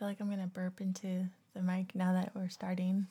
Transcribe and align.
feel 0.00 0.08
like 0.08 0.18
I'm 0.18 0.30
gonna 0.30 0.46
burp 0.46 0.80
into 0.80 1.26
the 1.52 1.60
mic 1.60 1.94
now 1.94 2.14
that 2.14 2.32
we're 2.34 2.48
starting. 2.48 3.06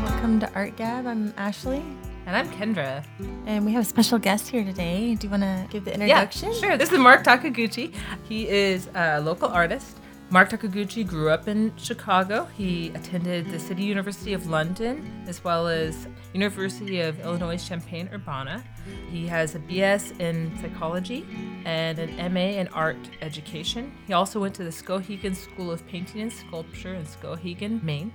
Welcome 0.00 0.40
to 0.40 0.50
Art 0.54 0.76
Gab. 0.76 1.06
I'm 1.06 1.32
Ashley, 1.36 1.82
And 2.26 2.36
I'm 2.36 2.48
Kendra. 2.50 3.04
and 3.46 3.64
we 3.64 3.72
have 3.72 3.82
a 3.82 3.88
special 3.88 4.18
guest 4.18 4.48
here 4.48 4.64
today. 4.64 5.14
Do 5.14 5.26
you 5.26 5.30
want 5.30 5.42
to 5.44 5.66
give 5.70 5.84
the 5.84 5.94
introduction? 5.94 6.52
Yeah, 6.52 6.58
sure. 6.60 6.76
This 6.76 6.92
is 6.92 6.98
Mark 6.98 7.24
Takiguchi. 7.24 7.94
He 8.28 8.48
is 8.48 8.88
a 8.94 9.20
local 9.20 9.48
artist. 9.48 9.96
Mark 10.30 10.50
Takiguchi 10.50 11.06
grew 11.06 11.30
up 11.30 11.48
in 11.48 11.74
Chicago. 11.78 12.44
He 12.54 12.88
attended 12.90 13.48
the 13.50 13.58
City 13.58 13.82
University 13.82 14.34
of 14.34 14.46
London 14.46 15.24
as 15.26 15.42
well 15.42 15.66
as 15.66 16.06
University 16.34 17.00
of 17.00 17.18
Illinois 17.20 17.56
Champaign-Urbana. 17.56 18.62
He 19.10 19.26
has 19.26 19.54
a 19.54 19.58
BS 19.58 20.20
in 20.20 20.54
psychology 20.60 21.26
and 21.64 21.98
an 21.98 22.34
MA 22.34 22.58
in 22.60 22.68
art 22.68 22.98
education. 23.22 23.90
He 24.06 24.12
also 24.12 24.38
went 24.38 24.54
to 24.56 24.64
the 24.64 24.70
Skowhegan 24.70 25.34
School 25.34 25.70
of 25.70 25.86
Painting 25.88 26.20
and 26.20 26.32
Sculpture 26.32 26.92
in 26.92 27.06
Skowhegan, 27.06 27.82
Maine. 27.82 28.12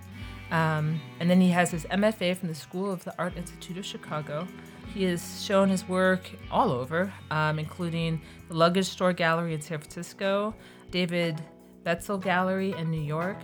Um, 0.52 1.02
and 1.20 1.28
then 1.28 1.42
he 1.42 1.50
has 1.50 1.72
his 1.72 1.86
MFA 1.86 2.38
from 2.38 2.48
the 2.48 2.54
School 2.54 2.92
of 2.92 3.04
the 3.04 3.18
Art 3.18 3.36
Institute 3.38 3.80
of 3.80 3.86
Chicago. 3.86 4.48
He 4.94 5.04
has 5.06 5.44
shown 5.44 5.68
his 5.68 5.90
work 5.90 6.30
all 6.52 6.70
over, 6.70 7.12
um, 7.32 7.58
including 7.58 8.22
the 8.50 8.54
Luggage 8.54 8.86
Store 8.86 9.14
Gallery 9.14 9.56
in 9.56 9.62
San 9.62 9.80
Francisco, 9.80 10.54
David 10.92 11.42
Beitzel 11.84 12.22
Gallery 12.22 12.74
in 12.78 12.90
New 12.90 13.02
York, 13.02 13.38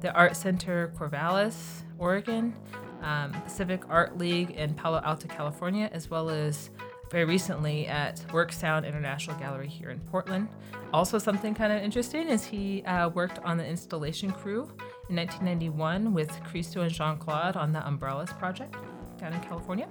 the 0.00 0.12
Art 0.14 0.36
Center 0.36 0.92
Corvallis, 0.98 1.82
Oregon, 1.98 2.54
um, 3.02 3.32
Pacific 3.32 3.82
Art 3.88 4.18
League 4.18 4.50
in 4.52 4.74
Palo 4.74 5.00
Alto, 5.04 5.28
California, 5.28 5.90
as 5.92 6.10
well 6.10 6.30
as 6.30 6.70
very 7.10 7.24
recently 7.24 7.86
at 7.86 8.24
Work 8.32 8.52
Sound 8.52 8.86
International 8.86 9.36
Gallery 9.38 9.68
here 9.68 9.90
in 9.90 9.98
Portland. 9.98 10.48
Also, 10.92 11.18
something 11.18 11.54
kind 11.54 11.72
of 11.72 11.82
interesting 11.82 12.28
is 12.28 12.44
he 12.44 12.82
uh, 12.84 13.08
worked 13.08 13.38
on 13.40 13.56
the 13.56 13.66
installation 13.66 14.30
crew 14.30 14.62
in 15.08 15.16
1991 15.16 16.12
with 16.14 16.30
Christo 16.44 16.82
and 16.82 16.92
Jeanne-Claude 16.92 17.56
on 17.56 17.72
the 17.72 17.86
Umbrellas 17.86 18.30
project 18.34 18.76
down 19.18 19.32
in 19.32 19.40
California. 19.40 19.88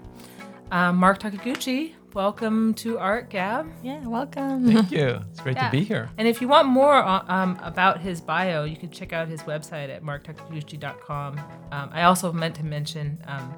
Um, 0.72 0.98
Mark 0.98 1.20
Takiguchi, 1.20 1.94
welcome 2.14 2.74
to 2.76 2.98
Art 3.00 3.30
Gab. 3.30 3.72
Yeah, 3.84 4.06
welcome. 4.08 4.72
Thank 4.72 4.92
you. 5.00 5.20
It's 5.32 5.40
great 5.42 5.56
Yeah. 5.56 5.66
to 5.66 5.72
be 5.72 5.84
here. 5.84 6.10
And 6.18 6.28
if 6.28 6.42
you 6.42 6.48
want 6.48 6.68
more 6.68 6.96
uh, 6.96 7.24
um, 7.28 7.60
about 7.64 8.00
his 8.02 8.22
bio, 8.22 8.64
you 8.64 8.76
can 8.78 8.90
check 8.90 9.14
out 9.14 9.28
his 9.28 9.42
website 9.44 9.90
at 9.90 10.04
marktakiguchi.com. 10.04 11.38
Um, 11.72 11.90
I 11.94 12.04
also 12.04 12.32
meant 12.32 12.56
to 12.56 12.64
mention 12.66 13.22
um, 13.28 13.54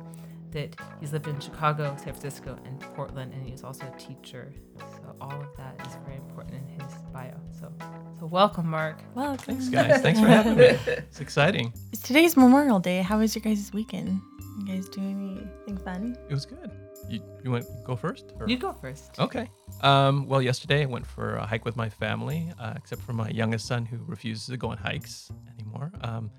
that 0.52 0.76
he's 1.00 1.14
lived 1.14 1.28
in 1.28 1.40
Chicago, 1.40 1.96
San 1.98 2.14
Francisco, 2.14 2.58
and 2.66 2.80
Portland, 2.96 3.34
and 3.34 3.48
he's 3.48 3.64
also 3.64 3.86
a 3.86 3.98
teacher. 3.98 4.52
So 4.80 5.16
all 5.22 5.32
of 5.42 5.48
that 5.58 5.88
is 5.88 5.96
very 6.06 6.18
important 6.18 6.56
in 6.56 6.80
his 6.84 6.94
bio. 7.14 7.34
So, 7.58 7.72
so 8.20 8.26
welcome, 8.26 8.68
Mark. 8.68 9.00
Welcome. 9.16 9.38
Thanks, 9.58 9.70
guys. 9.70 10.02
Thanks 10.02 10.20
for 10.20 10.28
having 10.28 10.58
me. 10.58 10.66
It's 10.88 11.22
exciting. 11.22 11.72
It's 11.94 12.02
today's 12.02 12.36
Memorial 12.36 12.80
Day. 12.80 13.02
How 13.02 13.20
was 13.20 13.34
your 13.36 13.42
guys' 13.42 13.72
weekend? 13.74 14.20
You 14.60 14.66
guys 14.76 14.90
doing 14.90 15.50
anything 15.66 15.78
fun? 15.86 16.18
It 16.30 16.34
was 16.34 16.46
good. 16.46 16.70
You, 17.10 17.22
you 17.44 17.52
want 17.52 17.66
to 17.66 17.72
go 17.84 17.96
first? 17.96 18.34
or- 18.40 18.48
You 18.48 18.58
go 18.58 18.74
first. 18.74 19.20
Okay. 19.20 19.50
Um, 19.82 20.28
well, 20.28 20.42
yesterday 20.42 20.84
I 20.84 20.86
went 20.86 21.06
for 21.06 21.36
a 21.36 21.46
hike 21.46 21.66
with 21.66 21.76
my 21.76 21.90
family, 21.90 22.52
uh, 22.60 22.74
except 22.76 23.02
for 23.02 23.14
my 23.14 23.30
youngest 23.30 23.66
son 23.68 23.86
who 23.86 23.98
refuses 24.06 24.46
to 24.48 24.58
go 24.58 24.70
on 24.70 24.78
hikes 24.78 25.32
anymore. 25.58 25.92
Um, 26.02 26.32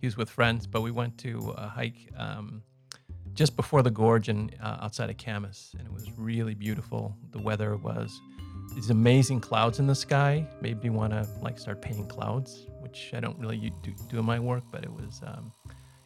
he 0.00 0.06
was 0.06 0.16
with 0.16 0.28
friends, 0.30 0.66
but 0.66 0.82
we 0.82 0.90
went 0.90 1.16
to 1.18 1.54
a 1.56 1.68
hike 1.68 2.08
um, 2.16 2.62
just 3.34 3.56
before 3.56 3.82
the 3.82 3.90
gorge 3.90 4.28
and 4.28 4.54
uh, 4.62 4.78
outside 4.82 5.10
of 5.10 5.16
Camas, 5.16 5.74
and 5.78 5.86
it 5.86 5.92
was 5.92 6.10
really 6.16 6.54
beautiful. 6.54 7.16
The 7.30 7.40
weather 7.40 7.76
was 7.76 8.20
these 8.74 8.90
amazing 8.90 9.40
clouds 9.40 9.78
in 9.78 9.86
the 9.86 9.94
sky. 9.94 10.46
Made 10.60 10.82
me 10.82 10.90
want 10.90 11.12
to 11.12 11.26
like 11.42 11.58
start 11.58 11.80
painting 11.80 12.06
clouds, 12.06 12.66
which 12.80 13.12
I 13.14 13.20
don't 13.20 13.38
really 13.38 13.56
u- 13.56 13.70
do, 13.82 13.92
do 14.08 14.18
in 14.18 14.24
my 14.24 14.38
work, 14.38 14.62
but 14.70 14.84
it 14.84 14.92
was 14.92 15.20
um, 15.26 15.52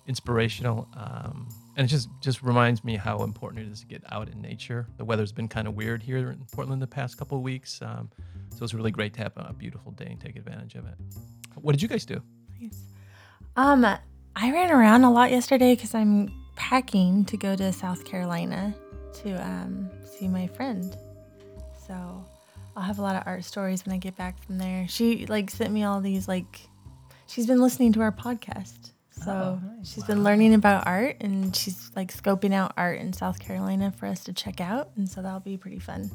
inspirational. 0.06 0.88
Um, 0.96 1.48
and 1.76 1.84
it 1.84 1.88
just 1.88 2.08
just 2.20 2.42
reminds 2.42 2.84
me 2.84 2.96
how 2.96 3.22
important 3.22 3.66
it 3.66 3.70
is 3.70 3.80
to 3.80 3.86
get 3.86 4.02
out 4.12 4.28
in 4.28 4.40
nature. 4.40 4.86
The 4.96 5.04
weather's 5.04 5.32
been 5.32 5.48
kind 5.48 5.66
of 5.66 5.74
weird 5.74 6.02
here 6.02 6.30
in 6.30 6.44
Portland 6.52 6.82
the 6.82 6.86
past 6.86 7.16
couple 7.16 7.38
of 7.38 7.42
weeks, 7.42 7.80
um, 7.82 8.10
so 8.50 8.64
it's 8.64 8.74
really 8.74 8.90
great 8.90 9.14
to 9.14 9.22
have 9.22 9.32
a 9.36 9.52
beautiful 9.52 9.92
day 9.92 10.08
and 10.10 10.20
take 10.20 10.36
advantage 10.36 10.74
of 10.74 10.86
it. 10.86 10.94
What 11.54 11.72
did 11.72 11.82
you 11.82 11.88
guys 11.88 12.04
do? 12.04 12.20
Um, 13.56 13.84
I 13.84 14.52
ran 14.52 14.70
around 14.70 15.04
a 15.04 15.10
lot 15.10 15.30
yesterday 15.30 15.74
because 15.74 15.94
I'm 15.94 16.32
packing 16.56 17.24
to 17.26 17.36
go 17.36 17.54
to 17.56 17.72
South 17.72 18.04
Carolina 18.04 18.74
to 19.22 19.34
um, 19.44 19.90
see 20.04 20.28
my 20.28 20.46
friend. 20.46 20.96
So 21.86 22.24
I'll 22.76 22.82
have 22.82 22.98
a 22.98 23.02
lot 23.02 23.16
of 23.16 23.24
art 23.26 23.44
stories 23.44 23.84
when 23.84 23.94
I 23.94 23.98
get 23.98 24.16
back 24.16 24.42
from 24.42 24.58
there. 24.58 24.86
She 24.88 25.26
like 25.26 25.50
sent 25.50 25.72
me 25.72 25.84
all 25.84 26.00
these 26.00 26.28
like 26.28 26.60
she's 27.26 27.46
been 27.46 27.60
listening 27.60 27.92
to 27.94 28.00
our 28.00 28.12
podcast. 28.12 28.91
So 29.24 29.60
Oh, 29.62 29.66
nice. 29.76 29.92
she's 29.92 30.04
been 30.04 30.24
learning 30.24 30.54
about 30.54 30.86
art 30.86 31.16
and 31.20 31.54
she's 31.54 31.90
like 31.96 32.12
scoping 32.12 32.52
out 32.52 32.72
art 32.76 32.98
in 32.98 33.12
South 33.12 33.38
Carolina 33.38 33.92
for 33.96 34.06
us 34.06 34.24
to 34.24 34.32
check 34.32 34.60
out. 34.60 34.90
And 34.96 35.08
so 35.08 35.22
that'll 35.22 35.40
be 35.40 35.56
pretty 35.56 35.78
fun. 35.78 36.10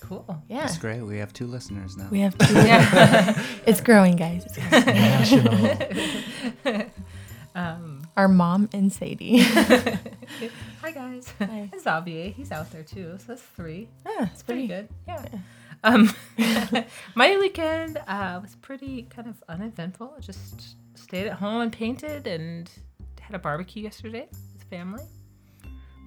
Cool. 0.00 0.42
Yeah. 0.48 0.60
That's 0.60 0.78
great. 0.78 1.02
We 1.02 1.18
have 1.18 1.32
two 1.32 1.46
listeners 1.46 1.96
now. 1.96 2.08
We 2.10 2.20
have 2.20 2.36
two. 2.38 2.46
it's 3.66 3.80
growing, 3.80 4.16
guys. 4.16 4.46
It's 4.46 4.56
growing. 4.56 4.86
National. 4.86 6.86
Um, 7.54 8.02
Our 8.16 8.28
mom 8.28 8.68
and 8.72 8.92
Sadie. 8.92 9.38
hi, 9.40 10.92
guys. 10.94 11.32
Hi. 11.40 11.68
And 11.72 11.80
Xavier, 11.80 12.30
he's 12.30 12.52
out 12.52 12.70
there 12.70 12.84
too. 12.84 13.16
So 13.18 13.24
that's 13.28 13.42
three. 13.42 13.88
Yeah, 14.06 14.28
it's 14.32 14.44
pretty 14.44 14.68
good. 14.68 14.88
Yeah. 15.08 15.24
Um, 15.82 16.14
my 17.16 17.36
weekend 17.36 17.98
uh, 18.06 18.38
was 18.40 18.54
pretty 18.56 19.02
kind 19.10 19.26
of 19.28 19.42
uneventful. 19.48 20.14
Just 20.20 20.76
stayed 21.08 21.26
at 21.26 21.34
home 21.34 21.62
and 21.62 21.72
painted 21.72 22.26
and 22.26 22.70
had 23.20 23.34
a 23.34 23.38
barbecue 23.38 23.82
yesterday 23.82 24.28
with 24.30 24.62
family. 24.70 25.02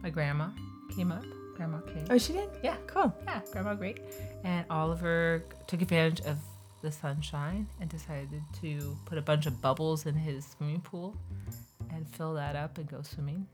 My 0.02 0.10
grandma 0.10 0.50
came 0.96 1.12
up. 1.12 1.24
Grandma 1.56 1.80
came. 1.82 2.06
Oh, 2.10 2.18
she 2.18 2.34
did? 2.34 2.50
Yeah, 2.64 2.76
Cool. 2.88 3.14
yeah, 3.24 3.42
grandma 3.52 3.74
great. 3.76 4.00
And 4.44 4.66
Oliver 4.70 5.44
took 5.68 5.82
advantage 5.82 6.22
of 6.22 6.38
the 6.82 6.92
sunshine 6.92 7.68
and 7.80 7.90
decided 7.90 8.42
to 8.62 8.98
put 9.06 9.18
a 9.18 9.22
bunch 9.22 9.46
of 9.46 9.62
bubbles 9.62 10.06
in 10.08 10.16
his 10.16 10.46
swimming 10.46 10.82
pool 10.82 11.16
and 11.92 12.08
fill 12.08 12.34
that 12.36 12.56
up 12.56 12.78
and 12.78 12.88
go 12.90 13.02
swimming 13.04 13.46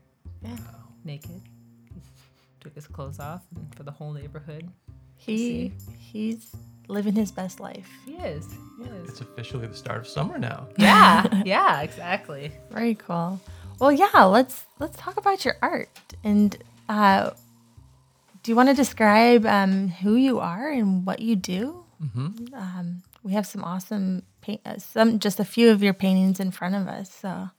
Yeah. 0.42 0.56
naked. 1.04 1.42
He 1.92 2.00
took 2.60 2.74
his 2.74 2.86
clothes 2.86 3.20
off 3.20 3.42
and 3.56 3.74
for 3.74 3.82
the 3.82 3.90
whole 3.90 4.12
neighborhood. 4.12 4.70
He 5.16 5.72
he's 5.98 6.54
living 6.88 7.14
his 7.14 7.30
best 7.30 7.60
life. 7.60 7.88
He 8.04 8.14
is. 8.14 8.46
He 8.78 8.84
is. 8.84 9.10
It's 9.10 9.20
officially 9.20 9.66
the 9.66 9.74
start 9.76 10.00
of 10.00 10.06
summer 10.08 10.38
now. 10.38 10.68
Yeah, 10.78 11.42
yeah, 11.44 11.80
exactly. 11.82 12.52
Very 12.70 12.94
cool. 12.94 13.40
Well, 13.80 13.92
yeah, 13.92 14.24
let's 14.24 14.64
let's 14.78 14.96
talk 14.98 15.16
about 15.16 15.44
your 15.44 15.56
art. 15.62 15.88
And 16.24 16.56
uh, 16.88 17.30
do 18.42 18.50
you 18.50 18.56
want 18.56 18.68
to 18.68 18.74
describe 18.74 19.44
um, 19.46 19.88
who 19.88 20.14
you 20.16 20.40
are 20.40 20.68
and 20.70 21.06
what 21.06 21.20
you 21.20 21.36
do? 21.36 21.84
hmm 22.00 22.28
Um, 22.54 23.02
we 23.22 23.32
have 23.32 23.46
some 23.46 23.62
awesome 23.64 24.22
paint, 24.40 24.60
uh, 24.64 24.78
some 24.78 25.18
just 25.18 25.40
a 25.40 25.44
few 25.44 25.70
of 25.70 25.82
your 25.82 25.92
paintings 25.94 26.40
in 26.40 26.50
front 26.50 26.74
of 26.74 26.86
us. 26.88 27.12
So, 27.12 27.50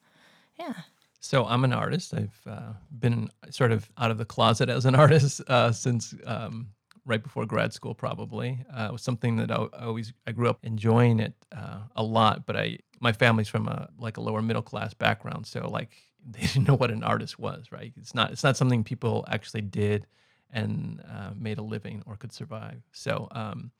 yeah, 0.57 0.73
So 1.19 1.45
I'm 1.45 1.63
an 1.65 1.73
artist. 1.73 2.13
I've 2.13 2.39
uh, 2.47 2.73
been 2.91 3.29
sort 3.51 3.71
of 3.71 3.89
out 3.97 4.09
of 4.11 4.17
the 4.17 4.25
closet 4.25 4.69
as 4.69 4.85
an 4.85 4.95
artist 5.03 5.41
uh, 5.47 5.71
since 5.71 6.15
um, 6.25 6.67
right 7.05 7.21
before 7.21 7.45
grad 7.45 7.73
school, 7.73 7.93
probably. 7.93 8.63
Uh, 8.75 8.87
it 8.89 8.91
was 8.91 9.01
something 9.01 9.37
that 9.37 9.51
I, 9.51 9.67
I 9.73 9.85
always 9.85 10.13
I 10.27 10.31
grew 10.31 10.49
up 10.49 10.59
enjoying 10.63 11.19
it 11.19 11.33
uh, 11.55 11.81
a 11.95 12.03
lot. 12.03 12.45
But 12.45 12.57
I 12.57 12.79
my 12.99 13.11
family's 13.11 13.47
from 13.47 13.67
a 13.67 13.89
like 13.97 14.17
a 14.17 14.21
lower 14.21 14.41
middle 14.41 14.61
class 14.61 14.93
background, 14.93 15.47
so 15.47 15.67
like 15.69 15.89
they 16.29 16.41
didn't 16.41 16.67
know 16.67 16.75
what 16.75 16.91
an 16.91 17.03
artist 17.03 17.39
was. 17.39 17.71
Right? 17.71 17.93
It's 17.97 18.13
not 18.15 18.31
it's 18.31 18.43
not 18.43 18.57
something 18.57 18.83
people 18.83 19.25
actually 19.27 19.61
did 19.61 20.07
and 20.51 21.03
uh, 21.09 21.31
made 21.35 21.57
a 21.57 21.63
living 21.63 22.03
or 22.05 22.15
could 22.15 22.33
survive. 22.33 22.81
So. 22.91 23.27
Um, 23.31 23.71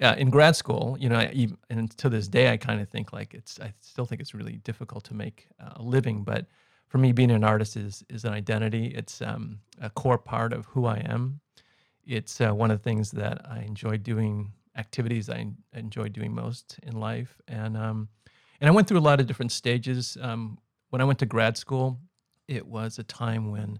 yeah, 0.00 0.14
in 0.14 0.30
grad 0.30 0.56
school, 0.56 0.96
you 0.98 1.10
know, 1.10 1.16
I, 1.16 1.30
even, 1.34 1.58
and 1.68 1.90
to 1.98 2.08
this 2.08 2.26
day, 2.26 2.50
I 2.50 2.56
kind 2.56 2.80
of 2.80 2.88
think 2.88 3.12
like 3.12 3.34
it's. 3.34 3.60
I 3.60 3.74
still 3.80 4.06
think 4.06 4.22
it's 4.22 4.32
really 4.32 4.56
difficult 4.56 5.04
to 5.04 5.14
make 5.14 5.48
uh, 5.62 5.72
a 5.76 5.82
living. 5.82 6.24
But 6.24 6.46
for 6.88 6.96
me, 6.98 7.12
being 7.12 7.30
an 7.30 7.44
artist 7.44 7.76
is 7.76 8.02
is 8.08 8.24
an 8.24 8.32
identity. 8.32 8.86
It's 8.86 9.20
um, 9.20 9.60
a 9.80 9.90
core 9.90 10.18
part 10.18 10.54
of 10.54 10.64
who 10.66 10.86
I 10.86 10.98
am. 10.98 11.40
It's 12.10 12.40
uh, 12.40 12.50
one 12.50 12.72
of 12.72 12.78
the 12.78 12.82
things 12.82 13.12
that 13.12 13.48
I 13.48 13.60
enjoy 13.60 13.96
doing. 13.98 14.52
Activities 14.76 15.28
I 15.28 15.36
en- 15.36 15.56
enjoy 15.72 16.08
doing 16.08 16.34
most 16.34 16.78
in 16.82 16.98
life, 16.98 17.40
and 17.46 17.76
um, 17.76 18.08
and 18.60 18.68
I 18.68 18.72
went 18.72 18.88
through 18.88 18.98
a 18.98 19.06
lot 19.10 19.20
of 19.20 19.26
different 19.26 19.52
stages. 19.52 20.16
Um, 20.20 20.58
when 20.90 21.00
I 21.00 21.04
went 21.04 21.20
to 21.20 21.26
grad 21.26 21.56
school, 21.56 22.00
it 22.48 22.66
was 22.66 22.98
a 22.98 23.04
time 23.04 23.50
when, 23.50 23.78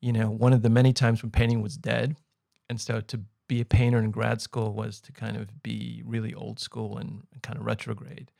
you 0.00 0.12
know, 0.12 0.30
one 0.30 0.52
of 0.52 0.62
the 0.62 0.70
many 0.70 0.92
times 0.92 1.22
when 1.22 1.30
painting 1.32 1.60
was 1.60 1.76
dead, 1.76 2.16
and 2.68 2.80
so 2.80 3.00
to 3.00 3.20
be 3.48 3.60
a 3.60 3.64
painter 3.64 3.98
in 3.98 4.10
grad 4.12 4.40
school 4.40 4.72
was 4.72 5.00
to 5.00 5.12
kind 5.12 5.36
of 5.36 5.62
be 5.62 6.02
really 6.04 6.34
old 6.34 6.60
school 6.60 6.98
and, 6.98 7.22
kind 7.42 7.58
of 7.58 7.64
retrograde. 7.64 8.30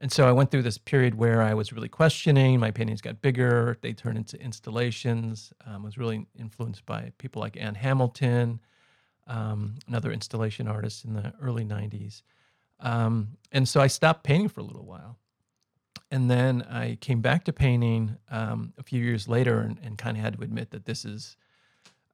And 0.00 0.12
so 0.12 0.28
I 0.28 0.32
went 0.32 0.50
through 0.50 0.62
this 0.62 0.78
period 0.78 1.16
where 1.16 1.42
I 1.42 1.54
was 1.54 1.72
really 1.72 1.88
questioning. 1.88 2.60
My 2.60 2.70
paintings 2.70 3.00
got 3.00 3.20
bigger. 3.20 3.76
They 3.80 3.92
turned 3.92 4.16
into 4.16 4.40
installations. 4.40 5.52
Um, 5.66 5.82
was 5.82 5.98
really 5.98 6.26
influenced 6.38 6.86
by 6.86 7.12
people 7.18 7.40
like 7.40 7.56
Ann 7.56 7.74
Hamilton, 7.74 8.60
um, 9.26 9.74
another 9.88 10.12
installation 10.12 10.68
artist 10.68 11.04
in 11.04 11.14
the 11.14 11.32
early 11.42 11.64
90s. 11.64 12.22
Um, 12.78 13.38
and 13.50 13.68
so 13.68 13.80
I 13.80 13.88
stopped 13.88 14.22
painting 14.22 14.48
for 14.48 14.60
a 14.60 14.64
little 14.64 14.86
while. 14.86 15.18
And 16.12 16.30
then 16.30 16.62
I 16.62 16.96
came 17.00 17.20
back 17.20 17.44
to 17.44 17.52
painting 17.52 18.16
um, 18.30 18.72
a 18.78 18.84
few 18.84 19.02
years 19.02 19.26
later 19.28 19.60
and, 19.60 19.78
and 19.82 19.98
kind 19.98 20.16
of 20.16 20.22
had 20.22 20.36
to 20.36 20.42
admit 20.42 20.70
that 20.70 20.84
this 20.84 21.04
is 21.04 21.36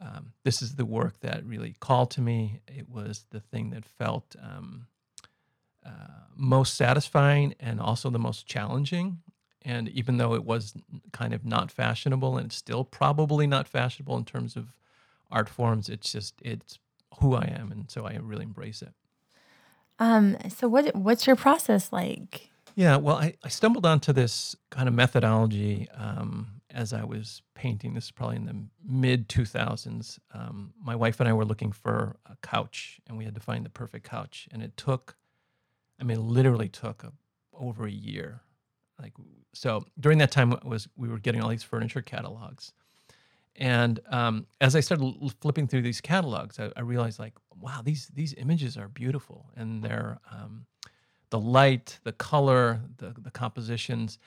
um, 0.00 0.32
this 0.42 0.60
is 0.60 0.74
the 0.74 0.84
work 0.84 1.20
that 1.20 1.46
really 1.46 1.76
called 1.80 2.10
to 2.12 2.20
me. 2.20 2.60
It 2.66 2.88
was 2.88 3.24
the 3.30 3.40
thing 3.40 3.70
that 3.70 3.84
felt 3.84 4.34
um, 4.42 4.86
uh, 5.84 5.90
most 6.36 6.74
satisfying 6.74 7.54
and 7.60 7.80
also 7.80 8.10
the 8.10 8.18
most 8.18 8.46
challenging. 8.46 9.18
And 9.62 9.88
even 9.88 10.18
though 10.18 10.34
it 10.34 10.44
was 10.44 10.74
kind 11.12 11.32
of 11.32 11.44
not 11.44 11.70
fashionable 11.70 12.36
and 12.36 12.46
it's 12.46 12.56
still 12.56 12.84
probably 12.84 13.46
not 13.46 13.66
fashionable 13.66 14.16
in 14.16 14.24
terms 14.24 14.56
of 14.56 14.74
art 15.30 15.48
forms, 15.48 15.88
it's 15.88 16.12
just 16.12 16.34
it's 16.42 16.78
who 17.20 17.34
I 17.34 17.44
am, 17.44 17.70
and 17.72 17.90
so 17.90 18.06
I 18.06 18.18
really 18.20 18.44
embrace 18.44 18.82
it. 18.82 18.92
Um, 19.98 20.36
so 20.48 20.68
what 20.68 20.94
what's 20.94 21.26
your 21.26 21.36
process 21.36 21.92
like? 21.92 22.50
Yeah, 22.76 22.96
well, 22.96 23.16
I, 23.16 23.34
I 23.44 23.48
stumbled 23.48 23.86
onto 23.86 24.12
this 24.12 24.56
kind 24.70 24.88
of 24.88 24.94
methodology 24.94 25.88
um, 25.96 26.60
as 26.70 26.92
I 26.92 27.04
was 27.04 27.42
painting. 27.54 27.94
This 27.94 28.06
is 28.06 28.10
probably 28.10 28.36
in 28.36 28.46
the 28.46 28.56
mid 28.84 29.28
2000s. 29.28 30.18
Um, 30.32 30.74
my 30.82 30.96
wife 30.96 31.20
and 31.20 31.28
I 31.28 31.32
were 31.34 31.44
looking 31.44 31.70
for 31.70 32.16
a 32.26 32.36
couch, 32.42 33.00
and 33.06 33.16
we 33.16 33.24
had 33.24 33.34
to 33.36 33.40
find 33.40 33.64
the 33.64 33.70
perfect 33.70 34.08
couch. 34.08 34.48
And 34.50 34.60
it 34.60 34.76
took, 34.76 35.16
I 36.00 36.04
mean, 36.04 36.26
literally 36.28 36.68
took 36.68 37.04
a, 37.04 37.12
over 37.52 37.86
a 37.86 37.90
year. 37.90 38.40
Like 39.00 39.12
so, 39.52 39.84
during 39.98 40.18
that 40.18 40.30
time 40.30 40.56
was 40.64 40.88
we 40.96 41.08
were 41.08 41.18
getting 41.18 41.42
all 41.42 41.48
these 41.48 41.62
furniture 41.62 42.02
catalogs, 42.02 42.72
and 43.56 44.00
um, 44.08 44.46
as 44.60 44.76
I 44.76 44.80
started 44.80 45.14
flipping 45.40 45.66
through 45.66 45.82
these 45.82 46.00
catalogs, 46.00 46.58
I, 46.58 46.70
I, 46.76 46.80
realized 46.80 47.18
like, 47.18 47.34
wow, 47.60 47.80
these 47.84 48.08
these 48.08 48.34
images 48.34 48.76
are 48.76 48.88
beautiful, 48.88 49.50
and 49.56 49.82
they're 49.82 50.18
um, 50.30 50.66
the 51.30 51.40
light, 51.40 51.98
the 52.04 52.12
color, 52.12 52.80
the 52.98 53.14
the 53.18 53.30
compositions, 53.32 54.18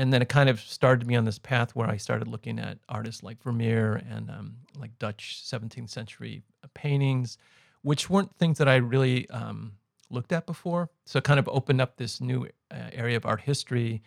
and 0.00 0.12
then 0.12 0.22
it 0.22 0.28
kind 0.30 0.48
of 0.48 0.60
started 0.60 1.06
me 1.06 1.14
on 1.14 1.26
this 1.26 1.38
path 1.38 1.76
where 1.76 1.88
I 1.88 1.98
started 1.98 2.26
looking 2.26 2.58
at 2.58 2.78
artists 2.88 3.22
like 3.22 3.42
Vermeer 3.42 4.02
and 4.08 4.30
um, 4.30 4.56
like 4.78 4.98
Dutch 4.98 5.42
17th 5.44 5.90
century 5.90 6.42
paintings, 6.72 7.36
which 7.82 8.08
weren't 8.08 8.34
things 8.36 8.56
that 8.58 8.68
I 8.68 8.76
really 8.76 9.28
um, 9.28 9.72
looked 10.10 10.32
at 10.32 10.46
before. 10.46 10.90
So 11.04 11.18
it 11.18 11.24
kind 11.24 11.38
of 11.38 11.48
opened 11.48 11.80
up 11.80 11.96
this 11.96 12.20
new 12.20 12.48
uh, 12.70 12.90
area 12.92 13.16
of 13.16 13.24
art 13.24 13.42
history 13.42 14.02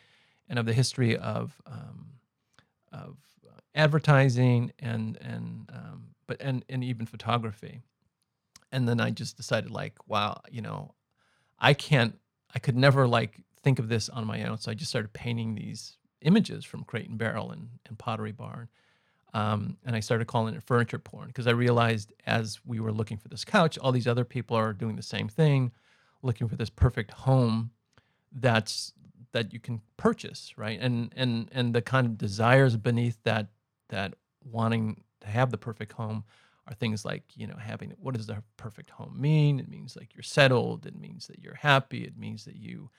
and 0.50 0.60
of 0.60 0.66
the 0.66 0.74
history 0.74 1.18
of 1.18 1.62
um, 1.66 2.08
of 2.92 3.18
advertising 3.76 4.72
and 4.80 5.18
and 5.22 5.70
um, 5.74 6.04
but 6.28 6.38
and 6.42 6.64
and 6.70 6.84
even 6.84 7.06
photography. 7.06 7.82
And 8.72 8.88
then 8.88 9.00
I 9.00 9.12
just 9.12 9.38
decided 9.38 9.70
like, 9.70 9.94
wow, 10.08 10.42
you 10.50 10.62
know, 10.62 10.96
I 11.60 11.76
can't, 11.76 12.18
I 12.56 12.60
could 12.60 12.76
never 12.76 13.08
like 13.08 13.40
think 13.62 13.78
of 13.78 13.88
this 13.88 14.10
on 14.10 14.26
my 14.26 14.44
own. 14.46 14.58
So 14.58 14.72
I 14.72 14.74
just 14.74 14.90
started 14.90 15.14
painting 15.14 15.54
these 15.54 15.98
images 16.22 16.66
from 16.66 16.84
Crate 16.84 17.08
and 17.08 17.18
Barrel 17.18 17.52
and, 17.52 17.70
and 17.88 18.00
Pottery 18.00 18.32
Barn. 18.32 18.68
Um, 19.36 19.78
and 19.86 19.96
I 19.96 20.00
started 20.00 20.26
calling 20.26 20.56
it 20.56 20.64
furniture 20.64 21.00
porn 21.00 21.28
because 21.28 21.48
I 21.48 21.52
realized 21.52 22.14
as 22.26 22.60
we 22.66 22.80
were 22.80 22.92
looking 22.92 23.18
for 23.18 23.30
this 23.30 23.46
couch, 23.46 23.78
all 23.78 23.92
these 23.92 24.08
other 24.08 24.26
people 24.26 24.58
are 24.58 24.74
doing 24.74 24.96
the 24.96 25.04
same 25.04 25.28
thing, 25.28 25.72
looking 26.24 26.48
for 26.48 26.56
this 26.56 26.70
perfect 26.70 27.12
home 27.12 27.72
that's 28.32 28.94
that 29.34 29.52
you 29.52 29.60
can 29.60 29.82
purchase, 29.98 30.54
right? 30.58 30.80
And 30.80 31.12
and 31.16 31.50
and 31.52 31.74
the 31.76 31.82
kind 31.82 32.08
of 32.08 32.18
desires 32.18 32.78
beneath 32.78 33.18
that 33.24 33.48
that 33.90 34.16
wanting 34.44 35.04
to 35.22 35.28
have 35.28 35.52
the 35.52 35.58
perfect 35.58 35.94
home 35.94 36.24
are 36.68 36.74
things 36.74 37.04
like 37.04 37.24
you 37.36 37.48
know 37.48 37.58
having 37.58 37.94
what 38.00 38.16
does 38.16 38.28
the 38.28 38.42
perfect 38.58 38.92
home 38.92 39.16
mean? 39.20 39.60
It 39.60 39.70
means 39.70 39.96
like 39.96 40.16
you're 40.16 40.24
settled. 40.24 40.86
It 40.86 40.96
means 40.96 41.28
that 41.28 41.40
you're 41.40 41.56
happy. 41.56 42.04
It 42.04 42.18
means 42.18 42.46
that 42.46 42.56
you 42.56 42.90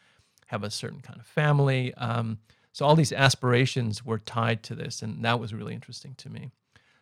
have 0.46 0.62
a 0.62 0.70
certain 0.70 1.00
kind 1.00 1.18
of 1.18 1.26
family. 1.26 1.94
Um, 1.94 2.38
so 2.72 2.84
all 2.84 2.96
these 2.96 3.12
aspirations 3.12 4.04
were 4.04 4.18
tied 4.18 4.62
to 4.64 4.74
this 4.74 5.00
and 5.00 5.24
that 5.24 5.40
was 5.40 5.54
really 5.54 5.74
interesting 5.74 6.14
to 6.16 6.28
me. 6.28 6.50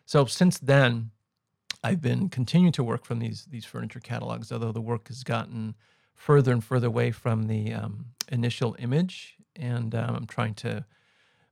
So 0.05 0.25
since 0.25 0.57
then 0.59 1.11
i've 1.83 2.01
been 2.01 2.29
continuing 2.29 2.71
to 2.71 2.83
work 2.83 3.03
from 3.03 3.19
these 3.19 3.45
these 3.49 3.65
furniture 3.65 3.99
catalogs 3.99 4.51
although 4.51 4.71
the 4.71 4.79
work 4.79 5.07
has 5.07 5.23
gotten 5.23 5.75
further 6.15 6.51
and 6.51 6.63
further 6.63 6.87
away 6.87 7.11
from 7.11 7.47
the 7.47 7.73
um, 7.73 8.05
initial 8.31 8.75
image 8.79 9.35
and 9.55 9.93
um, 9.95 10.15
i'm 10.15 10.27
trying 10.27 10.53
to 10.53 10.85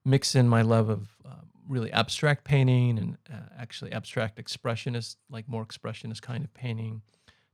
mix 0.05 0.35
in 0.35 0.47
my 0.47 0.61
love 0.61 0.89
of 0.89 1.09
um, 1.25 1.49
really 1.67 1.91
abstract 1.91 2.43
painting 2.43 2.97
and 2.97 3.17
uh, 3.31 3.49
actually 3.57 3.91
abstract 3.91 4.43
expressionist, 4.43 5.15
like 5.29 5.47
more 5.47 5.65
expressionist 5.65 6.21
kind 6.21 6.43
of 6.43 6.53
painting, 6.53 7.01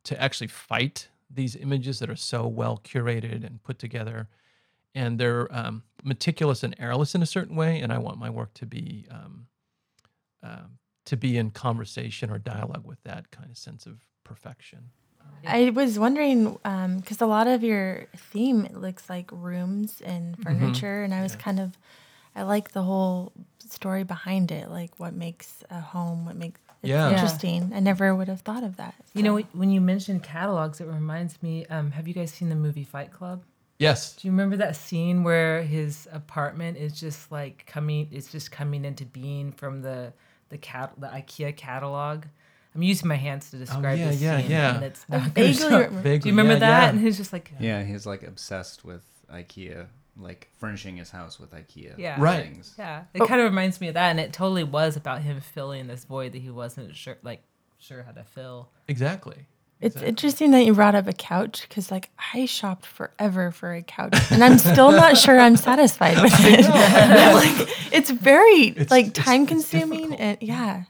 to 0.03 0.21
actually 0.21 0.47
fight 0.47 1.09
these 1.29 1.55
images 1.55 1.99
that 1.99 2.09
are 2.09 2.15
so 2.15 2.47
well 2.47 2.81
curated 2.83 3.45
and 3.45 3.61
put 3.63 3.77
together. 3.79 4.27
And 4.95 5.19
they're 5.19 5.53
um, 5.55 5.83
meticulous 6.03 6.63
and 6.63 6.75
airless 6.79 7.13
in 7.13 7.21
a 7.21 7.25
certain 7.25 7.55
way. 7.55 7.79
And 7.79 7.91
I 7.91 7.97
want 7.97 8.17
my 8.17 8.29
work 8.29 8.53
to 8.55 8.65
be 8.65 9.05
uh, 10.43 10.63
to 11.05 11.17
be 11.17 11.37
in 11.37 11.51
conversation 11.51 12.29
or 12.29 12.37
dialogue 12.37 12.85
with 12.85 13.01
that 13.03 13.31
kind 13.31 13.49
of 13.49 13.57
sense 13.57 13.85
of 13.85 14.05
perfection. 14.23 14.89
I 15.45 15.69
was 15.69 15.97
wondering 15.97 16.53
because 16.53 17.21
um, 17.21 17.27
a 17.27 17.27
lot 17.27 17.47
of 17.47 17.63
your 17.63 18.07
theme 18.15 18.67
looks 18.73 19.09
like 19.09 19.29
rooms 19.31 20.01
and 20.01 20.33
mm-hmm. 20.33 20.43
furniture, 20.43 20.87
mm-hmm. 20.87 21.05
and 21.05 21.13
I 21.13 21.21
was 21.21 21.33
yeah. 21.33 21.39
kind 21.39 21.59
of 21.59 21.77
I 22.35 22.43
like 22.43 22.71
the 22.71 22.83
whole 22.83 23.31
story 23.67 24.03
behind 24.03 24.51
it, 24.51 24.69
like 24.69 24.91
what 24.99 25.13
makes 25.13 25.63
a 25.69 25.79
home, 25.79 26.25
what 26.25 26.35
makes 26.35 26.59
it's 26.83 26.89
yeah. 26.89 27.09
interesting. 27.09 27.71
I 27.73 27.79
never 27.79 28.13
would 28.13 28.27
have 28.27 28.41
thought 28.41 28.63
of 28.63 28.77
that. 28.77 28.93
So. 28.99 29.11
You 29.15 29.23
know, 29.23 29.39
when 29.53 29.71
you 29.71 29.81
mentioned 29.81 30.21
catalogs, 30.21 30.79
it 30.79 30.85
reminds 30.85 31.41
me. 31.41 31.65
Um, 31.67 31.91
have 31.91 32.07
you 32.07 32.13
guys 32.13 32.31
seen 32.31 32.49
the 32.49 32.55
movie 32.55 32.83
Fight 32.83 33.11
Club? 33.11 33.41
Yes. 33.79 34.15
Do 34.15 34.27
you 34.27 34.31
remember 34.31 34.57
that 34.57 34.75
scene 34.75 35.23
where 35.23 35.63
his 35.63 36.07
apartment 36.11 36.77
is 36.77 36.99
just 36.99 37.31
like 37.31 37.65
coming? 37.65 38.07
It's 38.11 38.31
just 38.31 38.51
coming 38.51 38.85
into 38.85 39.05
being 39.05 39.51
from 39.51 39.81
the 39.81 40.13
the 40.49 40.57
cat 40.57 40.93
the 40.97 41.07
IKEA 41.07 41.55
catalog. 41.55 42.25
I'm 42.77 42.83
using 42.83 43.07
my 43.07 43.15
hands 43.15 43.49
to 43.49 43.57
describe 43.57 43.85
oh, 43.85 43.93
yeah, 43.93 44.11
this 44.11 44.21
yeah, 44.21 44.39
scene, 44.39 44.51
yeah. 44.51 44.75
and 44.75 44.83
it's 44.83 45.05
not 45.09 45.21
vaguely, 45.33 46.19
Do 46.19 46.29
you 46.29 46.31
remember 46.31 46.53
yeah, 46.53 46.59
that? 46.59 46.81
Yeah. 46.83 46.89
And 46.89 46.99
he's 46.99 47.17
just 47.17 47.33
like, 47.33 47.51
yeah, 47.59 47.83
he's 47.83 48.05
like 48.05 48.21
obsessed 48.21 48.85
with 48.85 49.01
IKEA 49.33 49.87
like 50.19 50.49
furnishing 50.57 50.97
his 50.97 51.09
house 51.11 51.39
with 51.39 51.51
IKEA 51.51 51.95
yeah. 51.97 52.15
right. 52.19 52.43
things. 52.43 52.75
Yeah, 52.77 53.05
it 53.13 53.21
oh. 53.21 53.25
kind 53.25 53.41
of 53.41 53.45
reminds 53.45 53.81
me 53.81 53.87
of 53.87 53.95
that, 53.95 54.09
and 54.11 54.19
it 54.19 54.31
totally 54.31 54.63
was 54.63 54.95
about 54.95 55.21
him 55.21 55.41
filling 55.41 55.87
this 55.87 56.05
void 56.05 56.33
that 56.33 56.41
he 56.41 56.49
wasn't 56.49 56.95
sure, 56.95 57.17
like, 57.23 57.41
sure 57.79 58.03
how 58.03 58.11
to 58.11 58.23
fill. 58.23 58.69
Exactly. 58.87 59.47
It's 59.79 59.95
exactly. 59.95 60.09
interesting 60.09 60.51
that 60.51 60.65
you 60.65 60.73
brought 60.73 60.95
up 60.95 61.07
a 61.07 61.13
couch 61.13 61.65
because, 61.67 61.91
like, 61.91 62.09
I 62.33 62.45
shopped 62.45 62.85
forever 62.85 63.51
for 63.51 63.73
a 63.73 63.83
couch, 63.83 64.15
and 64.31 64.43
I'm 64.43 64.57
still 64.57 64.91
not 64.91 65.17
sure 65.17 65.39
I'm 65.39 65.55
satisfied 65.55 66.21
with 66.21 66.33
it. 66.37 66.61
like, 66.69 67.93
it's 67.93 68.09
very 68.09 68.69
it's, 68.69 68.91
like 68.91 69.13
time 69.13 69.45
consuming, 69.45 70.13
and 70.15 70.37
yeah. 70.41 70.83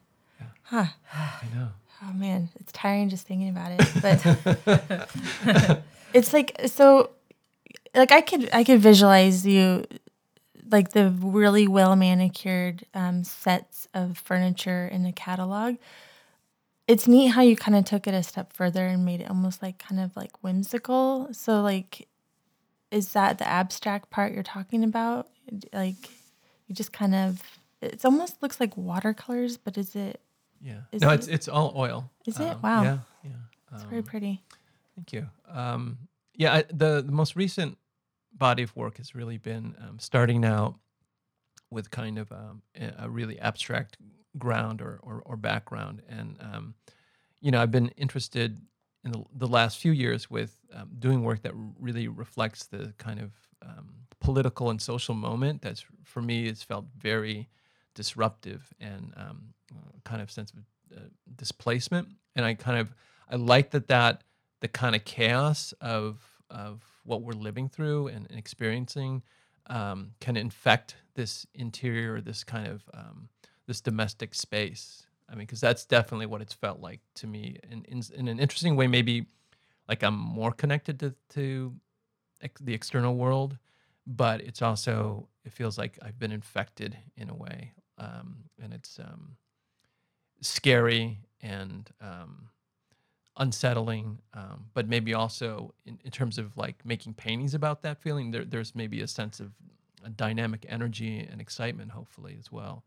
Huh. 0.68 0.86
I 1.14 1.46
know. 1.56 1.70
Oh 2.04 2.14
man, 2.14 2.50
it's 2.60 2.72
tiring 2.72 3.10
just 3.10 3.26
thinking 3.26 3.50
about 3.50 3.72
it. 3.72 3.82
But 4.02 5.84
it's 6.14 6.32
like 6.32 6.60
so 6.68 7.10
like 7.96 8.12
I 8.12 8.22
could 8.22 8.50
I 8.54 8.64
could 8.64 8.80
visualize 8.80 9.46
you 9.46 9.86
like 10.70 10.92
the 10.92 11.10
really 11.10 11.68
well 11.68 11.96
manicured 11.96 12.86
um, 12.94 13.24
sets 13.24 13.88
of 13.94 14.18
furniture 14.18 14.88
in 14.88 15.06
a 15.06 15.14
catalog. 15.14 15.78
It's 16.88 17.08
neat 17.08 17.28
how 17.30 17.42
you 17.42 17.56
kind 17.56 17.76
of 17.76 17.86
took 17.86 18.08
it 18.08 18.14
a 18.14 18.24
step 18.24 18.54
further 18.54 18.86
and 18.88 19.04
made 19.04 19.22
it 19.22 19.30
almost 19.30 19.62
like 19.62 19.78
kind 19.78 20.00
of 20.00 20.16
like 20.16 20.44
whimsical. 20.44 21.30
So 21.34 21.62
like, 21.62 22.08
is 22.92 23.14
that 23.14 23.38
the 23.40 23.48
abstract 23.48 24.10
part 24.10 24.34
you're 24.34 24.44
talking 24.44 24.84
about? 24.84 25.28
Like, 25.74 26.10
you 26.68 26.76
just 26.76 26.94
kind 26.94 27.16
of 27.16 27.42
it 27.82 28.04
almost 28.06 28.42
looks 28.42 28.60
like 28.60 28.76
watercolors, 28.76 29.58
but 29.58 29.78
is 29.78 29.96
it? 29.96 30.22
Yeah. 30.62 30.82
no, 30.94 31.10
it, 31.10 31.16
it's 31.16 31.28
it's 31.28 31.48
all 31.48 31.74
oil. 31.76 32.10
Is 32.26 32.40
um, 32.40 32.48
it? 32.48 32.58
Wow. 32.64 32.84
Yeah. 32.84 32.98
Yeah. 33.24 33.32
It's 33.74 33.84
um, 33.84 33.90
very 33.90 34.04
pretty. 34.04 34.44
Thank 34.96 35.14
you. 35.14 35.28
Um, 35.50 35.98
yeah, 36.34 36.54
I, 36.54 36.64
the 36.70 37.02
the 37.02 37.12
most 37.12 37.36
recent 37.36 37.78
body 38.34 38.64
of 38.64 38.76
work 38.76 38.98
has 38.98 39.16
really 39.16 39.38
been 39.38 39.76
um, 39.82 40.00
starting 40.00 40.46
out 40.46 40.76
with 41.70 41.92
kind 41.92 42.18
of 42.18 42.32
um, 42.32 42.62
a 42.98 43.10
really 43.10 43.40
abstract 43.40 43.98
ground 44.38 44.82
or, 44.82 45.00
or, 45.04 45.22
or 45.26 45.36
background. 45.36 46.02
And, 46.08 46.38
um, 46.40 46.76
you 47.42 47.52
know, 47.52 47.62
I've 47.62 47.72
been 47.72 47.90
interested 47.98 48.60
in 49.04 49.12
the, 49.12 49.24
the 49.36 49.48
last 49.48 49.80
few 49.80 49.92
years 49.92 50.30
with 50.30 50.60
um, 50.74 50.90
doing 51.00 51.24
work 51.24 51.42
that 51.44 51.54
really 51.80 52.08
reflects 52.08 52.66
the 52.66 52.94
kind 52.98 53.20
of 53.20 53.32
um, 53.62 53.94
political 54.20 54.70
and 54.70 54.82
social 54.82 55.16
moment 55.16 55.62
that's, 55.62 55.86
for 56.04 56.22
me, 56.22 56.48
has 56.48 56.64
felt 56.64 56.86
very 56.98 57.50
disruptive 57.96 58.74
and 58.80 59.14
um, 59.18 59.54
kind 60.04 60.22
of 60.22 60.32
sense 60.32 60.52
of 60.52 60.98
uh, 60.98 61.02
displacement. 61.36 62.10
And 62.36 62.46
I 62.46 62.54
kind 62.54 62.80
of, 62.80 62.94
I 63.30 63.36
like 63.36 63.72
that 63.72 63.88
that, 63.88 64.24
the 64.62 64.68
kind 64.68 64.96
of 64.96 65.06
chaos 65.06 65.74
of, 65.82 66.20
of 66.50 66.84
what 67.04 67.22
we're 67.22 67.34
living 67.34 67.70
through 67.70 68.08
and, 68.08 68.28
and 68.30 68.40
experiencing 68.40 69.24
um, 69.68 70.12
can 70.20 70.38
infect 70.38 70.96
this 71.16 71.46
interior, 71.54 72.22
this 72.22 72.44
kind 72.44 72.68
of 72.68 72.84
um, 72.94 73.30
this 73.66 73.82
domestic 73.82 74.34
space. 74.34 75.04
I 75.30 75.34
mean, 75.34 75.46
because 75.46 75.60
that's 75.60 75.86
definitely 75.86 76.26
what 76.26 76.42
it's 76.42 76.54
felt 76.54 76.80
like 76.80 77.02
to 77.16 77.28
me, 77.28 77.60
in, 77.70 77.84
in 77.86 78.02
in 78.16 78.28
an 78.28 78.40
interesting 78.40 78.76
way. 78.76 78.88
Maybe 78.88 79.26
like 79.90 80.04
I'm 80.04 80.18
more 80.18 80.52
connected 80.52 81.00
to 81.00 81.14
to 81.30 81.74
ex- 82.42 82.62
the 82.62 82.74
external 82.74 83.16
world, 83.16 83.58
but 84.06 84.42
it's 84.42 84.62
also 84.62 85.28
it 85.44 85.52
feels 85.52 85.78
like 85.78 86.00
I've 86.02 86.20
been 86.20 86.32
infected 86.32 86.98
in 87.18 87.30
a 87.30 87.36
way, 87.36 87.74
um, 87.98 88.46
and 88.62 88.74
it's 88.74 89.00
um, 89.00 89.36
scary 90.42 91.20
and 91.42 91.90
um, 92.02 92.50
unsettling, 93.38 94.20
um, 94.34 94.66
but 94.74 94.88
maybe 94.88 95.14
also 95.14 95.74
in, 95.86 96.00
in 96.04 96.12
terms 96.12 96.38
of 96.38 96.56
like 96.58 96.86
making 96.86 97.14
paintings 97.14 97.54
about 97.54 97.82
that 97.84 98.02
feeling, 98.02 98.32
there, 98.32 98.46
there's 98.46 98.76
maybe 98.76 99.02
a 99.02 99.08
sense 99.08 99.40
of 99.40 99.52
a 100.04 100.10
dynamic 100.10 100.66
energy 100.70 101.28
and 101.32 101.42
excitement, 101.42 101.92
hopefully 101.92 102.38
as 102.40 102.52
well. 102.52 102.84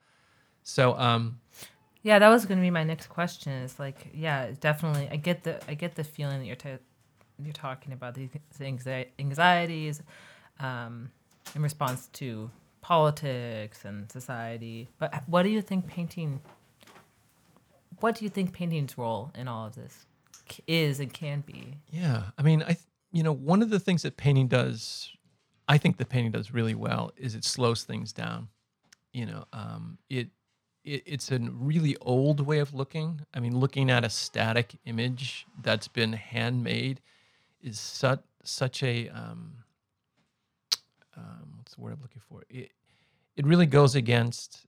So, 0.62 0.97
um, 0.99 1.40
Yeah, 2.02 2.19
that 2.19 2.28
was 2.28 2.47
going 2.47 2.59
to 2.59 2.62
be 2.62 2.71
my 2.71 2.85
next 2.85 3.09
question. 3.09 3.52
Is 3.52 3.78
like, 3.78 4.09
yeah, 4.14 4.52
definitely. 4.61 5.09
I 5.11 5.16
get 5.16 5.45
the 5.45 5.61
I 5.69 5.75
get 5.75 5.95
the 5.95 6.04
feeling 6.04 6.38
that 6.40 6.47
you're 6.47 6.57
ta 6.57 6.78
you're 7.42 7.52
talking 7.52 7.92
about 7.92 8.14
these 8.14 8.30
anxi- 8.61 9.09
anxieties, 9.19 10.02
um, 10.61 11.11
in 11.54 11.62
response 11.62 12.09
to 12.14 12.50
politics 12.80 13.85
and 13.85 14.11
society. 14.11 14.88
But 14.99 15.23
what 15.26 15.42
do 15.42 15.49
you 15.49 15.62
think 15.62 15.87
painting? 15.87 16.40
What 18.00 18.16
do 18.16 18.25
you 18.25 18.30
think 18.30 18.52
painting's 18.52 18.97
role 18.97 19.30
in 19.35 19.49
all 19.49 19.66
of 19.66 19.75
this 19.75 20.07
is 20.66 21.00
and 21.00 21.12
can 21.12 21.42
be? 21.47 21.78
Yeah, 21.90 22.25
I 22.38 22.42
mean, 22.42 22.62
I 22.62 22.76
you 23.12 23.23
know 23.23 23.33
one 23.33 23.62
of 23.62 23.71
the 23.71 23.80
things 23.80 24.02
that 24.02 24.16
painting 24.16 24.49
does, 24.49 25.11
I 25.69 25.78
think 25.78 25.99
the 25.99 26.04
painting 26.04 26.33
does 26.33 26.52
really 26.52 26.75
well 26.75 27.12
is 27.16 27.35
it 27.35 27.45
slows 27.45 27.85
things 27.85 28.12
down. 28.12 28.49
You 29.12 29.26
know, 29.26 29.45
um, 29.52 29.99
it, 30.09 30.28
it 30.85 31.02
it's 31.07 31.30
a 31.30 31.38
really 31.38 31.97
old 32.00 32.40
way 32.40 32.59
of 32.59 32.75
looking. 32.75 33.21
I 33.35 33.40
mean, 33.40 33.59
looking 33.59 33.90
at 33.90 34.04
a 34.04 34.11
static 34.11 34.76
image 34.85 35.47
that's 35.62 35.88
been 35.88 36.12
handmade 36.12 37.00
is 37.62 37.78
such 37.78 38.21
such 38.45 38.83
a 38.83 39.09
um, 39.09 39.52
um, 41.16 41.54
what's 41.59 41.75
the 41.75 41.80
word 41.80 41.92
I'm 41.92 42.02
looking 42.02 42.23
for? 42.28 42.42
It 42.49 42.73
it 43.37 43.47
really 43.47 43.66
goes 43.66 43.95
against 43.95 44.66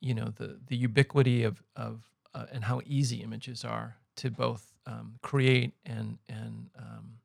you 0.00 0.14
know 0.14 0.32
the 0.36 0.58
the 0.66 0.76
ubiquity 0.76 1.44
of 1.44 1.62
of 1.76 2.02
uh, 2.34 2.46
and 2.52 2.64
how 2.64 2.80
easy 2.84 3.22
images 3.22 3.64
are 3.64 3.96
to 4.16 4.30
both 4.30 4.72
um, 4.86 5.14
create 5.22 5.72
and 5.84 6.18
and 6.28 6.70
um, 6.78 7.18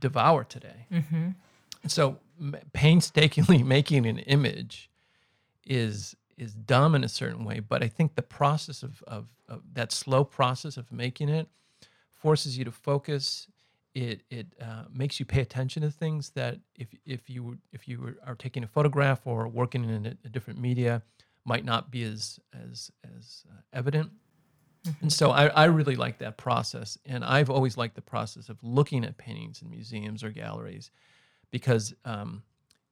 devour 0.00 0.44
today. 0.44 0.86
Mm-hmm. 0.92 1.28
So 1.86 2.18
painstakingly 2.72 3.62
making 3.76 4.06
an 4.06 4.18
image 4.20 4.90
is 5.66 6.16
is 6.36 6.54
dumb 6.54 6.94
in 6.94 7.04
a 7.04 7.08
certain 7.08 7.44
way, 7.44 7.60
but 7.60 7.82
I 7.82 7.86
think 7.86 8.16
the 8.16 8.22
process 8.22 8.82
of, 8.82 9.02
of, 9.06 9.28
of 9.48 9.62
that 9.74 9.92
slow 9.92 10.24
process 10.24 10.76
of 10.76 10.90
making 10.90 11.28
it 11.28 11.48
forces 12.12 12.58
you 12.58 12.64
to 12.64 12.72
focus. 12.72 13.46
It 13.94 14.22
it 14.28 14.46
uh, 14.60 14.84
makes 14.92 15.20
you 15.20 15.26
pay 15.26 15.40
attention 15.40 15.82
to 15.82 15.90
things 15.90 16.30
that 16.30 16.58
if 16.74 16.88
if 17.06 17.30
you 17.30 17.58
if 17.72 17.86
you 17.86 18.16
are 18.26 18.34
taking 18.34 18.64
a 18.64 18.66
photograph 18.66 19.20
or 19.24 19.46
working 19.46 19.84
in 19.84 20.06
a, 20.06 20.16
a 20.24 20.28
different 20.28 20.60
media 20.60 21.02
might 21.44 21.64
not 21.64 21.90
be 21.90 22.02
as 22.04 22.38
as 22.52 22.90
as 23.16 23.44
uh, 23.50 23.60
evident. 23.72 24.10
And 25.00 25.10
so 25.10 25.30
I, 25.30 25.46
I 25.46 25.64
really 25.64 25.96
like 25.96 26.18
that 26.18 26.36
process. 26.36 26.98
And 27.06 27.24
I've 27.24 27.48
always 27.48 27.78
liked 27.78 27.94
the 27.94 28.02
process 28.02 28.50
of 28.50 28.62
looking 28.62 29.04
at 29.04 29.16
paintings 29.16 29.62
in 29.62 29.70
museums 29.70 30.22
or 30.22 30.30
galleries 30.30 30.90
because 31.50 31.94
um, 32.04 32.42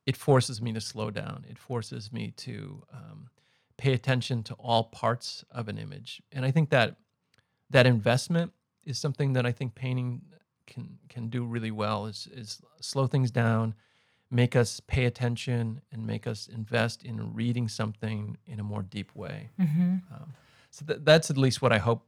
it 0.06 0.16
forces 0.16 0.62
me 0.62 0.72
to 0.72 0.80
slow 0.80 1.10
down. 1.10 1.44
It 1.48 1.58
forces 1.58 2.12
me 2.12 2.30
to 2.38 2.82
um, 2.94 3.28
pay 3.76 3.92
attention 3.92 4.42
to 4.44 4.54
all 4.54 4.84
parts 4.84 5.44
of 5.50 5.68
an 5.68 5.76
image. 5.76 6.22
And 6.32 6.44
I 6.44 6.50
think 6.50 6.70
that 6.70 6.96
that 7.70 7.86
investment 7.86 8.52
is 8.84 8.98
something 8.98 9.34
that 9.34 9.46
I 9.46 9.52
think 9.52 9.74
painting 9.74 10.22
can 10.66 10.98
can 11.08 11.28
do 11.28 11.44
really 11.44 11.70
well 11.70 12.06
is 12.06 12.28
is 12.32 12.62
slow 12.80 13.06
things 13.06 13.30
down, 13.30 13.74
make 14.32 14.56
us 14.56 14.80
pay 14.80 15.04
attention 15.04 15.82
and 15.92 16.06
make 16.06 16.26
us 16.26 16.48
invest 16.48 17.04
in 17.04 17.34
reading 17.34 17.68
something 17.68 18.38
in 18.46 18.58
a 18.58 18.62
more 18.62 18.82
deep 18.82 19.14
way. 19.14 19.50
Mm-hmm. 19.60 19.96
Um, 20.12 20.32
so 20.70 20.86
th- 20.86 21.00
that's 21.04 21.30
at 21.30 21.36
least 21.36 21.60
what 21.60 21.72
I 21.72 21.78
hope 21.78 22.06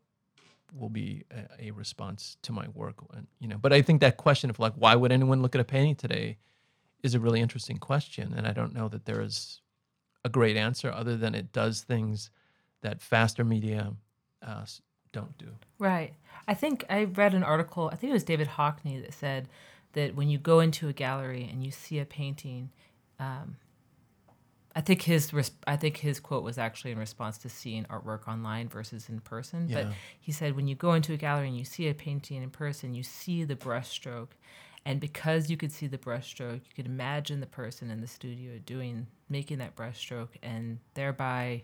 will 0.72 0.88
be 0.88 1.22
a, 1.30 1.68
a 1.68 1.70
response 1.72 2.38
to 2.42 2.52
my 2.52 2.66
work. 2.74 2.96
And, 3.14 3.26
you 3.38 3.48
know, 3.48 3.58
but 3.58 3.72
I 3.72 3.82
think 3.82 4.00
that 4.00 4.16
question 4.16 4.50
of 4.50 4.58
like, 4.58 4.72
why 4.76 4.96
would 4.96 5.12
anyone 5.12 5.42
look 5.42 5.54
at 5.54 5.60
a 5.60 5.64
painting 5.64 5.96
today, 5.96 6.38
is 7.02 7.14
a 7.14 7.20
really 7.20 7.40
interesting 7.40 7.76
question, 7.76 8.32
and 8.34 8.46
I 8.46 8.52
don't 8.54 8.72
know 8.72 8.88
that 8.88 9.04
there 9.04 9.20
is 9.20 9.60
a 10.24 10.30
great 10.30 10.56
answer 10.56 10.90
other 10.90 11.18
than 11.18 11.34
it 11.34 11.52
does 11.52 11.82
things 11.82 12.30
that 12.80 13.02
faster 13.02 13.44
media 13.44 13.92
uh, 14.40 14.64
don't 15.12 15.36
do. 15.36 15.50
Right. 15.78 16.14
I 16.48 16.54
think 16.54 16.84
I 16.88 17.04
read 17.04 17.34
an 17.34 17.42
article, 17.42 17.90
I 17.92 17.96
think 17.96 18.10
it 18.10 18.14
was 18.14 18.24
David 18.24 18.48
Hockney 18.48 19.02
that 19.02 19.12
said 19.12 19.48
that 19.94 20.14
when 20.14 20.28
you 20.28 20.38
go 20.38 20.60
into 20.60 20.88
a 20.88 20.92
gallery 20.92 21.48
and 21.50 21.64
you 21.64 21.70
see 21.70 21.98
a 21.98 22.04
painting, 22.04 22.70
um, 23.18 23.56
I 24.76 24.80
think 24.80 25.02
his 25.02 25.32
I 25.66 25.76
think 25.76 25.98
his 25.98 26.18
quote 26.20 26.42
was 26.42 26.58
actually 26.58 26.90
in 26.90 26.98
response 26.98 27.38
to 27.38 27.48
seeing 27.48 27.84
artwork 27.84 28.26
online 28.28 28.68
versus 28.68 29.08
in 29.08 29.20
person. 29.20 29.68
But 29.84 29.94
he 30.20 30.32
said 30.32 30.56
when 30.56 30.66
you 30.66 30.74
go 30.74 30.94
into 30.94 31.12
a 31.12 31.16
gallery 31.16 31.48
and 31.48 31.56
you 31.56 31.64
see 31.64 31.88
a 31.88 31.94
painting 31.94 32.42
in 32.42 32.50
person, 32.50 32.94
you 32.94 33.02
see 33.04 33.44
the 33.44 33.54
brushstroke, 33.54 34.30
and 34.84 35.00
because 35.00 35.48
you 35.48 35.56
could 35.56 35.72
see 35.72 35.86
the 35.86 35.98
brushstroke, 35.98 36.62
you 36.66 36.74
could 36.74 36.86
imagine 36.86 37.40
the 37.40 37.46
person 37.46 37.90
in 37.90 38.00
the 38.00 38.06
studio 38.06 38.58
doing 38.66 39.06
making 39.28 39.58
that 39.58 39.76
brushstroke, 39.76 40.30
and 40.42 40.78
thereby 40.94 41.62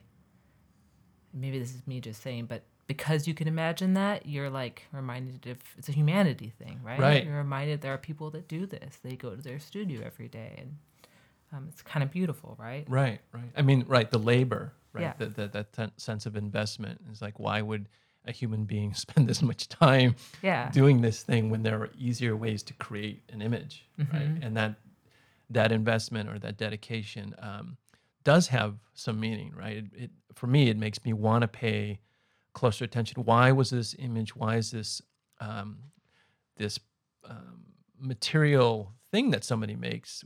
maybe 1.35 1.59
this 1.59 1.75
is 1.75 1.87
me 1.87 2.01
just 2.01 2.23
saying, 2.23 2.47
but 2.47 2.63
because 2.91 3.29
you 3.29 3.35
can 3.35 3.47
imagine 3.47 3.95
that, 3.95 4.27
you're 4.27 4.51
like 4.51 4.83
reminded 4.91 5.47
of 5.47 5.59
it's 5.79 5.89
a 5.89 5.93
humanity 5.93 6.53
thing, 6.59 6.81
right? 6.83 6.99
Right. 6.99 7.25
You're 7.25 7.37
reminded 7.37 7.83
there 7.83 7.95
are 7.95 7.99
people 7.99 8.31
that 8.31 8.49
do 8.49 8.67
this. 8.67 8.99
They 9.05 9.15
go 9.15 9.31
to 9.31 9.41
their 9.41 9.61
studio 9.61 10.03
every 10.05 10.27
day, 10.27 10.55
and 10.59 10.77
um, 11.53 11.67
it's 11.69 11.83
kind 11.83 12.03
of 12.03 12.11
beautiful, 12.11 12.57
right? 12.59 12.85
Right, 12.89 13.21
right. 13.33 13.53
I 13.57 13.63
mean, 13.63 13.85
right, 13.87 14.11
the 14.11 14.19
labor, 14.19 14.73
right? 14.93 15.03
Yeah. 15.03 15.13
The, 15.19 15.27
the, 15.27 15.47
that 15.47 15.73
ten- 15.73 15.93
sense 15.99 16.27
of 16.27 16.35
investment 16.35 17.01
is 17.13 17.23
like, 17.23 17.39
why 17.39 17.63
would 17.63 17.89
a 18.25 18.33
human 18.33 18.65
being 18.65 18.93
spend 19.05 19.29
this 19.29 19.41
much 19.41 19.69
time 19.69 20.17
Yeah. 20.43 20.69
doing 20.73 21.01
this 21.01 21.23
thing 21.23 21.49
when 21.49 21.63
there 21.63 21.81
are 21.81 21.91
easier 21.97 22.35
ways 22.37 22.65
to 22.65 22.75
create 22.75 23.23
an 23.33 23.41
image, 23.41 23.87
right? 23.99 24.35
Mhm. 24.35 24.45
And 24.45 24.57
that 24.57 24.75
that 25.49 25.71
investment 25.71 26.29
or 26.29 26.41
that 26.41 26.57
dedication 26.57 27.37
um, 27.39 27.77
does 28.25 28.49
have 28.49 28.75
some 28.95 29.21
meaning, 29.21 29.53
right? 29.57 29.77
It, 29.77 29.85
it 29.95 30.11
for 30.35 30.49
me, 30.49 30.69
it 30.71 30.77
makes 30.77 31.05
me 31.05 31.13
want 31.13 31.43
to 31.43 31.49
pay 31.49 32.01
closer 32.53 32.85
attention. 32.85 33.25
Why 33.25 33.53
was 33.53 33.71
this 33.71 33.95
image? 33.99 34.35
Why 34.37 34.57
is 34.57 34.71
this 34.71 35.03
um, 35.41 35.79
this 36.57 36.79
um, 37.29 37.65
material 37.99 38.93
thing 39.11 39.31
that 39.31 39.45
somebody 39.45 39.77
makes? 39.77 40.25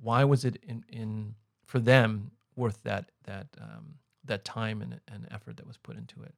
Why 0.00 0.24
was 0.24 0.44
it 0.44 0.56
in, 0.62 0.84
in 0.88 1.34
for 1.64 1.78
them 1.78 2.32
worth 2.56 2.82
that 2.84 3.10
that 3.24 3.48
um, 3.60 3.94
that 4.24 4.44
time 4.44 4.82
and, 4.82 5.00
and 5.12 5.28
effort 5.30 5.56
that 5.56 5.66
was 5.66 5.76
put 5.76 5.96
into 5.96 6.22
it? 6.22 6.34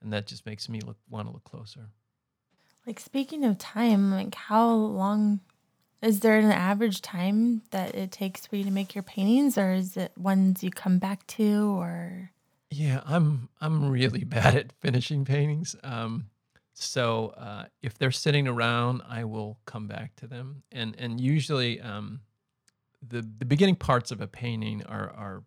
And 0.00 0.12
that 0.12 0.26
just 0.26 0.46
makes 0.46 0.68
me 0.68 0.80
look 0.80 0.98
want 1.08 1.26
to 1.28 1.32
look 1.32 1.44
closer. 1.44 1.90
Like 2.86 3.00
speaking 3.00 3.44
of 3.44 3.58
time, 3.58 4.10
like 4.10 4.34
how 4.34 4.70
long 4.72 5.40
is 6.00 6.20
there 6.20 6.38
an 6.38 6.50
average 6.50 7.02
time 7.02 7.62
that 7.70 7.94
it 7.94 8.12
takes 8.12 8.46
for 8.46 8.56
you 8.56 8.64
to 8.64 8.70
make 8.70 8.94
your 8.94 9.02
paintings 9.02 9.58
or 9.58 9.72
is 9.72 9.96
it 9.96 10.12
ones 10.16 10.62
you 10.62 10.70
come 10.70 10.98
back 10.98 11.26
to 11.26 11.76
or 11.76 12.30
Yeah, 12.70 13.00
I'm 13.06 13.48
I'm 13.60 13.90
really 13.90 14.24
bad 14.24 14.54
at 14.54 14.72
finishing 14.80 15.24
paintings. 15.24 15.74
Um, 15.82 16.26
so 16.74 17.28
uh, 17.36 17.64
if 17.82 17.98
they're 17.98 18.12
sitting 18.12 18.46
around, 18.46 19.02
I 19.08 19.24
will 19.24 19.58
come 19.66 19.86
back 19.88 20.14
to 20.16 20.26
them, 20.26 20.62
and 20.70 20.94
and 20.98 21.20
usually 21.20 21.80
um, 21.80 22.20
the 23.06 23.22
the 23.38 23.44
beginning 23.44 23.76
parts 23.76 24.10
of 24.10 24.20
a 24.20 24.26
painting 24.26 24.82
are 24.84 25.10
are 25.10 25.42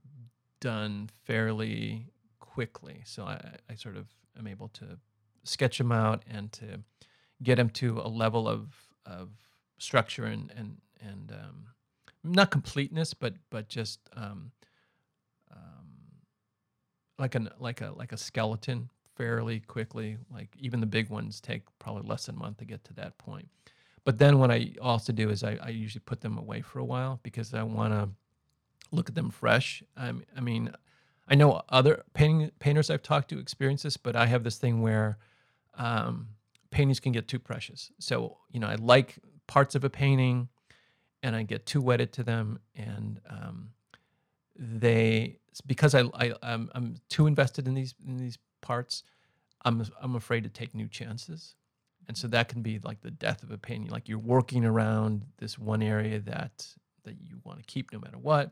done 0.60 1.10
fairly 1.26 2.08
quickly. 2.40 3.02
So 3.06 3.24
I, 3.24 3.56
I 3.70 3.76
sort 3.76 3.98
of 3.98 4.08
am 4.38 4.48
able 4.48 4.70
to 4.70 4.98
sketch 5.44 5.78
them 5.78 5.92
out 5.92 6.24
and 6.30 6.52
to 6.54 6.82
get 7.44 7.56
them 7.56 7.70
to 7.70 8.00
a 8.00 8.08
level 8.08 8.48
of 8.48 8.74
of 9.06 9.30
structure 9.78 10.26
and 10.26 10.52
and 10.56 10.78
and 11.00 11.32
um, 11.32 11.66
not 12.24 12.52
completeness, 12.52 13.14
but 13.14 13.36
but 13.50 13.70
just 13.70 14.00
um, 14.16 14.52
like 17.22 17.36
an 17.36 17.50
like 17.60 17.80
a 17.82 17.94
like 17.96 18.12
a 18.12 18.18
skeleton 18.18 18.90
fairly 19.16 19.60
quickly. 19.60 20.18
Like 20.34 20.56
even 20.60 20.82
the 20.82 20.88
big 20.88 21.10
ones 21.10 21.40
take 21.40 21.64
probably 21.80 22.04
less 22.10 22.26
than 22.26 22.36
a 22.36 22.40
month 22.40 22.58
to 22.58 22.66
get 22.66 22.84
to 22.86 22.94
that 22.96 23.18
point. 23.18 23.48
But 24.04 24.18
then 24.18 24.40
what 24.40 24.50
I 24.50 24.74
also 24.82 25.14
do 25.14 25.30
is 25.30 25.44
I, 25.44 25.58
I 25.62 25.70
usually 25.70 26.02
put 26.04 26.22
them 26.22 26.38
away 26.38 26.62
for 26.62 26.80
a 26.80 26.84
while 26.84 27.20
because 27.22 27.54
I 27.54 27.62
want 27.64 27.94
to 27.94 28.10
look 28.92 29.10
at 29.10 29.16
them 29.16 29.30
fresh. 29.30 29.84
I'm, 29.96 30.24
I 30.36 30.42
mean, 30.42 30.74
I 31.28 31.36
know 31.36 31.62
other 31.70 32.04
painting 32.14 32.50
painters 32.58 32.90
I've 32.90 33.04
talked 33.04 33.30
to 33.30 33.38
experience 33.38 33.84
this, 33.84 33.98
but 33.98 34.16
I 34.16 34.26
have 34.26 34.44
this 34.44 34.58
thing 34.58 34.82
where 34.82 35.20
um, 35.76 36.30
paintings 36.72 37.00
can 37.00 37.12
get 37.12 37.28
too 37.28 37.40
precious. 37.40 37.92
So 38.00 38.38
you 38.50 38.60
know, 38.60 38.68
I 38.68 38.76
like 38.76 39.20
parts 39.46 39.76
of 39.76 39.84
a 39.84 39.90
painting, 39.90 40.50
and 41.22 41.36
I 41.36 41.44
get 41.44 41.68
too 41.68 41.82
wedded 41.82 42.12
to 42.14 42.24
them, 42.24 42.60
and 42.76 43.22
um, 43.30 43.70
they 44.62 45.40
because 45.66 45.96
I, 45.96 46.04
I 46.14 46.34
I'm, 46.44 46.70
I'm 46.76 46.96
too 47.10 47.26
invested 47.26 47.68
in 47.68 47.74
these 47.74 47.96
in 48.06 48.18
these 48.18 48.38
parts. 48.62 49.04
I'm 49.66 49.84
I'm 50.00 50.16
afraid 50.16 50.44
to 50.44 50.50
take 50.50 50.76
new 50.76 50.88
chances, 50.88 51.56
and 52.08 52.16
so 52.16 52.28
that 52.28 52.48
can 52.48 52.62
be 52.62 52.80
like 52.84 53.02
the 53.02 53.12
death 53.12 53.42
of 53.42 53.52
a 53.52 53.58
painting. 53.58 53.90
Like 53.90 54.08
you're 54.08 54.20
working 54.20 54.64
around 54.64 55.24
this 55.40 55.58
one 55.58 55.82
area 55.82 56.20
that 56.20 56.68
that 57.04 57.16
you 57.20 57.40
want 57.44 57.60
to 57.60 57.66
keep 57.66 57.92
no 57.92 58.00
matter 58.00 58.20
what, 58.20 58.52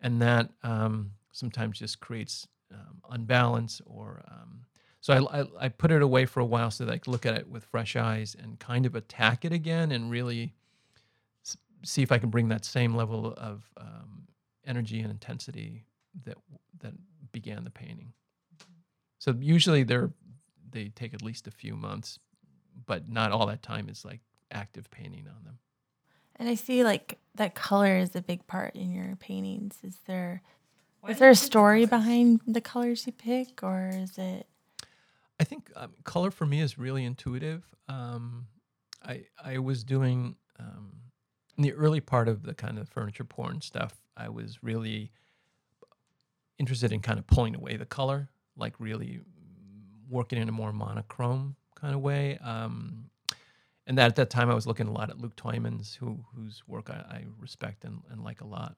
and 0.00 0.22
that 0.22 0.50
um, 0.62 1.12
sometimes 1.32 1.78
just 1.78 2.00
creates 2.00 2.48
um, 2.72 3.02
unbalance 3.10 3.82
or 3.84 4.24
um, 4.30 4.64
so 5.02 5.12
I, 5.12 5.40
I, 5.40 5.46
I 5.60 5.68
put 5.68 5.92
it 5.92 6.02
away 6.02 6.26
for 6.26 6.40
a 6.40 6.44
while 6.44 6.70
so 6.70 6.84
that 6.84 6.92
I 6.92 6.98
could 6.98 7.12
look 7.12 7.26
at 7.26 7.36
it 7.36 7.48
with 7.48 7.64
fresh 7.64 7.94
eyes 7.94 8.34
and 8.42 8.58
kind 8.58 8.86
of 8.86 8.96
attack 8.96 9.44
it 9.44 9.52
again 9.52 9.92
and 9.92 10.10
really 10.10 10.54
see 11.84 12.02
if 12.02 12.10
I 12.10 12.18
can 12.18 12.30
bring 12.30 12.48
that 12.48 12.64
same 12.64 12.94
level 12.94 13.34
of 13.36 13.70
um, 13.76 14.25
energy 14.66 15.00
and 15.00 15.10
intensity 15.10 15.84
that 16.24 16.36
that 16.80 16.94
began 17.32 17.64
the 17.64 17.70
painting. 17.70 18.12
So 19.18 19.34
usually 19.38 19.82
they're 19.82 20.10
they 20.70 20.88
take 20.88 21.14
at 21.14 21.22
least 21.22 21.46
a 21.46 21.50
few 21.50 21.76
months, 21.76 22.18
but 22.86 23.08
not 23.08 23.32
all 23.32 23.46
that 23.46 23.62
time 23.62 23.88
is 23.88 24.04
like 24.04 24.20
active 24.50 24.90
painting 24.90 25.26
on 25.28 25.44
them. 25.44 25.58
And 26.36 26.48
I 26.48 26.54
see 26.54 26.84
like 26.84 27.18
that 27.34 27.54
color 27.54 27.96
is 27.96 28.14
a 28.14 28.22
big 28.22 28.46
part 28.46 28.74
in 28.74 28.92
your 28.92 29.16
paintings. 29.16 29.78
Is 29.82 29.96
there 30.06 30.42
is 31.08 31.18
there 31.18 31.30
a 31.30 31.36
story 31.36 31.86
behind 31.86 32.40
the 32.46 32.60
colors 32.60 33.06
you 33.06 33.12
pick, 33.12 33.62
or 33.62 33.90
is 33.92 34.18
it? 34.18 34.46
I 35.38 35.44
think 35.44 35.70
um, 35.76 35.92
color 36.04 36.30
for 36.30 36.46
me 36.46 36.60
is 36.60 36.78
really 36.78 37.04
intuitive. 37.04 37.64
Um, 37.88 38.46
I 39.04 39.24
I 39.42 39.58
was 39.58 39.84
doing 39.84 40.36
um, 40.58 40.92
in 41.56 41.62
the 41.62 41.72
early 41.72 42.00
part 42.00 42.28
of 42.28 42.42
the 42.42 42.54
kind 42.54 42.78
of 42.78 42.88
furniture 42.88 43.24
porn 43.24 43.60
stuff. 43.60 43.94
I 44.16 44.28
was 44.28 44.62
really 44.62 45.12
interested 46.58 46.92
in 46.92 47.00
kind 47.00 47.18
of 47.18 47.26
pulling 47.26 47.54
away 47.54 47.76
the 47.76 47.86
color, 47.86 48.28
like 48.56 48.74
really 48.78 49.20
working 50.08 50.40
in 50.40 50.48
a 50.48 50.52
more 50.52 50.72
monochrome 50.72 51.56
kind 51.74 51.94
of 51.94 52.00
way. 52.00 52.38
Um, 52.38 53.10
and 53.86 53.98
that 53.98 54.06
at 54.06 54.16
that 54.16 54.30
time, 54.30 54.50
I 54.50 54.54
was 54.54 54.66
looking 54.66 54.88
a 54.88 54.92
lot 54.92 55.10
at 55.10 55.18
Luc 55.20 55.36
Tuymans, 55.36 55.94
who 55.94 56.24
whose 56.34 56.62
work 56.66 56.90
I, 56.90 56.94
I 56.94 57.24
respect 57.38 57.84
and, 57.84 58.02
and 58.10 58.24
like 58.24 58.40
a 58.40 58.46
lot. 58.46 58.76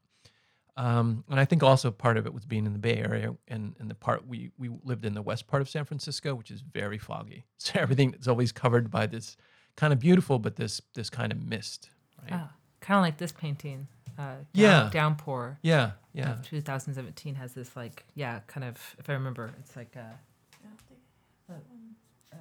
Um, 0.77 1.25
and 1.29 1.41
I 1.41 1.45
think 1.45 1.65
also 1.65 1.91
part 1.91 2.17
of 2.17 2.27
it 2.27 2.33
was 2.33 2.45
being 2.45 2.65
in 2.65 2.73
the 2.73 2.79
Bay 2.79 2.99
Area 2.99 3.35
and, 3.49 3.75
and 3.81 3.91
the 3.91 3.97
part 3.97 4.29
we, 4.29 4.53
we 4.59 4.71
lived 4.85 5.05
in 5.05 5.13
the 5.13 5.23
west 5.23 5.49
part 5.49 5.61
of 5.61 5.69
San 5.69 5.85
Francisco, 5.85 6.37
which 6.37 6.53
is 6.53 6.61
very 6.61 6.99
foggy. 6.99 7.45
So 7.59 7.81
everything 7.81 8.15
is 8.19 8.29
always 8.29 8.53
covered 8.53 8.89
by 8.89 9.07
this 9.07 9.37
kind 9.77 9.93
of 9.93 9.99
beautiful, 9.99 10.39
but 10.39 10.55
this 10.57 10.81
this 10.95 11.11
kind 11.11 11.33
of 11.33 11.43
mist, 11.43 11.91
right? 12.23 12.31
Ah, 12.33 12.53
kind 12.81 12.99
of 12.99 13.03
like 13.03 13.19
this 13.19 13.33
painting. 13.33 13.89
Uh, 14.19 14.23
down, 14.23 14.45
Yeah. 14.53 14.91
Downpour. 14.93 15.59
Yeah, 15.63 15.93
yeah, 16.13 16.33
Of 16.33 16.43
2017 16.49 17.37
has 17.37 17.55
this 17.55 17.77
like 17.77 18.05
yeah 18.15 18.41
kind 18.49 18.65
of 18.65 18.97
if 18.99 19.09
I 19.09 19.13
remember 19.13 19.51
it's 19.61 19.77
like 19.77 19.97
uh, 19.97 21.53
uh, 22.33 22.37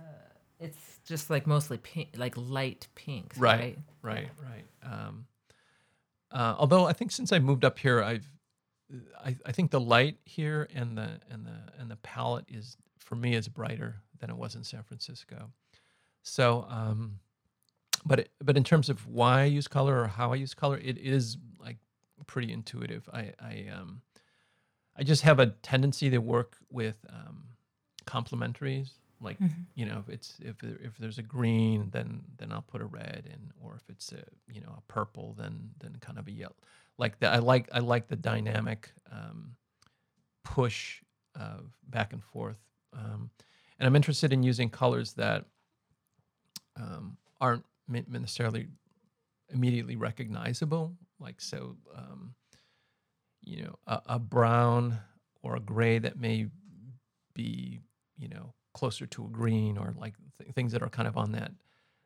it's 0.60 1.00
just 1.06 1.30
like 1.30 1.46
mostly 1.46 1.78
pink 1.78 2.10
like 2.18 2.34
light 2.36 2.88
pinks 2.96 3.38
Right. 3.38 3.78
right, 4.02 4.30
right, 4.42 4.64
right. 4.84 4.92
Um, 5.08 5.28
uh, 6.32 6.56
although 6.58 6.86
I 6.86 6.94
think 6.94 7.12
since 7.12 7.32
I 7.32 7.40
moved 7.40 7.64
up 7.64 7.78
here, 7.80 8.02
I've 8.04 8.28
I, 9.24 9.36
I 9.46 9.52
think 9.52 9.72
the 9.72 9.80
light 9.80 10.18
here 10.26 10.68
and 10.74 10.98
the 10.98 11.20
and 11.30 11.46
the 11.46 11.58
and 11.80 11.92
the 11.92 11.98
palette 11.98 12.46
is 12.50 12.76
for 13.00 13.16
me 13.16 13.36
is 13.36 13.48
brighter 13.48 14.02
than 14.20 14.30
it 14.30 14.36
was 14.36 14.56
in 14.56 14.64
San 14.64 14.84
Francisco. 14.84 15.52
So, 16.24 16.66
um, 16.70 17.20
but 18.06 18.20
it, 18.22 18.32
but 18.44 18.58
in 18.58 18.64
terms 18.64 18.90
of 18.90 19.06
why 19.08 19.42
I 19.42 19.46
use 19.46 19.68
color 19.68 20.02
or 20.02 20.08
how 20.08 20.34
I 20.34 20.36
use 20.36 20.54
color, 20.54 20.78
it 20.78 20.98
is 20.98 21.38
pretty 22.26 22.52
intuitive. 22.52 23.08
I 23.14 23.34
I 23.40 23.66
um 23.74 24.02
I 24.98 25.04
just 25.04 25.22
have 25.22 25.40
a 25.40 25.48
tendency 25.48 26.10
to 26.10 26.18
work 26.18 26.58
with 26.72 26.96
um, 27.10 27.44
complementaries. 28.06 28.90
Like 29.20 29.38
you 29.76 29.86
know, 29.86 30.00
if 30.00 30.10
it's 30.14 30.36
if 30.42 30.56
if 30.64 30.98
there's 31.00 31.18
a 31.18 31.24
green, 31.24 31.90
then 31.92 32.22
then 32.38 32.52
I'll 32.52 32.62
put 32.62 32.82
a 32.82 32.86
red 32.86 33.24
in, 33.26 33.52
or 33.60 33.76
if 33.76 33.90
it's 33.90 34.12
a 34.12 34.24
you 34.52 34.62
know 34.62 34.76
a 34.78 34.82
purple, 34.92 35.34
then 35.38 35.72
then 35.80 35.98
kind 36.02 36.20
of 36.20 36.28
a 36.28 36.32
yellow. 36.32 36.56
Like 37.00 37.20
that, 37.20 37.34
I 37.34 37.40
like 37.40 37.68
I 37.72 37.80
like 37.80 38.08
the 38.08 38.16
dynamic 38.16 38.92
um, 39.12 39.56
push 40.44 41.02
of 41.36 41.72
back 41.88 42.14
and 42.14 42.24
forth, 42.24 42.58
um, 42.94 43.32
and 43.80 43.88
I'm 43.88 43.96
interested 43.96 44.34
in 44.34 44.44
using 44.44 44.70
colors 44.70 45.14
that 45.14 45.46
um, 46.76 47.18
aren't 47.42 47.66
necessarily 47.88 48.68
immediately 49.50 49.96
recognizable. 49.96 50.96
Like 51.20 51.42
so, 51.42 51.78
um, 51.96 52.36
you 53.42 53.64
know, 53.64 53.76
a, 53.88 54.02
a 54.06 54.20
brown 54.20 55.00
or 55.42 55.56
a 55.56 55.60
gray 55.60 56.00
that 56.00 56.20
may 56.20 56.48
be, 57.34 57.80
you 58.18 58.28
know, 58.28 58.54
closer 58.74 59.06
to 59.08 59.26
a 59.26 59.30
green 59.30 59.78
or 59.78 59.94
like 59.98 60.14
th- 60.40 60.54
things 60.54 60.72
that 60.74 60.84
are 60.84 60.90
kind 60.90 61.08
of 61.08 61.18
on 61.18 61.32
that 61.32 61.52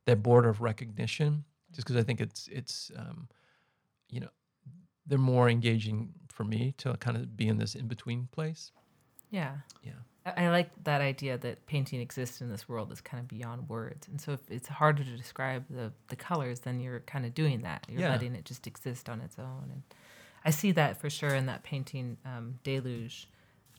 that 0.05 0.23
border 0.23 0.49
of 0.49 0.61
recognition. 0.61 1.43
Just 1.73 1.87
because 1.87 2.01
I 2.01 2.03
think 2.03 2.21
it's 2.21 2.47
it's, 2.51 2.91
um, 2.97 3.27
you 4.09 4.19
know, 4.19 4.29
they're 5.05 5.17
more 5.17 5.49
engaging 5.49 6.13
for 6.29 6.43
me 6.43 6.73
to 6.77 6.95
kind 6.97 7.17
of 7.17 7.35
be 7.35 7.47
in 7.47 7.57
this 7.57 7.75
in 7.75 7.87
between 7.87 8.27
place. 8.31 8.71
yeah 9.29 9.57
Yeah. 9.83 10.03
I, 10.25 10.45
I 10.45 10.49
like 10.49 10.69
that 10.83 11.01
idea 11.01 11.37
that 11.37 11.65
painting 11.65 11.99
exists 12.01 12.41
in 12.41 12.49
this 12.49 12.67
world 12.69 12.91
is 12.91 13.01
kind 13.01 13.19
of 13.21 13.27
beyond 13.27 13.67
words 13.69 14.07
and 14.07 14.19
so 14.21 14.33
if 14.33 14.39
it's 14.49 14.67
harder 14.67 15.03
to 15.03 15.17
describe 15.17 15.65
the 15.69 15.91
the 16.09 16.15
colors 16.15 16.59
then 16.61 16.79
you're 16.79 16.99
kind 17.01 17.25
of 17.25 17.33
doing 17.33 17.61
that 17.61 17.85
you're 17.89 18.01
Yeah. 18.01 18.09
letting 18.11 18.35
it 18.35 18.45
just 18.45 18.67
exist 18.67 19.09
on 19.09 19.21
its 19.21 19.37
own 19.39 19.69
and 19.71 19.81
I 20.45 20.49
see 20.51 20.71
that 20.73 20.99
for 20.99 21.09
sure 21.09 21.33
in 21.35 21.45
that 21.47 21.63
painting 21.63 22.17
um, 22.25 22.59
Deluge 22.63 23.27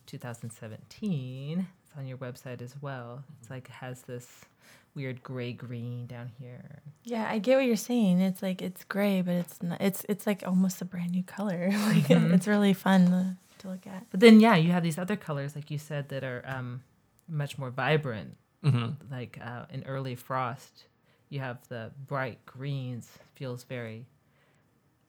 2017 0.06 1.66
it's 1.84 1.98
on 1.98 2.06
your 2.06 2.18
website 2.18 2.62
as 2.62 2.74
well 2.80 3.22
it's 3.40 3.50
like 3.50 3.66
it 3.68 3.72
has 3.72 4.02
this 4.02 4.42
weird 4.94 5.22
gray 5.22 5.52
green 5.52 6.06
down 6.06 6.30
here 6.38 6.80
Yeah, 7.04 7.26
I 7.28 7.38
get 7.38 7.56
what 7.56 7.64
you're 7.64 7.76
saying. 7.76 8.20
It's 8.20 8.42
like 8.42 8.60
it's 8.62 8.84
gray, 8.84 9.22
but 9.22 9.32
it's 9.34 9.62
not. 9.62 9.80
It's 9.80 10.04
it's 10.08 10.26
like 10.26 10.44
almost 10.46 10.82
a 10.82 10.84
brand 10.84 11.10
new 11.12 11.22
color. 11.24 11.68
like 11.72 12.04
Mhm. 12.08 12.32
it's 12.34 12.46
really 12.46 12.74
fun 12.74 13.38
to, 13.62 13.68
to 13.68 13.72
look 13.72 13.86
at. 13.86 14.06
But 14.10 14.20
then, 14.20 14.40
yeah, 14.40 14.56
you 14.56 14.72
have 14.72 14.82
these 14.82 14.98
other 14.98 15.16
colors, 15.16 15.54
like 15.56 15.70
you 15.70 15.78
said, 15.78 16.08
that 16.10 16.24
are 16.24 16.42
um, 16.46 16.82
much 17.28 17.58
more 17.58 17.70
vibrant. 17.70 18.36
hmm 18.62 18.90
Like 19.10 19.38
uh, 19.42 19.64
in 19.70 19.82
early 19.84 20.14
frost, 20.14 20.84
you 21.28 21.40
have 21.40 21.58
the 21.68 21.90
bright 22.06 22.44
greens. 22.46 23.08
Feels 23.34 23.64
very. 23.64 24.06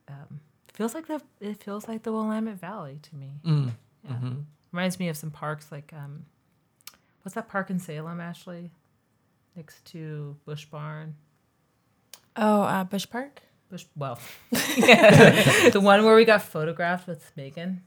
Um, 0.08 0.40
feels 0.74 0.94
like 0.94 1.08
the 1.08 1.22
it 1.40 1.64
feels 1.64 1.88
like 1.88 2.04
the 2.04 2.12
Willamette 2.12 2.60
Valley 2.60 3.00
to 3.04 3.16
me. 3.16 3.32
mm 3.46 3.72
Yeah. 4.04 4.16
hmm 4.16 4.34
Reminds 4.72 5.00
me 5.00 5.08
of 5.10 5.16
some 5.18 5.30
parks 5.32 5.72
like 5.72 5.94
um, 5.94 6.26
what's 7.22 7.36
that 7.36 7.48
park 7.48 7.70
in 7.70 7.78
Salem, 7.80 8.20
Ashley? 8.20 8.72
Next 9.56 9.86
to 9.92 10.36
Bush 10.46 10.66
Barn. 10.66 11.16
Oh, 12.36 12.64
uh, 12.64 12.84
Bush 12.84 13.06
Park. 13.08 13.42
Bush, 13.70 13.86
well, 13.96 14.20
the 14.52 15.80
one 15.82 16.04
where 16.04 16.16
we 16.16 16.26
got 16.26 16.42
photographed 16.42 17.08
with 17.08 17.32
Megan. 17.38 17.84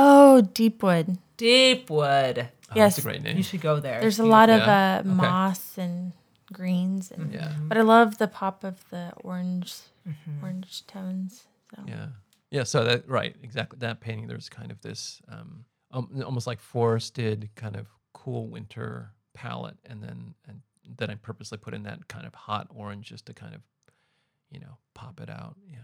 Oh, 0.00 0.40
Deepwood. 0.42 1.18
Deepwood. 1.36 2.38
Oh, 2.70 2.72
Yes. 2.74 2.94
that's 2.96 2.98
a 2.98 3.08
great 3.08 3.22
name. 3.22 3.36
You 3.36 3.42
should 3.42 3.60
go 3.60 3.80
there. 3.80 4.00
There's 4.00 4.18
a 4.18 4.22
See- 4.22 4.28
lot 4.28 4.48
of 4.50 4.60
Yeah. 4.60 4.96
uh, 4.96 5.00
Okay. 5.00 5.08
moss 5.08 5.76
and 5.78 6.12
greens, 6.52 7.10
and 7.10 7.32
yeah. 7.32 7.54
but 7.66 7.76
I 7.76 7.82
love 7.82 8.18
the 8.18 8.28
pop 8.28 8.62
of 8.64 8.88
the 8.90 9.12
orange 9.24 9.74
Mhm. 10.06 10.42
orange 10.42 10.86
tones. 10.86 11.46
So 11.74 11.82
Yeah. 11.86 12.08
Yeah. 12.50 12.62
So 12.64 12.84
that 12.84 13.08
right, 13.08 13.36
exactly. 13.42 13.78
That 13.80 14.00
painting, 14.00 14.26
there's 14.28 14.48
kind 14.48 14.70
of 14.70 14.80
this 14.82 15.20
um, 15.28 15.64
um, 15.90 16.22
almost 16.24 16.46
like 16.46 16.60
forested 16.60 17.50
kind 17.54 17.74
of 17.76 17.86
cool 18.12 18.46
winter 18.48 19.12
palette, 19.34 19.78
and 19.84 20.02
then 20.02 20.34
and 20.46 20.62
then 20.84 21.10
I 21.10 21.14
purposely 21.16 21.58
put 21.58 21.74
in 21.74 21.82
that 21.84 22.08
kind 22.08 22.26
of 22.26 22.34
hot 22.34 22.66
orange 22.70 23.08
just 23.08 23.26
to 23.26 23.34
kind 23.34 23.54
of, 23.54 23.60
you 24.50 24.60
know, 24.60 24.78
pop 24.94 25.20
it 25.20 25.28
out. 25.30 25.56
Yeah. 25.66 25.78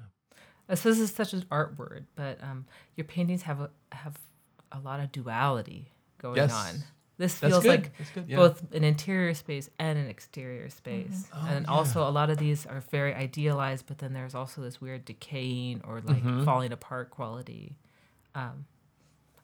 So 0.73 0.89
this 0.89 0.99
is 0.99 1.11
such 1.13 1.33
an 1.35 1.45
art 1.51 1.79
word, 1.79 2.07
but 2.17 2.43
um, 2.43 2.65
your 2.97 3.05
paintings 3.05 3.43
have 3.43 3.61
a, 3.61 3.71
have 3.93 4.17
a 4.73 4.79
lot 4.81 5.01
of 5.01 5.13
duality 5.13 5.89
going 6.19 6.37
Yes. 6.37 6.53
on. 6.53 6.83
This 7.17 7.39
That's 7.39 7.53
feels 7.53 7.63
good. 7.63 7.69
like 7.69 7.93
Yeah. 8.29 8.37
both 8.37 8.73
an 8.73 8.83
interior 8.83 9.35
space 9.35 9.71
and 9.79 9.97
an 9.99 10.07
exterior 10.09 10.69
space, 10.71 11.29
Oh, 11.33 11.47
and 11.47 11.65
yeah. 11.67 11.71
also 11.71 12.09
a 12.09 12.11
lot 12.11 12.29
of 12.31 12.39
these 12.39 12.67
are 12.67 12.81
very 12.91 13.15
idealized, 13.15 13.87
but 13.87 13.99
then 13.99 14.15
there's 14.15 14.35
also 14.35 14.63
this 14.63 14.81
weird 14.81 15.05
decaying 15.05 15.83
or 15.85 16.01
like 16.01 16.25
Mhm. 16.25 16.45
falling 16.45 16.73
apart 16.73 17.11
quality. 17.11 17.77
Um, 18.35 18.65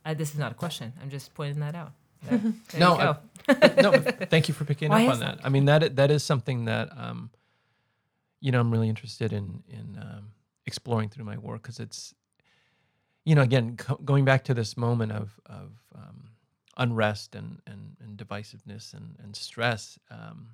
I, 0.05 0.15
this 0.15 0.33
is 0.33 0.39
not 0.39 0.51
a 0.51 0.55
question. 0.57 0.95
I'm 1.01 1.11
just 1.11 1.33
pointing 1.35 1.61
that 1.61 1.75
out. 1.77 1.93
There, 2.25 2.39
there 2.71 2.81
No, 2.81 2.93
you 2.95 2.99
go. 2.99 3.83
no, 3.83 3.93
thank 4.31 4.49
you 4.49 4.55
for 4.55 4.65
picking 4.65 4.89
Why 4.91 5.05
up 5.07 5.13
on 5.13 5.21
that. 5.21 5.39
I 5.45 5.49
mean, 5.49 5.67
that 5.67 5.95
that 5.97 6.11
is 6.11 6.23
something 6.25 6.65
that 6.65 6.89
um, 6.97 7.31
you 8.41 8.51
know 8.51 8.59
I'm 8.61 8.71
really 8.73 8.89
interested 8.89 9.33
in 9.33 9.63
in 9.69 9.97
um, 10.01 10.33
exploring 10.71 11.09
through 11.09 11.25
my 11.25 11.37
work 11.37 11.63
because 11.63 11.81
it's 11.81 12.15
you 13.25 13.35
know 13.35 13.43
again 13.43 13.77
co- 13.77 14.01
going 14.11 14.25
back 14.25 14.45
to 14.45 14.55
this 14.55 14.77
moment 14.77 15.11
of 15.11 15.41
of 15.47 15.69
um, 15.97 16.19
unrest 16.77 17.35
and 17.35 17.61
and, 17.67 17.97
and 18.01 18.17
divisiveness 18.17 18.95
and 18.95 19.17
and 19.23 19.35
stress. 19.35 19.99
Um, 20.11 20.51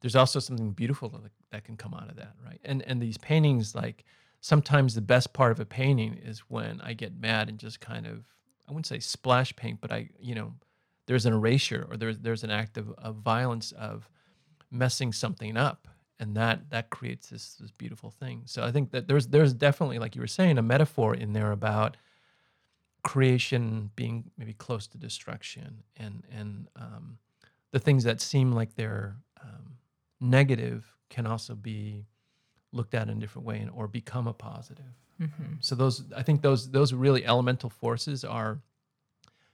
there's 0.00 0.16
also 0.16 0.40
something 0.40 0.72
beautiful 0.72 1.10
that, 1.10 1.30
that 1.52 1.64
can 1.64 1.76
come 1.76 1.94
out 1.94 2.08
of 2.10 2.16
that, 2.16 2.34
right? 2.44 2.60
And 2.64 2.82
and 2.82 3.00
these 3.00 3.18
paintings 3.18 3.74
like 3.74 4.04
sometimes 4.40 4.94
the 4.94 5.00
best 5.14 5.32
part 5.32 5.52
of 5.52 5.60
a 5.60 5.64
painting 5.64 6.18
is 6.30 6.40
when 6.48 6.80
I 6.80 6.94
get 6.94 7.12
mad 7.14 7.48
and 7.48 7.58
just 7.58 7.78
kind 7.80 8.06
of 8.06 8.24
I 8.66 8.72
wouldn't 8.72 8.86
say 8.86 8.98
splash 8.98 9.54
paint, 9.54 9.80
but 9.80 9.92
I 9.92 10.10
you 10.18 10.34
know 10.34 10.54
there's 11.06 11.26
an 11.26 11.32
erasure 11.32 11.86
or 11.88 11.96
there's 11.96 12.18
there's 12.18 12.44
an 12.44 12.50
act 12.50 12.76
of, 12.76 12.90
of 12.98 13.16
violence 13.16 13.72
of 13.72 14.08
messing 14.70 15.12
something 15.12 15.56
up 15.56 15.88
and 16.20 16.36
that 16.36 16.70
that 16.70 16.90
creates 16.90 17.30
this 17.30 17.54
this 17.54 17.72
beautiful 17.72 18.10
thing. 18.10 18.42
So 18.44 18.62
i 18.62 18.70
think 18.70 18.92
that 18.92 19.08
there's 19.08 19.26
there's 19.28 19.54
definitely 19.54 19.98
like 19.98 20.14
you 20.14 20.20
were 20.20 20.28
saying 20.28 20.58
a 20.58 20.62
metaphor 20.62 21.14
in 21.14 21.32
there 21.32 21.50
about 21.50 21.96
creation 23.02 23.90
being 23.96 24.30
maybe 24.36 24.52
close 24.52 24.86
to 24.88 24.98
destruction 24.98 25.82
and 25.96 26.22
and 26.30 26.68
um, 26.76 27.18
the 27.72 27.78
things 27.78 28.04
that 28.04 28.20
seem 28.20 28.52
like 28.52 28.74
they're 28.74 29.16
um, 29.42 29.78
negative 30.20 30.94
can 31.08 31.26
also 31.26 31.54
be 31.54 32.04
looked 32.72 32.94
at 32.94 33.08
in 33.08 33.16
a 33.16 33.20
different 33.20 33.46
way 33.46 33.58
and 33.58 33.70
or 33.70 33.88
become 33.88 34.28
a 34.28 34.34
positive. 34.34 34.94
Mm-hmm. 35.20 35.54
so 35.60 35.74
those 35.74 36.04
i 36.16 36.22
think 36.22 36.40
those 36.40 36.70
those 36.70 36.94
really 36.94 37.26
elemental 37.26 37.68
forces 37.68 38.24
are 38.24 38.58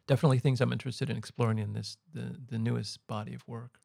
definitely 0.06 0.38
things 0.38 0.60
i'm 0.60 0.72
interested 0.72 1.10
in 1.10 1.16
exploring 1.16 1.58
in 1.58 1.72
this 1.72 1.96
the 2.14 2.36
the 2.48 2.58
newest 2.58 3.04
body 3.06 3.34
of 3.34 3.46
work. 3.48 3.80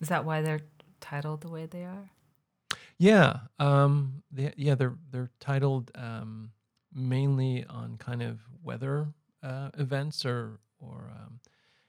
Is 0.00 0.08
that 0.08 0.24
why 0.24 0.42
they're 0.42 0.60
titled 1.00 1.40
the 1.40 1.48
way 1.48 1.66
they 1.66 1.84
are? 1.84 2.10
Yeah, 2.98 3.38
um, 3.58 4.22
they, 4.32 4.52
yeah, 4.56 4.74
they're 4.74 4.96
they're 5.10 5.30
titled 5.40 5.90
um, 5.94 6.50
mainly 6.92 7.64
on 7.68 7.96
kind 7.96 8.22
of 8.22 8.40
weather 8.62 9.08
uh, 9.42 9.70
events 9.78 10.24
or 10.24 10.58
or 10.80 11.10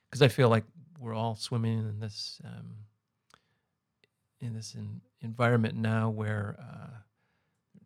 because 0.09 0.21
I 0.21 0.27
feel 0.27 0.49
like 0.49 0.63
we're 0.99 1.13
all 1.13 1.35
swimming 1.35 1.79
in 1.79 1.99
this 1.99 2.41
um, 2.45 2.75
in 4.41 4.53
this 4.53 4.75
in, 4.75 5.01
environment 5.21 5.75
now 5.75 6.09
where 6.09 6.57
uh, 6.59 6.97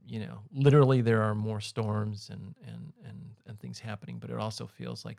you 0.06 0.20
know 0.20 0.40
literally 0.54 1.02
there 1.02 1.22
are 1.24 1.36
more 1.36 1.62
storms 1.62 2.30
and 2.32 2.56
and 2.68 2.94
and 3.06 3.20
and 3.48 3.60
things 3.60 3.80
happening, 3.80 4.20
but 4.20 4.30
it 4.30 4.38
also 4.38 4.68
feels 4.68 5.06
like 5.06 5.18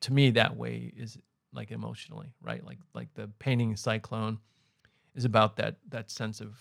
to 0.00 0.12
me 0.12 0.30
that 0.30 0.56
way 0.56 0.92
is 0.96 1.16
like 1.54 1.70
emotionally 1.70 2.32
right, 2.42 2.64
like 2.64 2.78
like 2.94 3.12
the 3.14 3.28
painting 3.38 3.76
cyclone 3.76 4.38
is 5.14 5.24
about 5.24 5.56
that 5.56 5.76
that 5.88 6.10
sense 6.10 6.40
of 6.40 6.58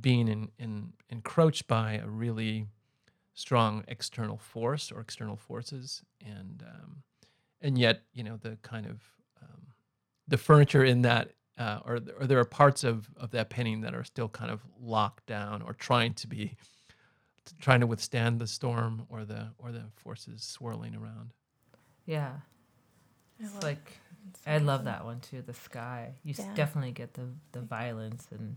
being 0.00 0.28
in, 0.28 0.48
in 0.58 0.92
encroached 1.08 1.66
by 1.66 1.94
a 1.94 2.06
really 2.06 2.66
strong 3.34 3.84
external 3.88 4.36
force 4.36 4.92
or 4.92 5.00
external 5.00 5.36
forces 5.36 6.02
and 6.24 6.62
um, 6.66 7.02
and 7.60 7.78
yet 7.78 8.02
you 8.12 8.22
know 8.22 8.36
the 8.36 8.56
kind 8.62 8.86
of 8.86 9.00
um, 9.42 9.66
the 10.28 10.36
furniture 10.36 10.84
in 10.84 11.02
that 11.02 11.30
uh, 11.58 11.80
or, 11.84 12.00
or 12.18 12.26
there 12.26 12.38
are 12.38 12.44
parts 12.44 12.82
of, 12.82 13.10
of 13.16 13.30
that 13.30 13.50
painting 13.50 13.82
that 13.82 13.94
are 13.94 14.04
still 14.04 14.28
kind 14.28 14.50
of 14.50 14.62
locked 14.80 15.26
down 15.26 15.60
or 15.62 15.74
trying 15.74 16.14
to 16.14 16.26
be 16.26 16.56
trying 17.60 17.80
to 17.80 17.86
withstand 17.86 18.40
the 18.40 18.46
storm 18.46 19.06
or 19.08 19.24
the 19.24 19.48
or 19.58 19.72
the 19.72 19.82
forces 19.96 20.42
swirling 20.42 20.94
around 20.94 21.32
Yeah. 22.06 22.32
It's 23.38 23.62
like 23.62 23.98
it's 24.28 24.40
I 24.46 24.58
love 24.58 24.84
that 24.84 25.04
one 25.04 25.20
too. 25.20 25.42
The 25.42 25.54
sky. 25.54 26.14
You 26.24 26.34
Yeah. 26.36 26.54
definitely 26.54 26.92
get 26.92 27.14
the 27.14 27.28
the 27.52 27.60
violence 27.60 28.26
and 28.30 28.56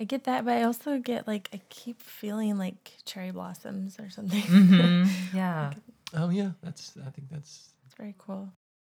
I 0.00 0.04
get 0.04 0.24
that, 0.24 0.44
but 0.44 0.52
I 0.56 0.62
also 0.62 0.98
get 0.98 1.26
like 1.26 1.48
I 1.52 1.60
keep 1.70 2.00
feeling 2.00 2.56
like 2.56 2.92
cherry 3.04 3.32
blossoms 3.32 3.98
or 3.98 4.10
something. 4.10 4.42
Mm-hmm. 4.42 5.36
yeah. 5.36 5.74
oh 6.14 6.30
yeah 6.30 6.52
that's 6.62 6.96
i 7.04 7.10
think 7.10 7.28
that's 7.30 7.74
it's 7.84 7.94
very 7.96 8.14
cool. 8.18 8.52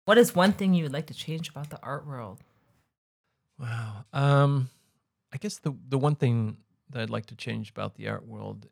What 0.05 0.17
is 0.17 0.35
one 0.35 0.53
thing 0.53 0.73
you 0.73 0.83
would 0.83 0.93
like 0.93 1.07
to 1.07 1.13
change 1.13 1.49
about 1.49 1.69
the 1.69 1.79
art 1.83 2.05
world? 2.05 2.39
Wow. 3.59 4.05
Um, 4.13 4.69
I 5.33 5.37
guess 5.37 5.59
the 5.59 5.73
the 5.87 5.97
one 5.97 6.15
thing 6.15 6.57
that 6.89 7.01
I'd 7.03 7.09
like 7.09 7.27
to 7.27 7.35
change 7.35 7.69
about 7.69 7.95
the 7.95 8.07
art 8.09 8.25
world, 8.27 8.67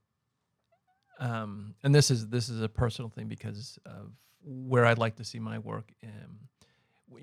um, 1.19 1.75
and 1.84 1.93
this 1.93 2.10
is 2.12 2.27
this 2.27 2.49
is 2.49 2.62
a 2.62 2.69
personal 2.69 3.10
thing 3.10 3.27
because 3.27 3.80
of 3.86 4.12
where 4.43 4.86
I'd 4.86 4.97
like 4.97 5.15
to 5.17 5.23
see 5.23 5.39
my 5.39 5.60
work. 5.60 5.91
Um, 6.03 6.10
yeah, 6.10 6.56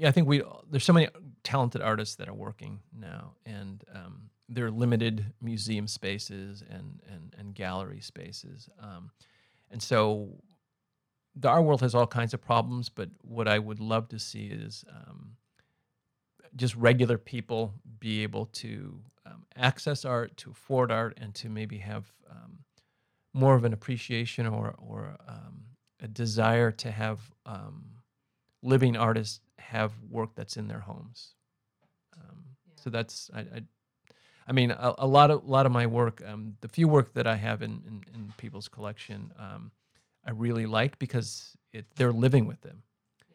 I 0.04 0.10
think 0.10 0.28
we 0.28 0.42
there's 0.70 0.84
so 0.84 0.92
many 0.92 1.08
talented 1.42 1.82
artists 1.82 2.16
that 2.16 2.28
are 2.28 2.34
working 2.34 2.80
now, 2.98 3.34
and 3.46 3.84
um, 3.94 4.30
there 4.48 4.66
are 4.66 4.70
limited 4.70 5.26
museum 5.40 5.86
spaces 5.86 6.62
and 6.68 7.00
and 7.10 7.34
and 7.38 7.54
gallery 7.54 8.00
spaces, 8.00 8.68
um, 8.80 9.10
and 9.70 9.82
so 9.82 10.30
the 11.36 11.48
art 11.48 11.64
world 11.64 11.80
has 11.80 11.94
all 11.94 12.06
kinds 12.06 12.34
of 12.34 12.40
problems. 12.40 12.88
But 12.88 13.10
what 13.22 13.48
I 13.48 13.58
would 13.58 13.80
love 13.80 14.08
to 14.08 14.18
see 14.18 14.46
is 14.46 14.84
um, 14.88 15.36
just 16.56 16.74
regular 16.76 17.18
people 17.18 17.74
be 17.98 18.22
able 18.22 18.46
to 18.46 19.00
um, 19.26 19.44
access 19.56 20.04
art, 20.04 20.36
to 20.38 20.50
afford 20.50 20.92
art, 20.92 21.18
and 21.20 21.34
to 21.36 21.48
maybe 21.48 21.78
have 21.78 22.12
um, 22.30 22.58
more 23.32 23.54
of 23.54 23.64
an 23.64 23.72
appreciation 23.72 24.46
or 24.46 24.74
or 24.78 25.16
um, 25.28 25.64
a 26.00 26.08
desire 26.08 26.70
to 26.72 26.90
have 26.90 27.20
living 28.62 28.96
artists 28.96 29.40
have 29.58 29.92
work 30.10 30.30
that's 30.34 30.56
in 30.56 30.68
their 30.68 30.80
homes. 30.80 31.34
Um, 32.16 32.44
So 32.76 32.90
that's 32.90 33.30
I, 33.34 33.40
I, 33.40 33.62
I 34.48 34.52
mean 34.52 34.70
a, 34.70 34.94
a 34.98 35.06
lot 35.06 35.30
of 35.30 35.42
a 35.44 35.50
lot 35.50 35.66
of 35.66 35.72
my 35.72 35.86
work, 35.86 36.22
um, 36.26 36.56
the 36.60 36.68
few 36.68 36.88
work 36.88 37.14
that 37.14 37.26
I 37.26 37.36
have 37.36 37.62
in 37.62 37.82
in, 37.86 38.04
in 38.14 38.32
people's 38.36 38.68
collection, 38.68 39.32
um, 39.38 39.70
I 40.26 40.30
really 40.32 40.66
like 40.66 40.98
because 40.98 41.56
it, 41.72 41.86
they're 41.96 42.12
living 42.12 42.46
with 42.46 42.60
them, 42.60 42.82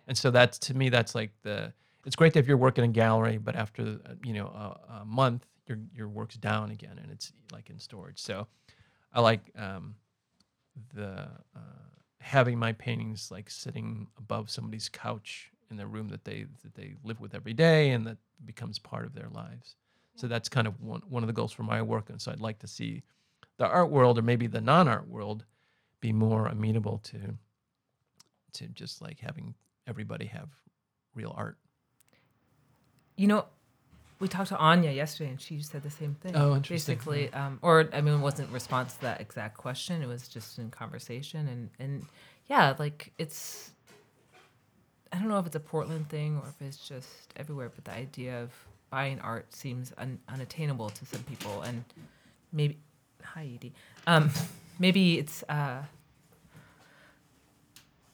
and 0.07 0.17
so 0.17 0.31
that's 0.31 0.57
to 0.59 0.73
me 0.73 0.89
that's 0.89 1.15
like 1.15 1.31
the 1.43 1.73
it's 2.05 2.15
great 2.15 2.33
to 2.33 2.39
have 2.39 2.47
your 2.47 2.57
work 2.57 2.77
in 2.77 2.83
a 2.83 2.87
gallery, 2.87 3.37
but 3.37 3.55
after 3.55 3.83
uh, 3.83 4.15
you 4.23 4.33
know 4.33 4.47
a, 4.47 5.01
a 5.01 5.05
month, 5.05 5.45
your 5.67 5.79
your 5.93 6.07
work's 6.07 6.37
down 6.37 6.71
again, 6.71 6.99
and 7.01 7.11
it's 7.11 7.33
like 7.51 7.69
in 7.69 7.79
storage. 7.79 8.19
So 8.19 8.47
I 9.13 9.21
like 9.21 9.51
um, 9.57 9.95
the 10.93 11.27
uh, 11.55 11.59
having 12.21 12.59
my 12.59 12.73
paintings 12.73 13.31
like 13.31 13.49
sitting 13.49 14.07
above 14.17 14.49
somebody's 14.49 14.89
couch 14.89 15.51
in 15.69 15.77
their 15.77 15.87
room 15.87 16.09
that 16.09 16.25
they 16.25 16.45
that 16.63 16.75
they 16.75 16.95
live 17.03 17.19
with 17.19 17.35
every 17.35 17.53
day, 17.53 17.91
and 17.91 18.05
that 18.07 18.17
becomes 18.45 18.79
part 18.79 19.05
of 19.05 19.13
their 19.13 19.29
lives. 19.29 19.75
So 20.15 20.27
that's 20.27 20.49
kind 20.49 20.67
of 20.67 20.81
one 20.81 21.01
one 21.07 21.23
of 21.23 21.27
the 21.27 21.33
goals 21.33 21.51
for 21.51 21.63
my 21.63 21.81
work, 21.81 22.09
and 22.09 22.21
so 22.21 22.31
I'd 22.31 22.41
like 22.41 22.59
to 22.59 22.67
see 22.67 23.03
the 23.57 23.67
art 23.67 23.89
world 23.89 24.17
or 24.17 24.21
maybe 24.21 24.47
the 24.47 24.61
non-art 24.61 25.07
world 25.07 25.45
be 26.01 26.13
more 26.13 26.47
amenable 26.47 26.99
to 26.99 27.35
to 28.53 28.67
just 28.67 29.01
like 29.01 29.19
having 29.19 29.53
everybody 29.87 30.25
have 30.25 30.49
real 31.13 31.33
art. 31.37 31.57
You 33.15 33.27
know, 33.27 33.45
we 34.19 34.27
talked 34.27 34.49
to 34.49 34.57
Anya 34.57 34.91
yesterday, 34.91 35.29
and 35.29 35.41
she 35.41 35.61
said 35.61 35.83
the 35.83 35.89
same 35.89 36.15
thing. 36.15 36.35
Oh, 36.35 36.55
interesting. 36.55 36.95
Basically, 36.95 37.33
um, 37.33 37.59
or 37.61 37.89
I 37.93 38.01
mean, 38.01 38.15
it 38.15 38.19
wasn't 38.19 38.51
response 38.51 38.93
to 38.95 39.01
that 39.01 39.21
exact 39.21 39.57
question. 39.57 40.01
It 40.01 40.07
was 40.07 40.27
just 40.27 40.57
in 40.57 40.71
conversation, 40.71 41.47
and 41.47 41.69
and 41.79 42.05
yeah, 42.47 42.75
like 42.77 43.13
it's. 43.17 43.71
I 45.11 45.17
don't 45.17 45.27
know 45.27 45.39
if 45.39 45.45
it's 45.47 45.55
a 45.55 45.59
Portland 45.59 46.09
thing 46.09 46.37
or 46.37 46.47
if 46.49 46.61
it's 46.65 46.87
just 46.87 47.33
everywhere, 47.37 47.71
but 47.73 47.85
the 47.85 47.93
idea 47.93 48.41
of 48.43 48.51
buying 48.89 49.19
art 49.21 49.53
seems 49.53 49.91
un- 49.97 50.19
unattainable 50.29 50.89
to 50.89 51.05
some 51.05 51.23
people, 51.23 51.61
and 51.63 51.83
maybe, 52.51 52.77
hi 53.23 53.49
Edie, 53.55 53.73
um, 54.07 54.29
maybe 54.79 55.17
it's 55.17 55.43
uh, 55.49 55.83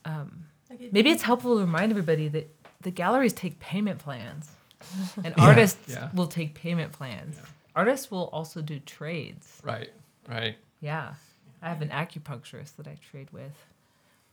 um, 0.05 0.45
maybe 0.91 1.09
it's 1.11 1.23
helpful 1.23 1.55
to 1.55 1.61
remind 1.61 1.91
everybody 1.91 2.27
that 2.29 2.49
the 2.81 2.91
galleries 2.91 3.33
take 3.33 3.59
payment 3.59 3.99
plans 3.99 4.51
and 5.17 5.33
Yeah, 5.37 5.43
artists 5.43 5.89
yeah. 5.93 6.09
will 6.13 6.27
take 6.27 6.53
payment 6.53 6.91
plans 6.91 7.37
Yeah. 7.37 7.45
artists 7.75 8.11
will 8.11 8.29
also 8.31 8.61
do 8.61 8.79
trades 8.79 9.59
Right. 9.63 9.89
Right. 10.29 10.55
yeah 10.81 11.13
i 11.61 11.69
have 11.69 11.81
an 11.81 11.89
acupuncturist 11.89 12.75
that 12.77 12.87
i 12.87 12.95
trade 13.11 13.29
with 13.31 13.53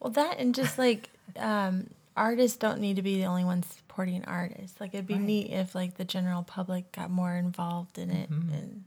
Well, 0.01 0.11
that 0.11 0.39
and 0.39 0.55
just 0.55 0.79
like 0.79 1.09
um, 1.39 1.89
artists 2.17 2.57
don't 2.59 2.81
need 2.81 2.97
to 2.97 3.03
be 3.03 3.17
the 3.17 3.25
only 3.27 3.45
ones 3.45 3.67
supporting 3.67 4.25
artists. 4.25 4.81
Like 4.81 4.95
it'd 4.95 5.07
be 5.07 5.15
Right. 5.15 5.23
neat 5.23 5.51
if 5.51 5.75
like 5.75 5.97
the 5.97 6.05
general 6.05 6.43
public 6.43 6.93
got 6.93 7.11
more 7.11 7.35
involved 7.35 7.99
in 7.99 8.11
it 8.11 8.31
Mhm. 8.31 8.53
and 8.53 8.85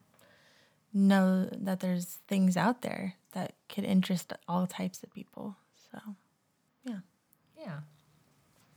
know 0.94 1.46
that 1.52 1.80
there's 1.82 2.06
things 2.28 2.56
out 2.56 2.82
there 2.82 3.16
that 3.34 3.54
could 3.68 3.84
interest 3.84 4.32
all 4.48 4.66
types 4.68 5.04
of 5.04 5.12
people. 5.14 5.56
So 5.92 6.00
yeah 6.84 7.00
Yeah. 7.60 7.80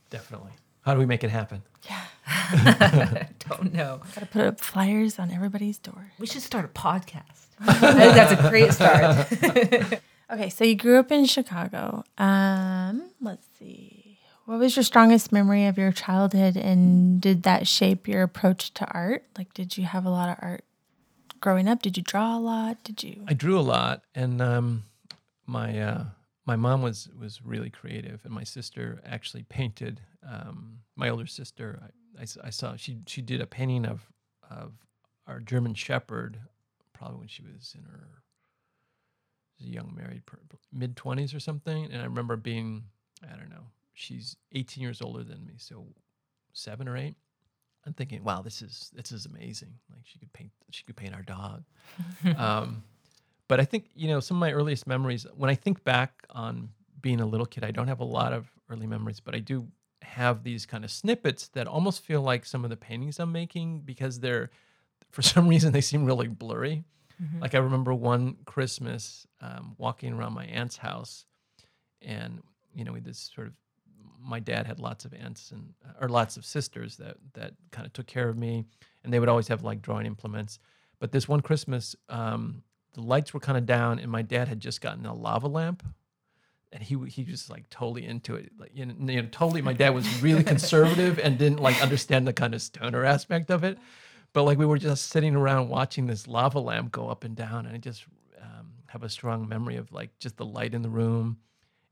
Definitely. 0.09 0.51
How 0.81 0.93
do 0.93 0.99
we 0.99 1.05
make 1.05 1.23
it 1.23 1.29
happen? 1.29 1.61
Yeah. 1.89 2.05
Don't 3.49 3.73
know 3.73 4.01
gotta 4.15 4.25
put 4.25 4.41
up 4.45 4.59
flyers 4.59 5.19
on 5.19 5.31
everybody's 5.31 5.77
door. 5.77 6.11
we 6.19 6.25
should 6.27 6.41
start 6.41 6.65
a 6.65 6.67
podcast 6.67 7.45
that's 7.59 8.31
a 8.33 8.49
great 8.49 8.73
start 8.73 10.01
Okay, 10.31 10.49
so 10.51 10.63
you 10.63 10.75
grew 10.75 10.99
up 10.99 11.11
in 11.11 11.25
Chicago. 11.25 12.03
Um, 12.19 13.09
let's 13.19 13.47
see. 13.57 13.98
What 14.49 14.57
was 14.57 14.75
your 14.75 14.81
strongest 14.81 15.31
memory 15.31 15.67
of 15.67 15.77
your 15.77 15.91
childhood 15.91 16.57
and 16.57 17.21
did 17.21 17.43
that 17.43 17.67
shape 17.67 18.07
your 18.07 18.23
approach 18.23 18.73
to 18.73 18.85
art? 18.89 19.23
Like 19.37 19.53
did 19.53 19.77
you 19.77 19.83
have 19.83 20.07
a 20.07 20.09
lot 20.09 20.27
of 20.27 20.37
art 20.41 20.63
growing 21.39 21.67
up? 21.67 21.83
Did 21.83 21.97
you 21.97 22.01
draw 22.01 22.35
a 22.35 22.39
lot? 22.39 22.83
Did 22.83 23.03
you 23.03 23.23
I 23.27 23.35
drew 23.35 23.59
a 23.59 23.61
lot, 23.61 24.01
and 24.15 24.41
um, 24.41 24.85
my 25.45 25.79
uh, 25.79 26.05
my 26.47 26.55
mom 26.55 26.81
was 26.81 27.09
was 27.15 27.45
really 27.45 27.69
creative, 27.69 28.21
and 28.23 28.33
my 28.33 28.43
sister 28.43 28.99
actually 29.05 29.43
painted. 29.43 30.01
Um, 30.27 30.79
my 30.95 31.09
older 31.09 31.27
sister, 31.27 31.91
I 32.19 32.49
saw 32.49 32.75
she 32.75 32.97
she 33.05 33.21
did 33.21 33.41
a 33.41 33.45
painting 33.45 33.85
of 33.85 34.11
of 34.49 34.73
our 35.27 35.41
German 35.41 35.75
Shepherd, 35.75 36.39
probably 36.91 37.19
when 37.19 37.27
she 37.27 37.43
was 37.43 37.75
in 37.77 37.83
her 37.83 38.23
was 39.59 39.69
young 39.69 39.93
married 39.95 40.23
mid 40.73 40.95
20s 40.95 41.35
or 41.35 41.39
something 41.39 41.85
and 41.91 42.01
i 42.01 42.05
remember 42.05 42.37
being 42.37 42.83
i 43.29 43.35
don't 43.35 43.49
know 43.49 43.65
she's 43.99 44.35
18 44.53 44.81
years 44.81 45.01
older 45.01 45.23
than 45.23 45.45
me 45.45 45.53
so 45.57 45.85
seven 46.53 46.87
or 46.87 46.95
eight 46.97 47.15
i'm 47.85 47.93
thinking 47.93 48.23
wow 48.23 48.41
this 48.41 48.61
is 48.61 48.91
this 48.95 49.11
is 49.11 49.25
amazing 49.25 49.73
like 49.93 50.01
she 50.05 50.17
could 50.19 50.31
paint 50.33 50.51
she 50.71 50.83
could 50.83 50.95
paint 50.95 51.13
our 51.13 51.21
dog 51.21 51.63
um, 52.37 52.83
but 53.47 53.59
i 53.59 53.65
think 53.65 53.85
you 53.95 54.07
know 54.07 54.19
some 54.19 54.37
of 54.37 54.41
my 54.41 54.51
earliest 54.51 54.87
memories 54.87 55.25
when 55.35 55.49
i 55.49 55.55
think 55.55 55.83
back 55.83 56.25
on 56.29 56.69
being 57.01 57.19
a 57.21 57.25
little 57.25 57.45
kid 57.45 57.63
i 57.63 57.71
don't 57.71 57.87
have 57.87 57.99
a 57.99 58.05
lot 58.05 58.33
of 58.33 58.51
early 58.69 58.87
memories 58.87 59.19
but 59.19 59.35
i 59.35 59.39
do 59.39 59.67
have 60.01 60.43
these 60.43 60.65
kind 60.65 60.83
of 60.85 60.91
snippets 60.91 61.49
that 61.49 61.67
almost 61.67 62.01
feel 62.03 62.21
like 62.21 62.45
some 62.45 62.63
of 62.63 62.69
the 62.69 62.77
paintings 62.77 63.19
i'm 63.19 63.31
making 63.31 63.79
because 63.81 64.19
they're 64.19 64.49
for 65.11 65.21
some 65.33 65.47
reason 65.47 65.71
they 65.71 65.81
seem 65.81 66.05
really 66.05 66.27
blurry 66.27 66.83
Mm-hmm. 67.21 67.41
like 67.41 67.53
I 67.53 67.57
remember 67.57 67.93
one 67.93 68.37
Christmas 68.45 69.27
um, 69.41 69.75
walking 69.77 70.13
around 70.13 70.33
my 70.33 70.45
aunt's 70.45 70.77
house, 70.77 71.25
and 72.01 72.41
you 72.73 72.85
know, 72.85 72.93
we 72.93 73.01
this 73.01 73.29
sort 73.35 73.47
of. 73.47 73.53
My 74.21 74.39
dad 74.39 74.65
had 74.65 74.79
lots 74.79 75.05
of 75.05 75.13
aunts 75.13 75.51
and 75.51 75.73
or 76.01 76.09
lots 76.09 76.37
of 76.37 76.45
sisters 76.45 76.97
that 76.97 77.17
that 77.33 77.53
kind 77.71 77.85
of 77.85 77.93
took 77.93 78.07
care 78.07 78.29
of 78.29 78.37
me, 78.37 78.65
and 79.03 79.13
they 79.13 79.19
would 79.19 79.29
always 79.29 79.47
have 79.47 79.63
like 79.63 79.81
drawing 79.81 80.05
implements. 80.05 80.59
But 80.99 81.11
this 81.11 81.27
one 81.27 81.41
Christmas, 81.41 81.95
um, 82.09 82.63
the 82.93 83.01
lights 83.01 83.33
were 83.33 83.39
kind 83.39 83.57
of 83.57 83.65
down, 83.65 83.99
and 83.99 84.11
my 84.11 84.21
dad 84.21 84.47
had 84.47 84.59
just 84.59 84.81
gotten 84.81 85.05
a 85.05 85.13
lava 85.13 85.47
lamp, 85.47 85.83
and 86.71 86.83
he 86.83 86.97
he 87.07 87.23
was 87.23 87.49
like 87.49 87.69
totally 87.69 88.05
into 88.05 88.35
it. 88.35 88.51
Like 88.57 88.71
you 88.73 88.85
know, 88.85 88.95
you 89.11 89.21
know, 89.21 89.27
totally. 89.31 89.61
My 89.61 89.73
dad 89.73 89.91
was 89.91 90.21
really 90.21 90.43
conservative 90.55 91.19
and 91.19 91.37
didn't 91.37 91.59
like 91.59 91.81
understand 91.81 92.27
the 92.27 92.33
kind 92.33 92.53
of 92.53 92.61
stoner 92.61 93.05
aspect 93.05 93.49
of 93.51 93.63
it 93.63 93.77
but 94.33 94.43
like 94.43 94.57
we 94.57 94.65
were 94.65 94.77
just 94.77 95.09
sitting 95.09 95.35
around 95.35 95.69
watching 95.69 96.07
this 96.07 96.27
lava 96.27 96.59
lamp 96.59 96.91
go 96.91 97.09
up 97.09 97.23
and 97.23 97.35
down 97.35 97.65
and 97.65 97.75
i 97.75 97.77
just 97.77 98.05
um, 98.41 98.71
have 98.87 99.03
a 99.03 99.09
strong 99.09 99.47
memory 99.47 99.77
of 99.77 99.91
like 99.91 100.17
just 100.19 100.37
the 100.37 100.45
light 100.45 100.73
in 100.73 100.81
the 100.81 100.89
room 100.89 101.37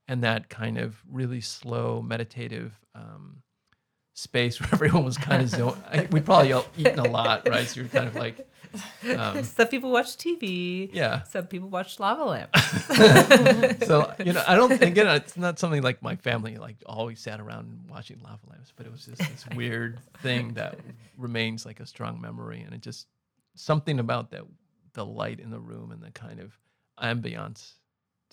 and 0.08 0.24
that 0.24 0.50
kind 0.50 0.78
of 0.78 0.96
really 1.12 1.42
slow 1.42 2.02
meditative 2.02 2.80
um, 2.96 3.42
space 4.14 4.60
where 4.62 4.70
everyone 4.74 5.04
was 5.06 5.18
kind 5.18 5.42
of 5.42 5.50
zone 5.60 5.82
we 6.12 6.20
probably 6.22 6.52
all 6.54 6.66
eaten 6.78 7.00
a 7.00 7.08
lot 7.08 7.48
right 7.48 7.68
so 7.68 7.82
you're 7.82 7.90
kind 7.90 8.08
of 8.08 8.16
like 8.16 8.48
um, 9.18 9.44
some 9.44 9.68
people 9.70 9.90
watch 9.92 10.18
TV. 10.18 10.90
yeah 10.92 11.24
Some 11.24 11.48
people 11.48 11.70
watch 11.70 12.00
lava 12.00 12.26
lamps. 12.26 12.62
so 13.88 14.14
you 14.24 14.34
know 14.34 14.44
i 14.48 14.56
don't 14.56 14.72
again 14.82 15.08
it's 15.08 15.38
not 15.38 15.58
something 15.58 15.82
like 15.82 16.02
my 16.02 16.16
family 16.18 16.58
like 16.58 16.76
always 16.86 17.20
sat 17.20 17.40
around 17.40 17.86
watching 17.90 18.20
lava 18.24 18.40
lamps 18.50 18.74
but 18.76 18.86
it 18.86 18.92
was 18.92 19.06
just 19.06 19.20
this 19.20 19.46
weird 19.56 20.00
thing 20.22 20.54
that 20.56 20.80
remains 21.18 21.66
like 21.66 21.80
a 21.80 21.86
strong 21.86 22.20
memory 22.20 22.62
and 22.62 22.74
it 22.74 22.82
just 22.82 23.08
something 23.56 24.00
about 24.00 24.32
that 24.32 24.42
the 24.94 25.06
light 25.06 25.40
in 25.40 25.50
the 25.50 25.60
room 25.60 25.92
and 25.92 26.02
the 26.02 26.12
kind 26.12 26.40
of 26.40 26.54
ambiance 27.02 27.74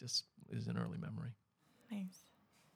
just 0.00 0.24
is 0.50 0.66
an 0.66 0.76
early 0.78 0.98
memory 0.98 1.30
Nice. 1.90 2.18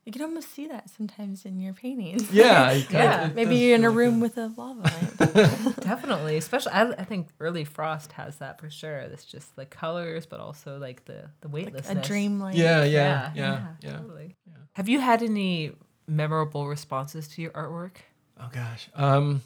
You 0.04 0.12
can 0.12 0.22
almost 0.22 0.50
see 0.52 0.66
that 0.68 0.88
sometimes 0.88 1.44
in 1.44 1.60
your 1.60 1.74
paintings. 1.74 2.32
yeah 2.32 2.70
it 2.70 2.88
kinda- 2.88 3.04
Yeah, 3.04 3.30
Maybe 3.34 3.56
you're 3.56 3.74
in 3.74 3.82
a 3.84 3.88
feel 3.88 3.90
like 3.90 3.98
room 3.98 4.20
with 4.20 4.38
a 4.38 4.46
lava 4.56 4.80
lamp. 4.80 5.18
Definitely, 5.82 6.38
especially 6.38 6.72
I, 6.72 6.90
I 6.92 7.04
think 7.04 7.28
early 7.40 7.64
Frost 7.64 8.12
has 8.12 8.36
that 8.36 8.58
for 8.58 8.70
sure. 8.70 8.96
It's 9.00 9.24
just 9.26 9.54
the 9.56 9.66
colors, 9.66 10.24
but 10.24 10.40
also 10.40 10.78
like 10.78 11.04
the 11.04 11.28
the 11.42 11.48
a 11.48 11.50
weightlessness. 11.50 12.06
dream 12.06 12.40
light. 12.40 12.54
yeah 12.54 12.84
yeah 12.84 13.32
yeah 13.34 13.66
yeah, 13.82 13.98
totally. 13.98 14.36
Yeah. 14.46 14.54
Have 14.74 14.88
you 14.88 14.98
had 15.00 15.22
any 15.22 15.72
memorable 16.06 16.66
responses 16.68 17.28
to 17.28 17.42
your 17.42 17.50
artwork? 17.50 17.96
Oh 18.40 18.48
gosh. 18.50 18.88
Um, 18.94 19.42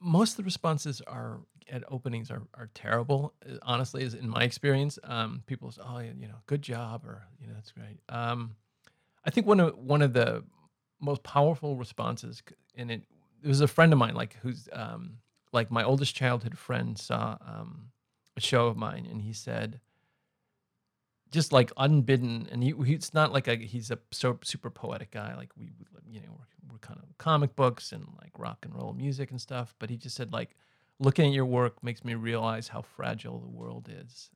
most 0.00 0.32
of 0.32 0.36
the 0.38 0.44
responses 0.44 1.02
are 1.06 1.40
at 1.70 1.82
openings 1.92 2.30
are, 2.30 2.42
are 2.54 2.70
terrible. 2.74 3.34
Honestly, 3.62 4.02
is 4.02 4.14
in 4.14 4.28
my 4.30 4.44
experience. 4.44 4.98
Um, 5.04 5.42
people 5.46 5.70
say, 5.72 5.82
"Oh, 5.86 5.98
you 5.98 6.28
know, 6.28 6.36
good 6.46 6.62
job," 6.62 7.04
or 7.04 7.22
you 7.40 7.48
know, 7.48 7.54
that's 7.54 7.72
great. 7.72 7.98
Um, 8.08 8.56
I 9.24 9.30
think 9.30 9.46
one 9.46 9.60
of 9.60 9.76
one 9.78 10.02
of 10.02 10.12
the 10.12 10.44
most 11.00 11.22
powerful 11.22 11.76
responses, 11.76 12.42
and 12.76 12.90
it, 12.90 13.02
it 13.42 13.48
was 13.48 13.60
a 13.60 13.68
friend 13.68 13.92
of 13.92 13.98
mine, 13.98 14.14
like 14.14 14.36
who's 14.42 14.68
um, 14.72 15.18
like 15.52 15.70
my 15.70 15.84
oldest 15.84 16.14
childhood 16.14 16.58
friend 16.58 16.98
saw 16.98 17.36
um, 17.46 17.90
a 18.36 18.40
show 18.40 18.66
of 18.66 18.76
mine, 18.76 19.06
and 19.10 19.22
he 19.22 19.32
said, 19.32 19.80
just 21.30 21.52
like 21.52 21.72
unbidden, 21.76 22.48
and 22.50 22.62
he, 22.62 22.74
he's 22.84 23.14
not 23.14 23.32
like 23.32 23.48
a 23.48 23.56
he's 23.56 23.90
a 23.90 23.98
so 24.12 24.38
super 24.42 24.70
poetic 24.70 25.10
guy. 25.10 25.34
Like 25.36 25.50
we, 25.56 25.72
you 26.08 26.20
know, 26.20 26.28
we're, 26.30 26.72
we're 26.72 26.78
kind 26.78 27.00
of 27.02 27.18
comic 27.18 27.56
books 27.56 27.92
and 27.92 28.06
like 28.20 28.38
rock 28.38 28.58
and 28.64 28.74
roll 28.74 28.92
music 28.92 29.30
and 29.30 29.40
stuff. 29.40 29.74
But 29.78 29.90
he 29.90 29.96
just 29.96 30.16
said 30.16 30.32
like, 30.32 30.56
looking 30.98 31.26
at 31.26 31.32
your 31.32 31.46
work 31.46 31.82
makes 31.82 32.04
me 32.04 32.14
realize 32.14 32.68
how 32.68 32.82
fragile 32.82 33.40
the 33.40 33.48
world 33.48 33.88
is. 33.90 34.30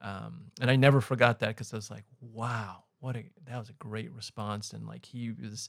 Um, 0.00 0.52
and 0.60 0.70
I 0.70 0.76
never 0.76 1.00
forgot 1.00 1.40
that 1.40 1.48
because 1.48 1.72
I 1.72 1.76
was 1.76 1.90
like, 1.90 2.04
wow, 2.20 2.84
what 3.00 3.16
a 3.16 3.24
that 3.46 3.58
was 3.58 3.68
a 3.68 3.74
great 3.74 4.12
response. 4.12 4.72
And 4.72 4.86
like 4.86 5.06
he 5.06 5.30
was 5.30 5.68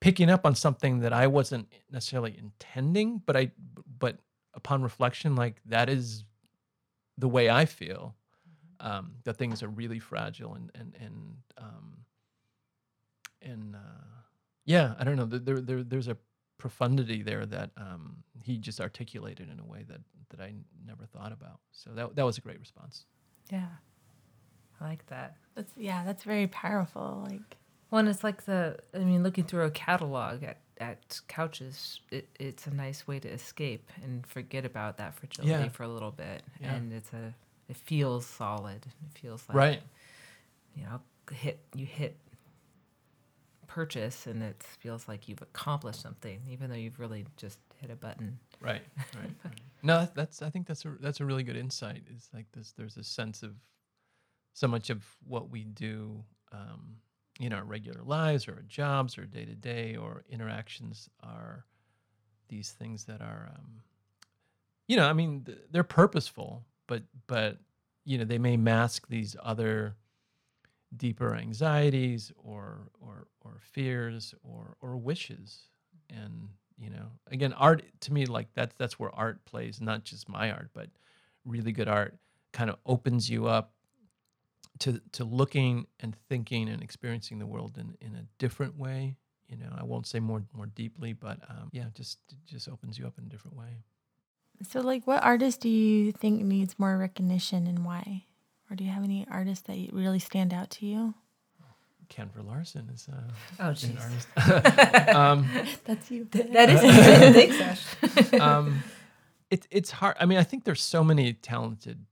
picking 0.00 0.30
up 0.30 0.46
on 0.46 0.54
something 0.54 1.00
that 1.00 1.12
I 1.12 1.26
wasn't 1.26 1.72
necessarily 1.90 2.36
intending, 2.38 3.22
but 3.24 3.36
I 3.36 3.52
but 3.98 4.18
upon 4.54 4.82
reflection, 4.82 5.36
like 5.36 5.60
that 5.66 5.88
is 5.88 6.24
the 7.16 7.28
way 7.28 7.50
I 7.50 7.64
feel. 7.64 8.14
Um, 8.80 9.16
that 9.24 9.36
things 9.36 9.60
are 9.64 9.68
really 9.68 9.98
fragile 9.98 10.54
and 10.54 10.70
and 10.74 10.94
and 11.00 11.36
um, 11.58 11.98
and 13.42 13.74
uh, 13.74 14.22
yeah, 14.64 14.94
I 14.98 15.04
don't 15.04 15.16
know. 15.16 15.26
There, 15.26 15.40
there, 15.40 15.60
there 15.60 15.82
there's 15.82 16.08
a 16.08 16.16
profundity 16.58 17.22
there 17.22 17.46
that 17.46 17.70
um, 17.76 18.18
he 18.42 18.58
just 18.58 18.80
articulated 18.80 19.50
in 19.50 19.58
a 19.58 19.64
way 19.64 19.84
that 19.88 20.00
that 20.30 20.40
I 20.40 20.54
never 20.86 21.06
thought 21.06 21.32
about. 21.32 21.60
So 21.72 21.90
that 21.94 22.14
that 22.14 22.24
was 22.24 22.38
a 22.38 22.40
great 22.40 22.60
response. 22.60 23.06
Yeah, 23.50 23.66
I 24.80 24.84
like 24.84 25.06
that. 25.08 25.36
That's 25.54 25.72
yeah, 25.76 26.04
that's 26.04 26.22
very 26.24 26.46
powerful. 26.46 27.26
Like 27.28 27.56
Well, 27.90 28.00
and 28.00 28.08
it's 28.08 28.22
like 28.24 28.44
the 28.44 28.78
I 28.94 28.98
mean, 28.98 29.22
looking 29.22 29.44
through 29.44 29.64
a 29.64 29.70
catalog 29.70 30.42
at 30.42 30.58
at 30.80 31.20
couches, 31.26 32.00
it, 32.12 32.28
it's 32.38 32.68
a 32.68 32.70
nice 32.74 33.06
way 33.08 33.18
to 33.18 33.28
escape 33.28 33.90
and 34.04 34.24
forget 34.26 34.64
about 34.64 34.96
that 34.98 35.14
fragility 35.14 35.50
Yeah. 35.64 35.68
for 35.70 35.82
a 35.82 35.88
little 35.88 36.12
bit, 36.12 36.42
Yeah. 36.60 36.74
and 36.74 36.92
it's 36.92 37.12
a 37.12 37.34
it 37.68 37.76
feels 37.76 38.24
solid. 38.26 38.86
It 38.86 39.18
feels 39.18 39.48
like 39.48 39.56
Right. 39.56 39.82
you 40.76 40.84
know 40.84 41.00
hit 41.32 41.58
you 41.74 41.84
hit 41.84 42.16
purchase 43.66 44.26
and 44.26 44.42
it 44.42 44.62
feels 44.80 45.06
like 45.08 45.28
you've 45.28 45.42
accomplished 45.42 46.00
something 46.00 46.40
even 46.48 46.70
though 46.70 46.76
you've 46.76 46.98
really 46.98 47.26
just 47.36 47.58
hit 47.76 47.90
a 47.90 47.96
button 47.96 48.38
Right. 48.60 48.80
Right. 49.14 49.30
right. 49.44 49.60
No, 49.82 50.08
that's 50.14 50.42
I 50.42 50.50
think 50.50 50.66
that's 50.66 50.84
a 50.84 50.96
that's 51.00 51.20
a 51.20 51.24
really 51.24 51.42
good 51.44 51.56
insight. 51.56 52.02
It's 52.12 52.28
like 52.34 52.46
this. 52.52 52.72
There's 52.72 52.96
a 52.96 53.04
sense 53.04 53.44
of 53.44 53.52
so 54.58 54.66
much 54.66 54.90
of 54.90 55.04
what 55.24 55.50
we 55.50 55.62
do 55.62 56.24
um, 56.50 56.96
in 57.38 57.52
our 57.52 57.62
regular 57.64 58.02
lives 58.02 58.48
or 58.48 58.54
our 58.54 58.62
jobs 58.62 59.16
or 59.16 59.24
day 59.24 59.44
to 59.44 59.54
day 59.54 59.94
or 59.94 60.24
interactions 60.28 61.08
are 61.22 61.64
these 62.48 62.72
things 62.72 63.04
that 63.04 63.20
are, 63.20 63.52
um, 63.54 63.82
you 64.88 64.96
know, 64.96 65.08
I 65.08 65.12
mean, 65.12 65.44
th- 65.44 65.58
they're 65.70 65.84
purposeful, 65.84 66.64
but 66.88 67.04
but 67.28 67.58
you 68.04 68.18
know 68.18 68.24
they 68.24 68.38
may 68.38 68.56
mask 68.56 69.06
these 69.08 69.36
other 69.42 69.94
deeper 70.96 71.36
anxieties 71.36 72.32
or 72.36 72.88
or 73.00 73.28
or 73.42 73.58
fears 73.60 74.34
or 74.42 74.76
or 74.80 74.96
wishes. 74.96 75.68
And 76.10 76.48
you 76.78 76.90
know 76.90 77.06
again 77.30 77.52
art 77.52 77.82
to 78.00 78.12
me 78.12 78.24
like 78.24 78.48
that's 78.54 78.74
that's 78.76 78.98
where 78.98 79.14
art 79.14 79.44
plays 79.44 79.80
not 79.80 80.04
just 80.04 80.28
my 80.28 80.50
art 80.52 80.70
but 80.72 80.88
really 81.44 81.72
good 81.72 81.88
art 81.88 82.16
kind 82.52 82.70
of 82.70 82.76
opens 82.86 83.28
you 83.28 83.46
up 83.46 83.72
to 84.80 85.00
to 85.12 85.24
looking 85.24 85.86
and 86.00 86.16
thinking 86.28 86.68
and 86.68 86.82
experiencing 86.82 87.38
the 87.38 87.46
world 87.46 87.78
in 87.78 87.96
in 88.00 88.14
a 88.14 88.24
different 88.38 88.78
way 88.78 89.16
you 89.48 89.56
know 89.56 89.68
i 89.78 89.82
won't 89.82 90.06
say 90.06 90.20
more 90.20 90.42
more 90.52 90.66
deeply 90.66 91.12
but 91.12 91.38
um, 91.48 91.68
yeah 91.72 91.84
just 91.94 92.18
it 92.30 92.38
just 92.46 92.68
opens 92.68 92.98
you 92.98 93.06
up 93.06 93.18
in 93.18 93.24
a 93.24 93.28
different 93.28 93.56
way 93.56 93.82
so 94.62 94.80
like 94.80 95.06
what 95.06 95.22
artist 95.22 95.60
do 95.60 95.68
you 95.68 96.12
think 96.12 96.42
needs 96.42 96.78
more 96.80 96.98
recognition 96.98 97.68
and 97.68 97.84
why? 97.84 98.24
Or 98.68 98.74
do 98.74 98.82
you 98.82 98.90
have 98.90 99.04
any 99.04 99.24
artists 99.30 99.64
that 99.68 99.78
really 99.92 100.18
stand 100.18 100.52
out 100.52 100.68
to 100.70 100.86
you? 100.86 101.14
ken 102.08 102.28
larson 102.42 102.88
is 102.92 103.06
uh, 103.12 103.20
oh 103.60 103.68
an 103.68 103.74
jeez 103.74 104.02
artist 104.02 105.14
um, 105.14 105.48
That's 105.84 106.10
you. 106.10 106.26
that 106.32 106.70
is 106.70 106.80
thanks 107.36 107.60
ash 107.60 108.40
um, 108.40 108.82
it, 109.50 109.66
it's 109.70 109.90
hard. 109.90 110.16
I 110.20 110.26
mean, 110.26 110.38
I 110.38 110.42
think 110.42 110.64
there's 110.64 110.82
so 110.82 111.02
many 111.02 111.32
talented 111.32 112.04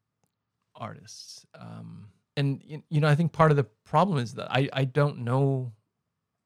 artists, 0.75 1.47
um, 1.55 2.09
and 2.37 2.63
you 2.67 3.01
know, 3.01 3.09
I 3.09 3.15
think 3.15 3.33
part 3.33 3.51
of 3.51 3.57
the 3.57 3.65
problem 3.85 4.19
is 4.19 4.35
that 4.35 4.51
I, 4.51 4.69
I 4.73 4.85
don't 4.85 5.19
know 5.19 5.73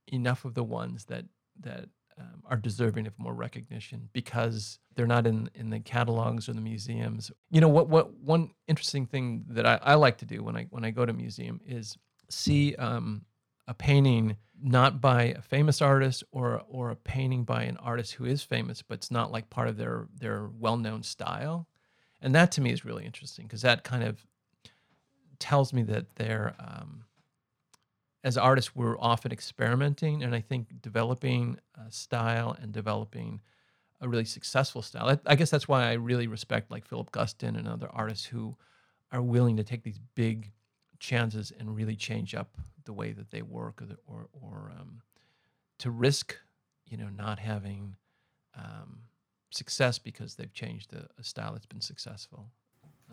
enough 0.07 0.45
of 0.45 0.55
the 0.55 0.65
ones 0.65 1.05
that 1.07 1.25
that 1.61 1.89
um, 2.19 2.43
are 2.47 2.57
deserving 2.57 3.07
of 3.07 3.19
more 3.19 3.35
recognition 3.35 4.09
because 4.13 4.79
they're 4.95 5.07
not 5.07 5.27
in 5.27 5.51
in 5.55 5.71
the 5.71 5.81
catalogs 5.81 6.49
or 6.49 6.53
the 6.53 6.61
museums. 6.61 7.31
You 7.51 7.61
know, 7.61 7.69
what 7.69 7.89
what 7.89 8.15
one 8.15 8.51
interesting 8.69 9.07
thing 9.07 9.45
that 9.49 9.67
I, 9.67 9.79
I 9.83 9.95
like 9.95 10.19
to 10.19 10.27
do 10.27 10.43
when 10.43 10.57
I 10.57 10.67
when 10.71 10.85
I 10.85 10.91
go 10.91 11.05
to 11.05 11.13
a 11.13 11.17
museum 11.17 11.61
is 11.67 11.97
see 12.29 12.75
um, 12.77 13.25
a 13.67 13.75
painting 13.75 14.37
not 14.63 15.01
by 15.01 15.25
a 15.25 15.41
famous 15.41 15.81
artist 15.81 16.23
or 16.33 16.63
or 16.69 16.91
a 16.91 16.97
painting 16.97 17.45
by 17.45 17.63
an 17.63 17.77
artist 17.79 18.15
who 18.15 18.25
is 18.25 18.43
famous 18.43 18.83
but 18.83 18.95
it's 18.95 19.11
not 19.11 19.33
like 19.33 19.49
part 19.49 19.69
of 19.69 19.77
their 19.77 20.07
their 20.19 20.51
well-known 20.59 21.03
style 21.03 21.67
and 22.21 22.35
that 22.35 22.53
to 22.53 22.61
me 22.61 22.71
is 22.71 22.85
really 22.85 23.07
interesting 23.07 23.47
because 23.47 23.63
that 23.63 23.85
kind 23.85 24.03
of 24.03 24.27
tells 25.41 25.73
me 25.73 25.83
that 25.83 26.07
they're 26.17 26.55
um, 26.59 27.05
as 28.23 28.37
artists 28.37 28.77
we're 28.77 28.99
often 28.99 29.33
experimenting 29.33 30.23
and 30.23 30.35
i 30.35 30.41
think 30.41 30.69
developing 30.83 31.59
a 31.87 31.91
style 31.91 32.57
and 32.61 32.73
developing 32.73 33.41
a 34.03 34.09
really 34.09 34.25
successful 34.25 34.81
style. 34.81 35.11
I, 35.11 35.19
I 35.27 35.35
guess 35.35 35.51
that's 35.51 35.67
why 35.69 35.89
i 35.89 35.95
really 35.95 36.27
respect 36.27 36.71
like 36.71 36.87
philip 36.87 37.11
guston 37.11 37.57
and 37.59 37.67
other 37.67 37.89
artists 37.93 38.27
who 38.27 38.57
are 39.13 39.23
willing 39.23 39.57
to 39.57 39.65
take 39.65 39.83
these 39.83 39.99
big 40.15 40.53
chances 40.99 41.53
and 41.59 41.75
really 41.75 41.97
change 41.97 42.35
up 42.35 42.57
the 42.85 42.93
way 42.93 43.13
that 43.13 43.31
they 43.31 43.43
work 43.43 43.83
or 43.83 43.87
the, 43.87 43.97
or, 44.07 44.29
or 44.33 44.73
um, 44.79 45.01
to 45.79 45.91
risk 45.91 46.37
you 46.87 46.97
know 46.97 47.09
not 47.09 47.39
having 47.39 47.97
um, 48.57 49.01
success 49.51 49.99
because 49.99 50.35
they've 50.35 50.53
changed 50.53 50.93
a, 50.93 51.09
a 51.19 51.25
style 51.25 51.53
that's 51.53 51.67
been 51.67 51.81
successful. 51.81 52.51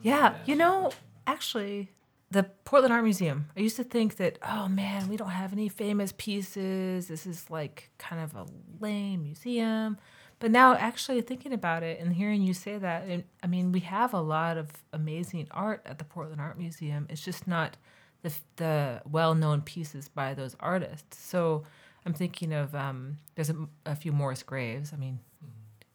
Yeah, 0.02 0.36
you 0.46 0.56
know, 0.56 0.92
actually, 1.26 1.90
the 2.30 2.44
Portland 2.66 2.94
Art 2.94 3.04
Museum. 3.04 3.50
I 3.56 3.62
used 3.62 3.78
to 3.78 3.84
think 3.84 4.18
that, 4.18 4.38
oh 4.44 4.68
man, 4.68 5.08
we 5.08 5.18
don't 5.18 5.30
have 5.30 5.54
any 5.54 5.70
famous 5.70 6.14
pieces. 6.18 7.08
This 7.08 7.26
is 7.26 7.50
like 7.50 7.90
kind 7.98 8.22
of 8.22 8.36
a 8.36 8.46
lame 8.80 9.24
museum. 9.24 9.98
But 10.40 10.52
now, 10.52 10.76
actually 10.76 11.22
thinking 11.22 11.52
about 11.52 11.82
it 11.82 12.00
and 12.00 12.14
hearing 12.14 12.44
you 12.44 12.54
say 12.54 12.78
that, 12.78 13.06
and, 13.08 13.24
I 13.42 13.48
mean, 13.48 13.72
we 13.72 13.80
have 13.80 14.14
a 14.14 14.22
lot 14.22 14.58
of 14.58 14.70
amazing 14.94 15.48
art 15.50 15.82
at 15.86 15.98
the 15.98 16.04
Portland 16.04 16.40
Art 16.40 16.60
Museum. 16.60 17.08
It's 17.10 17.24
just 17.24 17.48
not 17.48 17.78
the 18.22 18.34
the 18.58 19.02
well 19.10 19.34
known 19.34 19.62
pieces 19.62 20.10
by 20.10 20.34
those 20.34 20.56
artists. 20.60 21.18
So 21.18 21.64
I'm 22.06 22.14
thinking 22.14 22.54
of 22.54 22.76
um, 22.76 23.18
there's 23.36 23.50
a, 23.50 23.56
a 23.86 23.96
few 23.96 24.12
Morris 24.12 24.44
Graves. 24.44 24.94
I 24.94 24.98
mean, 24.98 25.20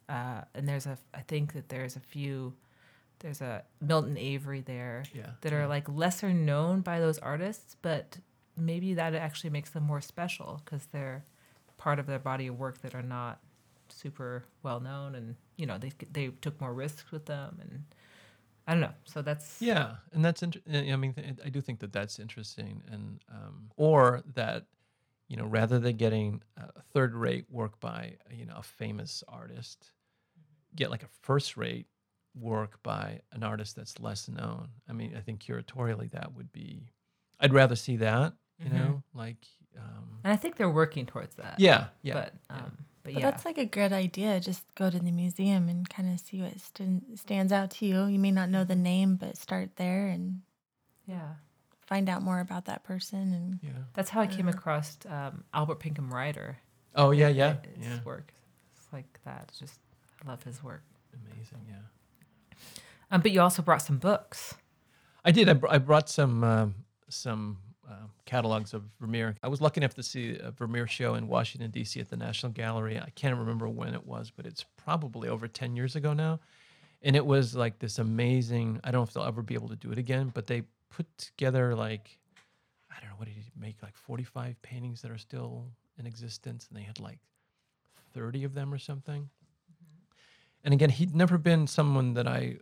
uh, 0.09 0.42
and 0.55 0.68
there's 0.68 0.87
a 0.87 0.99
I 1.14 1.21
think 1.21 1.53
that 1.53 1.68
there's 1.68 1.97
a 1.97 2.01
few 2.01 2.55
there's 3.23 3.41
a 3.41 3.65
Milton 3.81 4.17
Avery 4.19 4.61
there 4.61 5.05
Yeah, 5.15 5.31
that 5.41 5.53
are 5.53 5.67
like 5.67 5.89
lesser 5.89 6.33
known 6.33 6.81
by 6.81 7.01
those 7.01 7.19
artists, 7.19 7.77
but 7.83 8.19
maybe 8.57 8.95
that 8.95 9.15
actually 9.15 9.51
makes 9.51 9.71
them 9.71 9.85
more 9.85 10.01
special 10.01 10.61
because 10.65 10.87
they're 10.93 11.25
part 11.79 11.99
of 11.99 12.07
their 12.07 12.19
body 12.19 12.47
of 12.47 12.59
work 12.59 12.83
that 12.83 12.95
are 12.95 13.03
not 13.03 13.41
super 13.89 14.45
well 14.63 14.81
known, 14.81 15.15
and 15.15 15.37
you 15.57 15.67
know 15.67 15.79
they 15.79 15.93
they 16.13 16.29
took 16.41 16.61
more 16.61 16.73
risks 16.73 17.11
with 17.11 17.27
them, 17.27 17.59
and 17.61 17.85
I 18.67 18.73
don't 18.73 18.81
know. 18.81 18.95
So 19.05 19.23
that's 19.23 19.61
Yeah, 19.61 19.97
and 20.13 20.25
that's 20.25 20.43
interesting. 20.43 20.93
I 20.93 20.97
mean, 20.97 21.15
th- 21.15 21.39
I 21.45 21.49
do 21.49 21.61
think 21.61 21.81
that 21.81 21.93
that's 21.93 22.19
interesting, 22.19 22.83
and 22.91 23.21
um, 23.31 23.71
or 23.77 24.23
that 24.35 24.67
you 25.29 25.37
know, 25.37 25.47
rather 25.47 25.79
than 25.79 25.97
getting 25.97 26.43
a 26.59 26.83
third-rate 26.93 27.47
work 27.51 27.81
by 27.81 28.17
you 28.31 28.45
know 28.45 28.57
a 28.57 28.63
famous 28.63 29.25
artist, 29.29 29.93
get 30.75 30.91
like 30.91 31.03
a 31.03 31.09
first-rate 31.23 31.87
work 32.35 32.83
by 32.83 33.21
an 33.33 33.42
artist 33.42 33.77
that's 33.77 33.99
less 34.01 34.29
known. 34.29 34.68
I 34.88 34.92
mean, 34.92 35.14
I 35.16 35.21
think 35.21 35.40
curatorially 35.42 36.11
that 36.12 36.35
would 36.35 36.53
be. 36.53 36.88
I'd 37.40 37.53
rather 37.53 37.77
see 37.77 37.97
that. 37.99 38.35
You 38.59 38.71
Mhm. 38.71 38.73
know, 38.75 39.03
like. 39.14 39.47
Um, 39.77 40.21
and 40.25 40.33
I 40.33 40.37
think 40.37 40.57
they're 40.57 40.71
working 40.71 41.07
towards 41.07 41.35
that. 41.37 41.59
yeah, 41.59 41.88
yeah. 42.03 42.14
but 42.14 42.35
yeah. 42.51 42.57
um, 42.57 42.73
but, 43.03 43.14
But 43.14 43.14
yeah, 43.14 43.31
that's 43.31 43.45
like 43.45 43.59
a 43.59 43.64
good 43.64 43.92
idea. 43.92 44.38
Just 44.38 44.62
go 44.77 44.90
to 44.90 44.99
the 44.99 45.11
museum 45.11 45.68
and 45.68 45.88
kind 45.88 46.12
of 46.12 46.21
see 46.21 46.40
what 46.42 46.61
st- 46.61 47.18
stands 47.18 47.53
out 47.53 47.71
to 47.73 47.87
you. 47.87 48.05
You 48.07 48.18
may 48.18 48.31
not 48.31 48.49
know 48.51 48.62
the 48.64 48.77
name, 48.77 49.16
but 49.16 49.37
start 49.37 49.77
there 49.77 50.07
and 50.09 50.42
yeah. 51.07 51.35
find 51.87 52.09
out 52.09 52.23
more 52.23 52.38
about 52.40 52.66
that 52.66 52.85
person. 52.85 53.33
And 53.33 53.59
yeah. 53.62 53.85
That's 53.95 54.11
how 54.11 54.21
I 54.21 54.27
came 54.27 54.47
Uh, 54.47 54.53
across 54.53 54.99
um, 55.09 55.45
Albert 55.53 55.81
Pinkham 55.81 56.12
Ryder. 56.12 56.59
Oh 56.95 57.11
yeah, 57.11 57.29
yeah, 57.29 57.57
his 57.77 57.87
yeah. 57.87 58.03
work. 58.05 58.33
It's 58.77 58.92
like 58.92 59.18
that. 59.25 59.51
Just 59.59 59.81
I 60.25 60.29
love 60.29 60.42
his 60.45 60.62
work. 60.62 60.83
Amazing, 61.14 61.64
yeah. 61.68 61.77
Um, 63.12 63.20
but 63.20 63.31
you 63.31 63.42
also 63.42 63.61
brought 63.61 63.83
some 63.83 63.98
books. 63.98 64.55
I 65.22 65.31
did. 65.31 65.48
I, 65.48 65.53
br- 65.53 65.68
I 65.68 65.79
brought 65.79 66.09
some 66.09 66.42
um, 66.42 66.75
some 67.11 67.59
uh, 67.88 68.07
catalogs 68.25 68.72
of 68.72 68.85
Vermeer. 68.98 69.37
I 69.42 69.48
was 69.48 69.61
lucky 69.61 69.81
enough 69.81 69.94
to 69.96 70.03
see 70.03 70.38
a 70.38 70.51
Vermeer 70.51 70.87
show 70.87 71.14
in 71.14 71.29
Washington 71.29 71.70
D.C. 71.70 72.01
at 72.01 72.09
the 72.09 72.16
National 72.16 72.51
Gallery. 72.51 72.98
I 72.98 73.11
can't 73.11 73.37
remember 73.37 73.68
when 73.68 73.92
it 73.92 74.07
was, 74.07 74.33
but 74.35 74.46
it's 74.46 74.64
probably 74.83 75.29
over 75.29 75.46
ten 75.46 75.77
years 75.77 75.94
ago 75.94 76.14
now. 76.14 76.40
And 77.03 77.14
it 77.14 77.27
was 77.27 77.55
like 77.55 77.79
this 77.79 77.98
amazing. 77.98 78.81
I 78.83 78.90
don't 78.90 79.01
know 79.01 79.05
if 79.05 79.12
they'll 79.12 79.25
ever 79.25 79.42
be 79.42 79.55
able 79.55 79.68
to 79.68 79.77
do 79.77 79.92
it 79.92 79.98
again, 79.98 80.31
but 80.33 80.46
they 80.46 80.62
put 80.88 81.07
together 81.18 81.75
like 81.75 82.18
I 82.90 82.98
don't 83.01 83.11
know 83.11 83.16
what 83.18 83.29
did 83.29 83.37
he 83.37 83.42
make 83.61 83.77
like 83.83 83.96
forty 83.96 84.25
five 84.25 84.61
paintings 84.62 85.03
that 85.03 85.11
are 85.11 85.18
still 85.18 85.66
in 85.98 86.07
existence, 86.07 86.66
and 86.70 86.79
they 86.79 86.85
had 86.85 86.98
like 86.98 87.18
thirty 88.14 88.44
of 88.44 88.55
them 88.55 88.72
or 88.72 88.79
something. 88.79 89.29
And 90.64 90.72
again, 90.72 90.90
he'd 90.90 91.14
never 91.14 91.37
been 91.37 91.66
someone 91.66 92.14
that 92.14 92.27
I 92.27 92.57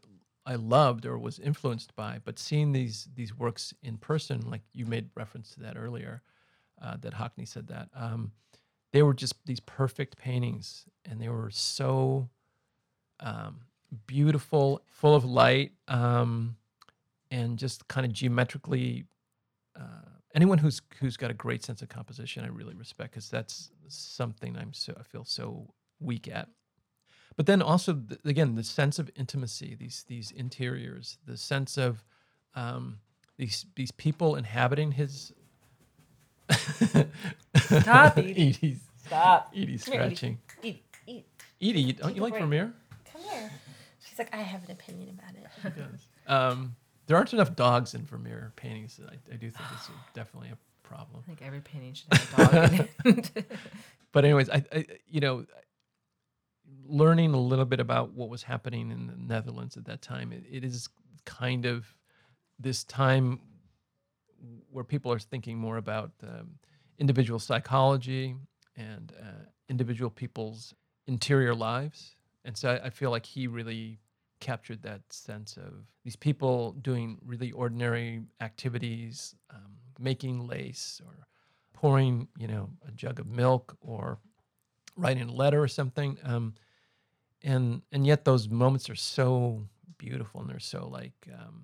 I 0.50 0.56
loved 0.56 1.06
or 1.06 1.16
was 1.16 1.38
influenced 1.38 1.94
by, 1.94 2.18
but 2.24 2.36
seeing 2.36 2.72
these 2.72 3.06
these 3.14 3.38
works 3.38 3.72
in 3.84 3.98
person, 3.98 4.50
like 4.50 4.62
you 4.72 4.84
made 4.84 5.08
reference 5.14 5.52
to 5.54 5.60
that 5.60 5.76
earlier, 5.76 6.22
uh, 6.82 6.96
that 7.02 7.14
Hockney 7.14 7.46
said 7.46 7.68
that 7.68 7.88
um, 7.94 8.32
they 8.92 9.04
were 9.04 9.14
just 9.14 9.46
these 9.46 9.60
perfect 9.60 10.18
paintings, 10.18 10.86
and 11.04 11.20
they 11.20 11.28
were 11.28 11.50
so 11.50 12.28
um, 13.20 13.60
beautiful, 14.08 14.82
full 14.88 15.14
of 15.14 15.24
light, 15.24 15.70
um, 15.86 16.56
and 17.30 17.56
just 17.56 17.86
kind 17.86 18.04
of 18.04 18.12
geometrically. 18.12 19.04
Uh, 19.78 20.10
anyone 20.34 20.58
who's 20.58 20.82
who's 20.98 21.16
got 21.16 21.30
a 21.30 21.34
great 21.34 21.64
sense 21.64 21.80
of 21.80 21.88
composition, 21.88 22.44
I 22.44 22.48
really 22.48 22.74
respect 22.74 23.12
because 23.12 23.30
that's 23.30 23.70
something 23.86 24.56
I'm 24.56 24.72
so 24.72 24.94
I 24.98 25.04
feel 25.04 25.24
so 25.24 25.72
weak 26.00 26.26
at 26.26 26.48
but 27.40 27.46
then 27.46 27.62
also 27.62 27.94
th- 27.94 28.20
again 28.26 28.55
the 28.55 28.62
sense 28.62 28.98
of 28.98 29.11
intimacy 29.16 29.74
these 29.74 30.05
these 30.09 30.31
interiors 30.33 31.16
the 31.26 31.38
sense 31.38 31.79
of 31.79 32.05
um, 32.55 32.98
these 33.38 33.64
these 33.76 33.90
people 33.92 34.37
inhabiting 34.37 34.92
his 34.92 35.33
Stop, 36.50 38.18
Edie. 38.18 38.31
Edie's, 38.37 38.81
Stop. 39.07 39.53
Edie. 39.57 39.79
scratching 39.79 40.37
Eat, 40.62 40.85
eat. 41.07 41.24
Edie 41.62 41.94
don't 41.94 42.14
you 42.14 42.20
like 42.20 42.33
break. 42.33 42.42
Vermeer 42.42 42.74
come 43.11 43.22
here. 43.22 43.50
She's 44.07 44.18
like, 44.18 44.35
I 44.35 44.42
have 44.42 44.62
an 44.64 44.72
opinion 44.72 45.18
about 45.18 45.35
it. 45.35 45.46
She 45.62 45.81
does. 45.81 46.09
um, 46.26 46.76
there 47.07 47.16
aren't 47.16 47.33
enough 47.33 47.57
dogs 47.57 47.94
in 47.94 48.05
Vermeer 48.05 48.53
paintings 48.57 49.00
I, 49.03 49.14
I 49.33 49.37
do 49.37 49.48
think 49.48 49.64
it's 49.72 49.88
definitely 50.14 50.50
a 50.50 50.59
problem 50.87 51.22
I 51.24 51.26
think 51.26 51.40
every 51.40 51.61
painting 51.62 51.94
should 51.94 52.12
have 52.12 52.38
a 52.38 52.68
dog 52.68 52.88
in 53.07 53.18
it. 53.18 53.50
but 54.12 54.26
anyways, 54.26 54.50
I, 54.50 54.62
I 54.74 54.87
you 55.09 55.20
know, 55.20 55.46
learning 56.90 57.35
a 57.35 57.40
little 57.40 57.64
bit 57.64 57.81
about 57.81 58.12
what 58.12 58.29
was 58.29 58.42
happening 58.42 58.90
in 58.90 59.07
the 59.07 59.16
Netherlands 59.16 59.76
at 59.76 59.85
that 59.87 60.03
time, 60.03 60.33
it, 60.33 60.44
it 60.50 60.64
is 60.64 60.88
kind 61.24 61.66
of 61.66 61.87
this 62.59 62.85
time 62.85 63.40
where 64.70 64.85
people 64.85 65.12
are 65.12 65.18
thinking 65.18 65.59
more 65.59 65.76
about 65.76 66.12
um, 66.22 66.50
individual 66.98 67.38
psychology 67.38 68.35
and 68.76 69.12
uh, 69.20 69.44
individual 69.68 70.11
people's 70.11 70.74
interior 71.07 71.55
lives, 71.55 72.16
and 72.44 72.57
so 72.57 72.70
I, 72.70 72.87
I 72.87 72.90
feel 72.90 73.11
like 73.11 73.26
he 73.26 73.46
really 73.46 74.00
captured 74.40 74.83
that 74.83 75.03
sense 75.11 75.57
of 75.57 75.85
these 76.03 76.16
people 76.16 76.72
doing 76.72 77.18
really 77.24 77.53
ordinary 77.53 78.22
activities, 78.40 79.35
um, 79.50 79.76
making 79.98 80.46
lace 80.46 81.00
or 81.05 81.26
pouring, 81.74 82.29
you 82.38 82.48
know, 82.48 82.70
a 82.88 82.90
jug 82.92 83.20
of 83.20 83.26
milk 83.26 83.76
or 83.81 84.18
writing 84.96 85.29
a 85.29 85.33
letter 85.33 85.62
or 85.62 85.68
something. 85.68 86.18
Um, 86.24 86.55
and 87.42 87.83
and 87.92 88.07
yet 88.07 88.24
those 88.24 88.48
moments 88.48 88.90
are 88.90 88.96
so 88.96 89.64
beautiful 89.98 90.40
and 90.40 90.50
they're 90.50 90.59
so 90.59 90.88
like 90.88 91.29
um, 91.33 91.62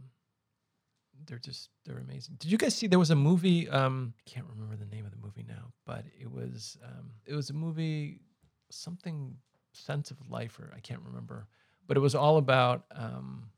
they're 1.27 1.39
just 1.39 1.71
they're 1.85 1.99
amazing. 1.99 2.37
Did 2.39 2.51
you 2.51 2.59
guys 2.59 2.75
see 2.75 2.87
there 2.87 2.99
was 2.99 3.11
a 3.11 3.17
movie? 3.17 3.69
Um, 3.69 4.15
I 4.19 4.31
can't 4.31 4.47
remember 4.49 4.77
the 4.77 4.87
name 4.87 5.05
of 5.05 5.11
the 5.11 5.19
movie 5.19 5.45
now, 5.47 5.73
but 5.87 6.05
it 6.21 6.31
was 6.31 6.77
um, 6.85 7.11
it 7.25 7.35
was 7.35 7.51
a 7.51 7.55
movie 7.55 8.21
something 8.71 9.37
sense 9.73 10.11
of 10.11 10.17
life 10.31 10.59
or 10.59 10.73
I 10.75 10.81
can't 10.81 11.03
remember, 11.05 11.47
but 11.87 11.97
it 11.97 12.01
was 12.01 12.15
all 12.15 12.39
about 12.39 12.85
um, 12.93 13.51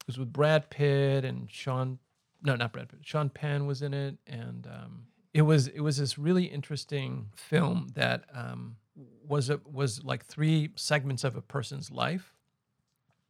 it 0.00 0.06
was 0.06 0.18
with 0.18 0.32
Brad 0.32 0.70
Pitt 0.70 1.24
and 1.24 1.50
Sean 1.50 1.98
no 2.42 2.56
not 2.56 2.72
Brad 2.72 2.88
Pitt 2.88 3.00
Sean 3.02 3.30
Penn 3.30 3.66
was 3.66 3.82
in 3.82 3.94
it 3.94 4.16
and 4.26 4.66
um, 4.66 5.04
it 5.32 5.42
was 5.42 5.68
it 5.68 5.80
was 5.80 5.96
this 5.96 6.18
really 6.18 6.44
interesting 6.44 7.26
film 7.34 7.88
that 7.94 8.24
um, 8.32 8.76
was 9.26 9.50
a, 9.50 9.60
was 9.70 10.04
like 10.04 10.24
three 10.24 10.70
segments 10.76 11.24
of 11.24 11.36
a 11.36 11.40
person's 11.40 11.90
life, 11.90 12.34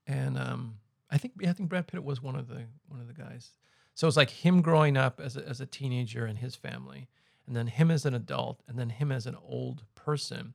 and 0.07 0.39
um, 0.39 0.77
I 1.11 1.19
think 1.19 1.35
I 1.47 1.53
think 1.53 1.69
Brad 1.69 1.87
Pitt 1.87 2.03
was 2.03 2.23
one 2.23 2.37
of 2.37 2.49
the 2.49 2.63
one 2.89 3.01
of 3.01 3.07
the 3.07 3.15
guys. 3.15 3.51
So 3.95 4.09
it's 4.09 4.17
like 4.17 4.31
him 4.31 4.61
growing 4.61 4.97
up 4.97 5.21
as 5.21 5.37
a, 5.37 5.49
as 5.49 5.61
a 5.61 5.67
teenager 5.67 6.27
and 6.27 6.39
his 6.39 6.57
family, 6.57 7.09
and 7.47 7.55
then 7.55 7.69
him 7.69 7.91
as 7.91 8.05
an 8.05 8.15
adult, 8.15 8.63
and 8.67 8.79
then 8.79 8.91
him 8.91 9.13
as 9.13 9.27
an 9.27 9.37
old 9.47 9.85
person. 9.95 10.55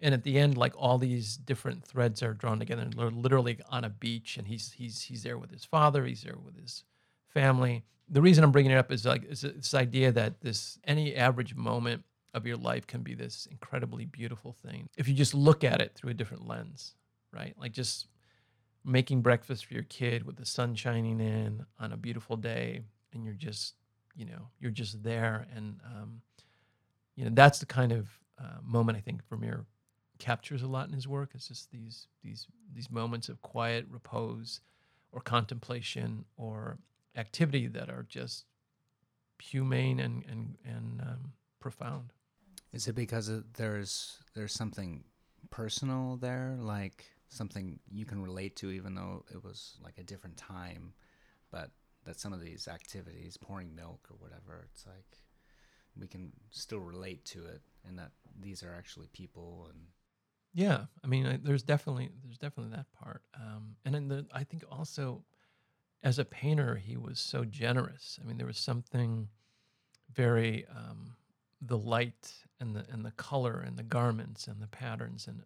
And 0.00 0.14
at 0.14 0.24
the 0.24 0.38
end, 0.38 0.56
like 0.56 0.72
all 0.76 0.98
these 0.98 1.36
different 1.36 1.84
threads 1.84 2.22
are 2.22 2.32
drawn 2.32 2.58
together, 2.58 2.82
and 2.82 2.92
they're 2.94 3.10
literally 3.10 3.58
on 3.68 3.84
a 3.84 3.90
beach, 3.90 4.36
and 4.36 4.48
he's 4.48 4.72
he's 4.72 5.02
he's 5.02 5.22
there 5.22 5.38
with 5.38 5.50
his 5.50 5.64
father, 5.64 6.04
he's 6.04 6.22
there 6.22 6.38
with 6.44 6.60
his 6.60 6.84
family. 7.28 7.84
The 8.08 8.22
reason 8.22 8.42
I'm 8.42 8.50
bringing 8.50 8.72
it 8.72 8.78
up 8.78 8.90
is 8.90 9.06
like 9.06 9.24
is 9.24 9.42
this 9.42 9.74
idea 9.74 10.10
that 10.12 10.40
this 10.40 10.78
any 10.84 11.14
average 11.14 11.54
moment 11.54 12.04
of 12.34 12.46
your 12.46 12.56
life 12.56 12.86
can 12.86 13.02
be 13.02 13.14
this 13.14 13.46
incredibly 13.50 14.04
beautiful 14.04 14.52
thing 14.52 14.88
if 14.96 15.08
you 15.08 15.14
just 15.14 15.34
look 15.34 15.64
at 15.64 15.80
it 15.80 15.92
through 15.94 16.10
a 16.10 16.14
different 16.14 16.46
lens, 16.46 16.94
right? 17.32 17.54
Like 17.58 17.72
just 17.72 18.06
making 18.84 19.20
breakfast 19.20 19.66
for 19.66 19.74
your 19.74 19.82
kid 19.84 20.24
with 20.24 20.36
the 20.36 20.46
sun 20.46 20.74
shining 20.74 21.20
in 21.20 21.64
on 21.78 21.92
a 21.92 21.96
beautiful 21.96 22.36
day 22.36 22.80
and 23.12 23.24
you're 23.24 23.34
just 23.34 23.74
you 24.16 24.24
know 24.24 24.48
you're 24.58 24.70
just 24.70 25.02
there 25.02 25.46
and 25.54 25.80
um, 25.84 26.20
you 27.16 27.24
know 27.24 27.30
that's 27.34 27.58
the 27.58 27.66
kind 27.66 27.92
of 27.92 28.08
uh, 28.40 28.58
moment 28.62 28.96
I 28.96 29.00
think 29.00 29.20
Vermeer 29.28 29.66
captures 30.18 30.62
a 30.62 30.66
lot 30.66 30.86
in 30.86 30.94
his 30.94 31.08
work. 31.08 31.30
It's 31.34 31.48
just 31.48 31.70
these 31.70 32.06
these 32.22 32.46
these 32.74 32.90
moments 32.90 33.28
of 33.28 33.42
quiet 33.42 33.86
repose 33.90 34.60
or 35.12 35.20
contemplation 35.20 36.24
or 36.36 36.78
activity 37.16 37.66
that 37.66 37.90
are 37.90 38.06
just 38.08 38.44
humane 39.42 40.00
and 40.00 40.24
and 40.28 40.56
and 40.64 41.00
um, 41.00 41.32
profound. 41.58 42.12
Is 42.72 42.86
it 42.88 42.94
because 42.94 43.28
it, 43.28 43.54
there's 43.54 44.18
there's 44.34 44.52
something 44.52 45.04
personal 45.50 46.16
there, 46.16 46.56
like 46.60 47.04
something 47.28 47.80
you 47.90 48.04
can 48.04 48.22
relate 48.22 48.56
to, 48.56 48.70
even 48.70 48.94
though 48.94 49.24
it 49.32 49.42
was 49.42 49.76
like 49.82 49.98
a 49.98 50.04
different 50.04 50.36
time, 50.36 50.92
but 51.50 51.70
that 52.04 52.18
some 52.18 52.32
of 52.32 52.40
these 52.40 52.68
activities, 52.68 53.36
pouring 53.36 53.74
milk 53.74 54.08
or 54.10 54.16
whatever, 54.18 54.66
it's 54.72 54.86
like 54.86 55.18
we 55.98 56.06
can 56.06 56.32
still 56.50 56.78
relate 56.80 57.24
to 57.26 57.44
it, 57.46 57.62
and 57.86 57.98
that 57.98 58.12
these 58.40 58.62
are 58.62 58.74
actually 58.74 59.08
people 59.12 59.66
and 59.70 59.80
Yeah, 60.52 60.86
I 61.04 61.06
mean, 61.06 61.26
I, 61.26 61.38
there's 61.42 61.62
definitely 61.62 62.10
there's 62.24 62.38
definitely 62.38 62.74
that 62.76 62.86
part, 62.92 63.22
um, 63.34 63.76
and 63.84 63.94
then 63.94 64.08
the, 64.08 64.26
I 64.32 64.44
think 64.44 64.64
also, 64.70 65.24
as 66.02 66.18
a 66.18 66.24
painter, 66.24 66.76
he 66.76 66.96
was 66.96 67.20
so 67.20 67.44
generous. 67.44 68.18
I 68.22 68.26
mean, 68.26 68.36
there 68.38 68.46
was 68.46 68.58
something 68.58 69.28
very 70.12 70.66
um, 70.74 71.16
the 71.60 71.78
light 71.78 72.34
and 72.60 72.74
the 72.74 72.86
and 72.90 73.04
the 73.04 73.10
color 73.12 73.60
and 73.60 73.78
the 73.78 73.82
garments 73.82 74.46
and 74.48 74.62
the 74.62 74.68
patterns 74.68 75.26
and 75.28 75.44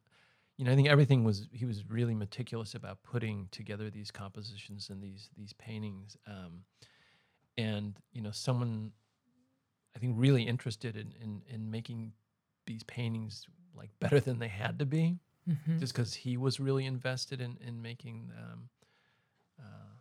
you 0.58 0.64
know 0.64 0.72
I 0.72 0.76
think 0.76 0.88
everything 0.88 1.24
was 1.24 1.48
he 1.52 1.66
was 1.66 1.88
really 1.90 2.14
meticulous 2.14 2.74
about 2.74 3.02
putting 3.02 3.48
together 3.50 3.90
these 3.90 4.10
compositions 4.10 4.90
and 4.90 5.02
these 5.02 5.30
these 5.36 5.52
paintings, 5.54 6.16
um, 6.26 6.64
and 7.58 7.98
you 8.12 8.22
know 8.22 8.32
someone 8.32 8.92
I 9.96 9.98
think 9.98 10.14
really 10.18 10.42
interested 10.42 10.96
in 10.96 11.12
in, 11.20 11.42
in 11.46 11.70
making 11.70 12.12
these 12.66 12.82
paintings 12.84 13.46
like 13.74 13.90
better 14.00 14.20
than 14.20 14.38
they 14.38 14.48
had 14.48 14.78
to 14.78 14.86
be 14.86 15.18
Mhm. 15.46 15.80
just 15.80 15.94
because 15.94 16.14
he 16.14 16.36
was 16.36 16.60
really 16.60 16.86
invested 16.86 17.40
in 17.40 17.58
in 17.58 17.82
making 17.82 18.32
um, 18.38 18.70
uh, 19.60 19.93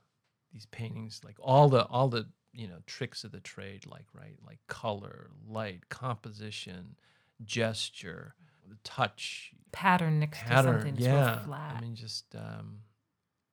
these 0.54 0.66
paintings 0.68 1.22
like 1.26 1.36
all 1.42 1.68
the 1.70 1.86
all 1.88 2.08
the 2.08 2.28
you 2.54 2.68
know 2.68 2.78
tricks 2.86 3.24
of 3.24 3.32
the 3.32 3.40
trade 3.40 3.86
like 3.88 4.06
right 4.14 4.38
like 4.46 4.60
color 4.68 5.30
light 5.48 5.90
composition 5.90 6.96
gesture 7.44 8.36
the 8.70 8.78
touch 8.84 9.52
Pattern 9.72 10.20
next 10.20 10.44
pattern 10.46 10.74
to 10.76 10.82
something 10.86 10.96
yeah 11.04 11.34
real 11.36 11.44
flat. 11.46 11.76
i 11.78 11.82
mean 11.82 11.96
just 11.96 12.26
um 12.36 12.80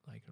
like 0.07 0.22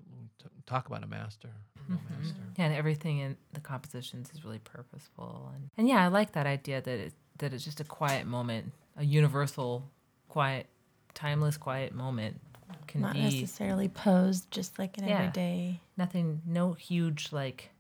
talk 0.67 0.87
about 0.87 1.03
a 1.03 1.07
master 1.07 1.49
a 1.89 1.93
Mhm. 1.93 2.11
master 2.11 2.35
Yeah, 2.59 2.67
and 2.67 2.75
everything 2.75 3.19
in 3.19 3.37
the 3.55 3.61
compositions 3.61 4.31
is 4.35 4.45
really 4.45 4.59
purposeful, 4.59 5.51
and 5.55 5.71
and 5.79 5.89
yeah, 5.89 6.05
I 6.05 6.09
like 6.09 6.33
that 6.33 6.47
idea 6.47 6.83
that 6.83 6.99
it 6.99 7.15
that 7.39 7.53
it's 7.55 7.65
just 7.65 7.81
a 7.81 7.85
quiet 7.85 8.27
moment, 8.27 8.73
a 8.97 9.05
universal, 9.05 9.91
quiet, 10.29 10.67
timeless, 11.15 11.57
quiet 11.57 11.95
moment 11.95 12.41
can 12.89 13.03
Not 13.03 13.13
be 13.15 13.21
necessarily 13.23 13.89
posed, 13.89 14.51
just 14.51 14.79
like 14.79 14.99
an 14.99 15.07
Yeah. 15.07 15.19
everyday. 15.19 15.81
nothing, 15.97 16.43
no 16.47 16.73
huge 16.73 17.33
like. 17.33 17.71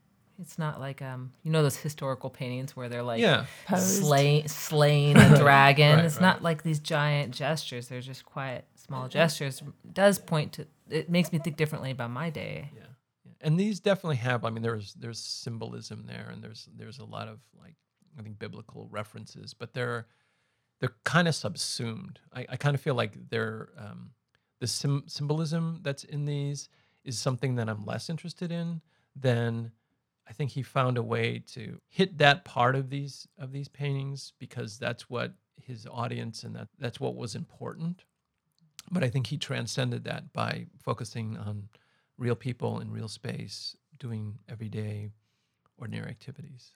It's 0.40 0.56
not 0.56 0.78
like 0.78 1.02
um, 1.02 1.32
you 1.42 1.50
know 1.50 1.62
those 1.64 1.76
historical 1.76 2.30
paintings 2.30 2.76
where 2.76 2.88
they're 2.88 3.02
like 3.02 3.20
yeah 3.20 3.46
Posed. 3.66 4.04
slay, 4.04 4.44
slaying 4.46 5.16
a 5.26 5.36
dragon. 5.36 5.96
Right, 5.96 6.04
it's 6.04 6.14
right. 6.14 6.22
not 6.22 6.42
like 6.44 6.62
these 6.62 6.78
giant 6.78 7.34
gestures. 7.34 7.88
They're 7.88 8.00
just 8.00 8.24
quiet, 8.24 8.64
small 8.76 9.08
gestures. 9.08 9.62
Does 9.92 10.20
point 10.20 10.52
to. 10.52 10.66
It 10.88 11.10
makes 11.10 11.32
me 11.32 11.40
think 11.40 11.56
differently 11.56 11.90
about 11.90 12.10
my 12.12 12.30
day. 12.30 12.70
yeah, 12.76 12.82
yeah. 13.24 13.32
And 13.40 13.58
these 13.58 13.80
definitely 13.80 14.16
have. 14.18 14.44
I 14.44 14.50
mean, 14.50 14.62
there's 14.62 14.94
there's 14.94 15.18
symbolism 15.18 16.04
there, 16.06 16.28
and 16.32 16.40
there's 16.40 16.68
there's 16.76 17.00
a 17.00 17.04
lot 17.04 17.26
of 17.26 17.40
like 17.60 17.74
I 18.16 18.22
think 18.22 18.38
biblical 18.38 18.86
references, 18.92 19.54
but 19.54 19.74
they're 19.74 20.06
they're 20.80 20.94
kind 21.04 21.26
of 21.26 21.34
subsumed. 21.34 22.20
I, 22.32 22.46
I 22.50 22.56
kind 22.56 22.76
of 22.76 22.80
feel 22.80 22.94
like 22.94 23.28
they're 23.28 23.70
um, 23.76 24.10
the 24.60 24.66
sim- 24.66 25.04
symbolism 25.06 25.80
that's 25.82 26.04
in 26.04 26.24
these 26.24 26.68
is 27.04 27.18
something 27.18 27.54
that 27.56 27.68
I'm 27.68 27.84
less 27.84 28.10
interested 28.10 28.50
in 28.52 28.80
then 29.16 29.72
I 30.28 30.32
think 30.32 30.50
he 30.50 30.62
found 30.62 30.98
a 30.98 31.02
way 31.02 31.42
to 31.54 31.80
hit 31.88 32.18
that 32.18 32.44
part 32.44 32.76
of 32.76 32.90
these 32.90 33.26
of 33.38 33.50
these 33.50 33.68
paintings 33.68 34.32
because 34.38 34.78
that's 34.78 35.08
what 35.08 35.32
his 35.56 35.86
audience 35.90 36.44
and 36.44 36.54
that 36.54 36.68
that's 36.78 37.00
what 37.00 37.16
was 37.16 37.34
important. 37.34 38.04
But 38.90 39.02
I 39.02 39.08
think 39.08 39.26
he 39.26 39.38
transcended 39.38 40.04
that 40.04 40.32
by 40.32 40.66
focusing 40.82 41.36
on 41.36 41.68
real 42.18 42.34
people 42.34 42.80
in 42.80 42.90
real 42.90 43.08
space 43.08 43.76
doing 43.98 44.38
everyday 44.48 45.10
ordinary 45.78 46.10
activities. 46.10 46.72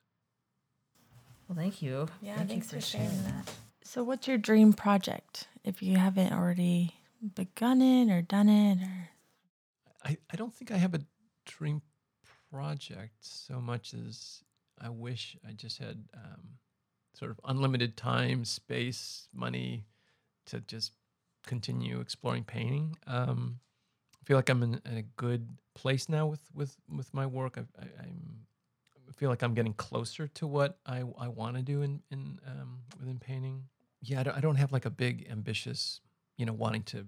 Well, 1.49 1.57
thank 1.57 1.83
you. 1.83 2.09
Yeah, 2.21 2.37
thank 2.37 2.49
thanks 2.51 2.73
you 2.73 2.81
for 2.81 2.87
sharing 2.87 3.25
that. 3.25 3.51
So, 3.83 4.03
what's 4.03 4.29
your 4.29 4.39
dream 4.39 4.73
project? 4.73 5.49
If 5.65 5.83
you 5.83 5.97
haven't 5.97 6.33
already 6.33 6.95
begun 7.35 7.81
it 7.83 8.11
or 8.11 8.23
done 8.23 8.49
it, 8.49 8.79
or 8.83 9.11
I, 10.05 10.17
I 10.31 10.37
don't 10.37 10.55
think 10.55 10.71
I 10.71 10.77
have 10.77 10.95
a 10.95 11.01
dream 11.45 11.83
project 12.51 13.15
so 13.21 13.61
much 13.61 13.95
as 13.95 14.43
I 14.81 14.89
wish 14.89 15.37
I 15.49 15.53
just 15.53 15.79
had 15.79 16.05
um, 16.15 16.59
sort 17.15 17.31
of 17.31 17.41
unlimited 17.45 17.97
time, 17.97 18.45
space, 18.45 19.29
money 19.33 19.85
to 20.47 20.61
just 20.61 20.93
continue 21.47 22.01
exploring 22.01 22.45
painting. 22.45 22.97
Um, 23.07 23.61
I 24.21 24.25
feel 24.25 24.37
like 24.37 24.49
I'm 24.49 24.63
in, 24.63 24.81
in 24.87 24.97
a 24.97 25.03
good 25.03 25.49
place 25.75 26.09
now 26.09 26.27
with 26.27 26.41
with 26.55 26.77
with 26.95 27.13
my 27.15 27.27
work. 27.27 27.59
I, 27.59 27.63
I, 27.81 27.87
I'm 28.05 28.47
I 29.09 29.13
feel 29.13 29.29
like 29.29 29.43
I'm 29.43 29.55
getting 29.55 29.75
closer 29.75 30.27
to 30.27 30.47
what 30.47 30.79
I, 30.87 31.03
I 31.19 31.29
want 31.29 31.57
to 31.57 31.63
do 31.63 31.83
in 31.83 32.03
in 32.11 32.39
um, 32.47 32.81
within 32.99 33.19
painting. 33.19 33.65
Yeah, 34.01 34.21
I 34.21 34.23
don't, 34.25 34.37
I 34.39 34.41
don't 34.41 34.57
have 34.57 34.73
like 34.73 34.85
a 34.85 34.91
big 34.91 35.29
ambitious, 35.31 36.01
you 36.37 36.47
know, 36.47 36.53
wanting 36.53 36.83
to 36.85 37.07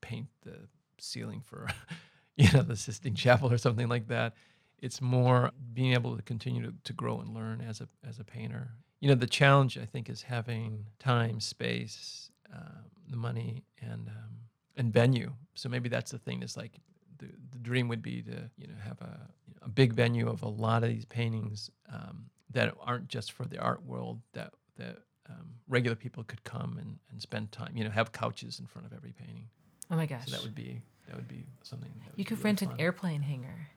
paint 0.00 0.28
the 0.42 0.56
ceiling 0.98 1.42
for, 1.44 1.68
you 2.36 2.50
know, 2.52 2.62
the 2.62 2.76
Sistine 2.76 3.14
Chapel 3.14 3.52
or 3.52 3.58
something 3.58 3.88
like 3.88 4.08
that. 4.08 4.34
It's 4.78 5.00
more 5.00 5.50
being 5.74 5.92
able 5.92 6.16
to 6.16 6.22
continue 6.22 6.62
to, 6.62 6.74
to 6.84 6.92
grow 6.92 7.20
and 7.20 7.34
learn 7.34 7.60
as 7.60 7.80
a 7.80 7.88
as 8.08 8.18
a 8.18 8.24
painter. 8.24 8.70
You 9.00 9.08
know, 9.08 9.14
the 9.14 9.26
challenge 9.26 9.76
I 9.78 9.84
think 9.84 10.08
is 10.08 10.22
having 10.22 10.86
time, 10.98 11.40
space, 11.40 12.30
um, 12.52 12.84
the 13.08 13.16
money, 13.16 13.64
and 13.80 14.08
um, 14.08 14.36
and 14.76 14.92
venue. 14.92 15.32
So 15.54 15.68
maybe 15.68 15.90
that's 15.90 16.10
the 16.10 16.18
thing. 16.18 16.42
Is 16.42 16.56
like 16.56 16.72
the, 17.18 17.26
the 17.52 17.58
dream 17.58 17.88
would 17.88 18.02
be 18.02 18.22
to 18.22 18.50
you 18.56 18.68
know 18.68 18.74
have 18.82 19.00
a, 19.02 19.20
you 19.46 19.54
know, 19.54 19.66
a 19.66 19.68
big 19.68 19.92
venue 19.92 20.28
of 20.28 20.42
a 20.42 20.48
lot 20.48 20.82
of 20.82 20.88
these 20.88 21.04
paintings 21.04 21.70
um, 21.92 22.30
that 22.52 22.74
aren't 22.80 23.08
just 23.08 23.32
for 23.32 23.44
the 23.44 23.58
art 23.58 23.84
world 23.84 24.20
that 24.32 24.54
that 24.76 25.00
um, 25.30 25.46
regular 25.68 25.94
people 25.96 26.24
could 26.24 26.42
come 26.44 26.76
and, 26.80 26.98
and 27.10 27.22
spend 27.22 27.52
time. 27.52 27.72
You 27.74 27.84
know, 27.84 27.90
have 27.90 28.12
couches 28.12 28.58
in 28.60 28.66
front 28.66 28.86
of 28.86 28.92
every 28.92 29.12
painting. 29.12 29.46
Oh 29.90 29.96
my 29.96 30.06
gosh. 30.06 30.26
So 30.26 30.32
that 30.32 30.42
would 30.42 30.54
be 30.54 30.82
that 31.06 31.16
would 31.16 31.28
be 31.28 31.46
something. 31.62 31.90
That 32.00 32.10
would 32.12 32.18
you 32.18 32.24
be 32.24 32.28
could 32.28 32.38
really 32.38 32.44
rent 32.44 32.62
an 32.62 32.72
airplane 32.78 33.22
hangar. 33.22 33.68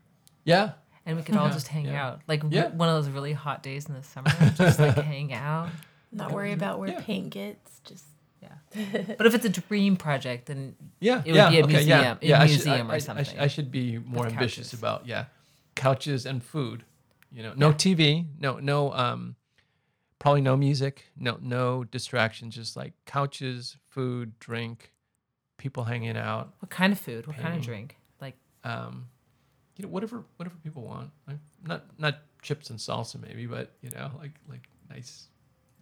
Yeah, 0.46 0.72
And 1.06 1.16
we 1.18 1.24
could 1.24 1.36
all 1.38 1.48
Yeah, 1.48 1.54
just 1.54 1.68
hang 1.70 1.86
yeah. 1.86 2.06
out. 2.08 2.22
Like 2.28 2.44
Yeah. 2.50 2.68
one 2.70 2.90
of 2.90 2.96
those 3.04 3.12
really 3.14 3.34
hot 3.34 3.64
days 3.64 3.88
in 3.88 3.94
the 3.94 4.04
summer, 4.04 4.30
just 4.56 4.78
like 4.80 4.96
hang 5.14 5.34
out. 5.34 5.70
not 6.12 6.32
worry 6.32 6.52
about 6.52 6.80
where 6.80 6.90
Yeah. 6.90 7.02
paint 7.02 7.30
gets. 7.32 7.80
Just 7.86 8.06
Yeah. 8.42 8.50
But 9.18 9.26
if 9.26 9.34
it's 9.36 9.46
a 9.46 9.50
dream 9.50 9.96
project, 9.98 10.48
then 10.48 10.76
yeah. 11.00 11.20
It 11.26 11.28
would 11.28 11.36
yeah, 11.36 11.50
be 11.50 11.60
a 11.60 11.64
okay, 11.64 11.74
museum- 11.74 12.00
Yeah, 12.00 12.16
a 12.22 12.26
yeah, 12.28 12.42
I 12.42 12.46
should- 12.48 12.66
museum 12.66 12.88
or 12.88 12.92
I- 12.92 12.94
I- 12.94 12.96
I 12.96 13.00
sh- 13.00 13.04
something 13.04 13.40
I, 13.40 13.48
should 13.48 13.72
be 13.72 13.98
more 14.00 14.26
ambitious 14.28 14.68
couches. 14.68 14.80
about 14.80 15.08
yeah, 15.08 15.26
couches 15.76 16.26
and 16.26 16.44
food. 16.44 16.84
You 17.32 17.42
know, 17.44 17.54
no 17.56 17.72
TV, 17.74 18.28
no 18.40 18.60
no 18.60 18.92
um, 18.94 19.36
probably 20.24 20.42
no 20.42 20.56
music, 20.58 21.04
no 21.18 21.38
no 21.42 21.84
distractions, 21.84 22.56
just 22.56 22.76
like 22.78 22.94
couches, 23.06 23.76
food, 23.90 24.40
drink, 24.40 24.92
people 25.58 25.84
hanging 25.84 26.18
out. 26.18 26.54
what 26.60 26.70
kind 26.72 26.94
of 26.94 27.00
food? 27.00 27.28
What 27.28 27.38
kind 27.38 27.56
of 27.58 27.62
drink? 27.62 27.98
Like 28.22 28.36
um, 28.64 29.08
you 29.76 29.84
know, 29.84 29.90
whatever 29.90 30.24
whatever 30.38 30.56
people 30.64 30.84
want. 30.84 31.10
Like, 31.28 31.38
not 31.68 31.84
not 32.00 32.16
chips 32.42 32.70
and 32.70 32.80
salsa 32.80 33.22
maybe, 33.22 33.46
but 33.46 33.72
you 33.82 33.90
know, 33.92 34.12
like 34.18 34.32
like 34.50 34.68
nice, 34.90 35.28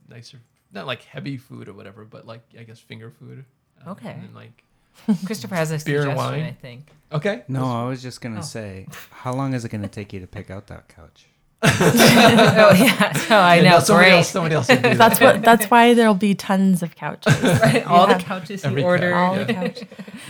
nicer, 0.09 0.39
not 0.71 0.87
like 0.87 1.03
heavy 1.03 1.37
food 1.37 1.67
or 1.69 1.73
whatever, 1.73 2.03
but 2.03 2.25
like 2.25 2.41
I 2.59 2.63
guess 2.63 2.79
finger 2.79 3.11
food. 3.11 3.45
Um, 3.85 3.91
Okay. 3.93 4.09
And 4.11 4.23
then 4.23 4.33
like 4.33 4.63
Christopher 5.25 5.55
has 5.55 5.69
a 5.71 5.75
Beer 5.85 6.01
suggestion, 6.01 6.15
wine. 6.17 6.43
I 6.43 6.51
think. 6.51 6.89
okay, 7.11 7.43
No, 7.47 7.65
I 7.65 7.87
was 7.87 8.01
just 8.01 8.19
gonna 8.21 8.39
Oh. 8.39 8.41
say, 8.43 8.87
how 9.11 9.33
long 9.33 9.53
is 9.53 9.63
it 9.65 9.69
gonna 9.69 9.87
take 9.87 10.11
you 10.13 10.19
to 10.19 10.27
pick 10.27 10.49
out 10.51 10.67
that 10.67 10.87
couch? 10.89 11.27
oh 11.64 12.74
yeah. 12.76 13.14
Oh, 13.30 13.36
I 13.36 13.55
Yeah, 13.57 13.62
know. 13.64 13.70
no, 13.72 13.80
somebody 13.80 14.09
great. 14.09 14.18
else, 14.18 14.30
somebody 14.32 14.55
else. 14.55 14.68
Would 14.68 14.76
do 14.78 14.82
that. 14.82 14.97
that's 14.97 15.20
what. 15.20 15.41
That's 15.43 15.66
why 15.66 15.93
there'll 15.93 16.14
be 16.16 16.34
tons 16.34 16.82
of 16.82 16.95
couches. 16.95 17.36
Right, 17.43 17.86
all 17.86 18.07
the 18.07 18.16
couches 18.16 18.64
Every 18.66 18.82
he 18.82 18.88
couch. 18.88 19.01
All 19.14 19.38
Yeah. 19.38 19.43
the 19.43 19.53
couches. 19.53 19.84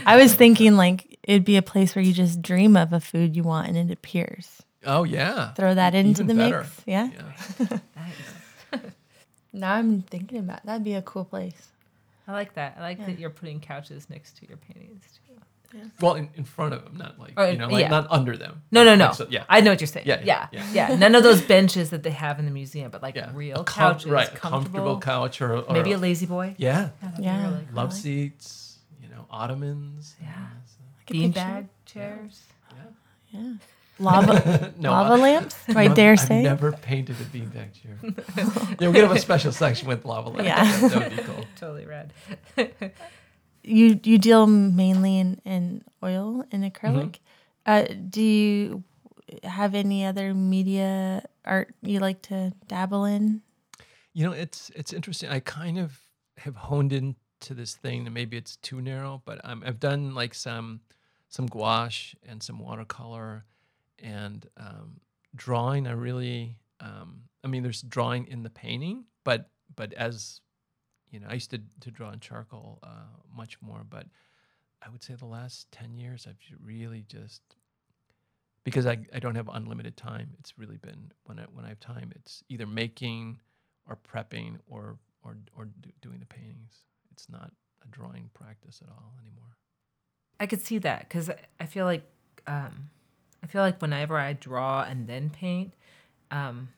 I 0.06 0.18
was 0.18 0.34
thinking 0.36 0.76
like 0.76 1.18
it'd 1.24 1.46
be 1.46 1.56
a 1.58 1.62
place 1.62 1.96
where 1.96 2.04
you 2.04 2.12
just 2.14 2.42
dream 2.42 2.76
of 2.76 2.92
a 2.94 3.00
food 3.00 3.36
you 3.36 3.44
want 3.44 3.68
and 3.70 3.78
it 3.78 3.94
appears. 3.94 4.62
Oh 4.86 5.04
yeah. 5.04 5.54
Throw 5.54 5.74
that 5.74 5.96
into 5.96 6.24
Even 6.24 6.28
the 6.38 6.44
better. 6.44 6.60
mix. 6.62 6.82
Yeah. 6.86 7.10
Yeah. 7.60 7.78
Nice. 8.74 8.82
Now 9.54 9.74
I'm 9.74 10.02
thinking 10.04 10.40
about 10.40 10.66
that'd 10.66 10.84
be 10.84 10.94
a 10.96 11.02
cool 11.02 11.26
place. 11.26 11.68
I 12.28 12.32
like 12.34 12.54
that. 12.56 12.76
I 12.78 12.82
like 12.82 13.00
Yeah. 13.00 13.06
that 13.08 13.20
you're 13.20 13.30
putting 13.30 13.60
couches 13.60 14.10
next 14.10 14.38
to 14.40 14.48
your 14.48 14.58
paintings. 14.58 15.04
Too. 15.14 15.21
Well, 16.00 16.16
in, 16.16 16.30
in 16.36 16.44
front 16.44 16.74
of 16.74 16.84
them, 16.84 16.98
not 16.98 17.18
like 17.20 17.34
Oh, 17.38 17.50
you 17.50 17.58
know, 17.58 17.68
like 17.68 17.82
yeah. 17.84 17.90
not 17.90 18.08
under 18.10 18.36
them. 18.38 18.62
No, 18.72 18.84
no, 18.84 18.92
Like, 18.92 19.00
no. 19.00 19.12
so- 19.14 19.28
yeah. 19.30 19.46
I 19.48 19.62
know 19.62 19.72
what 19.72 19.80
you're 19.82 19.88
saying. 19.88 20.06
Yeah, 20.08 20.22
Yeah, 20.24 20.48
yeah, 20.52 20.66
yeah. 20.74 20.90
yeah. 20.90 20.96
None 20.98 21.16
of 21.16 21.24
those 21.24 21.42
benches 21.42 21.90
that 21.92 22.04
they 22.04 22.12
have 22.12 22.40
in 22.40 22.46
the 22.46 22.52
museum, 22.52 22.92
but 22.92 23.02
like 23.02 23.16
yeah. 23.16 23.32
real 23.34 23.62
a 23.62 23.64
com- 23.64 23.94
couches, 23.94 24.12
right? 24.12 24.28
A 24.28 24.32
comfortable. 24.32 24.96
comfortable 24.96 25.00
couch 25.00 25.42
or, 25.42 25.58
or 25.60 25.74
Maybe 25.74 25.94
a 25.94 25.98
lazy 25.98 26.26
boy. 26.26 26.56
yeah, 26.58 26.90
that'd 27.02 27.24
Yeah. 27.24 27.42
really 27.52 27.66
cool. 27.66 27.76
love 27.76 27.90
like- 27.92 27.98
seats. 28.02 28.80
You 29.02 29.10
know, 29.10 29.26
ottomans. 29.30 30.16
Yeah. 30.22 30.28
so- 30.66 30.76
I 31.00 31.04
could 31.06 31.16
picture 31.18 31.40
Beanbag 31.40 31.68
chairs. 31.86 32.42
Yeah. 33.32 33.54
Lava 34.00 34.74
no, 34.80 34.90
lava 34.92 35.14
I- 35.14 35.18
lamps. 35.18 35.56
Do 35.68 35.78
I 35.78 35.84
I've- 35.84 35.94
dare 35.94 36.14
I've 36.14 36.20
say? 36.20 36.42
never 36.42 36.72
painted 36.72 37.18
a 37.22 37.24
beanbag 37.26 37.70
chair. 37.80 37.98
yeah, 38.02 38.88
we're 38.88 38.94
gonna 38.94 39.08
have 39.08 39.16
a 39.16 39.20
special 39.20 39.52
section 39.52 39.88
with 39.88 40.06
lava 40.06 40.30
lamps. 40.30 40.46
Yeah. 40.46 40.64
that, 40.80 40.92
that 40.92 41.10
would 41.10 41.18
be 41.18 41.24
cool. 41.24 41.46
Totally 41.56 41.86
rad. 41.86 42.12
You 43.64 44.00
you 44.04 44.18
deal 44.18 44.48
mainly 44.48 45.20
in, 45.20 45.42
in 45.46 45.84
oil 46.04 46.46
and 46.52 46.64
acrylic. 46.64 47.18
Uh, 47.66 47.86
do 48.10 48.22
you 48.22 48.84
have 49.44 49.76
any 49.76 50.06
other 50.06 50.34
media 50.34 51.24
art 51.46 51.74
you 51.82 52.00
like 52.00 52.22
to 52.24 52.54
dabble 52.68 53.06
in? 53.06 53.42
You 54.14 54.26
know, 54.26 54.32
it's 54.32 54.72
it's 54.76 54.94
interesting. 54.94 55.30
I 55.30 55.40
kind 55.40 55.78
of 55.78 56.00
have 56.38 56.56
honed 56.56 56.92
into 56.92 57.54
this 57.54 57.76
thing, 57.76 58.06
and 58.06 58.14
maybe 58.14 58.38
it's 58.38 58.58
too 58.58 58.82
narrow, 58.82 59.22
but 59.26 59.40
um, 59.44 59.64
I've 59.66 59.80
done 59.80 60.14
like 60.16 60.34
some 60.34 60.82
some 61.30 61.48
gouache 61.48 62.18
and 62.28 62.42
some 62.44 62.60
watercolor, 62.60 63.46
and 64.00 64.46
um, 64.58 65.00
drawing. 65.36 65.88
I 65.88 65.92
really, 65.92 66.58
um, 66.80 67.22
I 67.44 67.48
mean, 67.48 67.64
there's 67.64 67.82
drawing 67.82 68.28
in 68.28 68.44
the 68.44 68.50
painting, 68.50 69.06
but 69.24 69.50
but 69.76 69.94
as 69.94 70.42
you 71.12 71.20
know, 71.20 71.28
I 71.30 71.34
used 71.34 71.52
to 71.52 71.62
to 71.82 71.92
draw 71.92 72.12
in 72.12 72.20
charcoal 72.20 72.80
uh, 72.84 73.12
much 73.36 73.62
more, 73.62 73.84
but 73.88 74.08
I 74.82 74.90
would 74.90 75.04
say 75.04 75.14
the 75.14 75.26
last 75.26 75.72
ten 75.72 75.94
years, 75.94 76.26
I've 76.28 76.38
really 76.64 77.04
just 77.08 77.42
because 78.64 78.86
I, 78.86 78.98
I 79.14 79.20
don't 79.20 79.36
have 79.36 79.50
unlimited 79.52 79.98
time. 79.98 80.32
It's 80.40 80.58
really 80.58 80.78
been 80.78 81.12
when 81.26 81.38
I 81.40 81.44
when 81.54 81.66
I 81.66 81.70
have 81.70 81.80
time, 81.80 82.12
it's 82.16 82.44
either 82.50 82.66
making 82.66 83.40
or 83.88 83.98
prepping 83.98 84.58
or 84.70 84.98
or 85.24 85.38
or 85.56 85.66
do, 85.66 85.90
doing 86.02 86.20
the 86.20 86.26
paintings. 86.26 86.84
It's 87.12 87.30
not 87.30 87.52
a 87.84 87.88
drawing 87.90 88.30
practice 88.34 88.82
at 88.82 88.90
all 88.90 89.14
anymore. 89.22 89.58
I 90.40 90.48
could 90.48 90.62
see 90.62 90.78
that 90.80 91.08
because 91.08 91.30
I 91.60 91.66
feel 91.66 91.86
like 91.86 92.04
um, 92.48 92.90
I 93.44 93.48
feel 93.48 93.62
like 93.62 93.82
whenever 93.82 94.18
I 94.18 94.34
draw 94.34 94.84
and 94.84 95.08
then 95.08 95.30
paint, 95.30 95.74
um, 96.32 96.70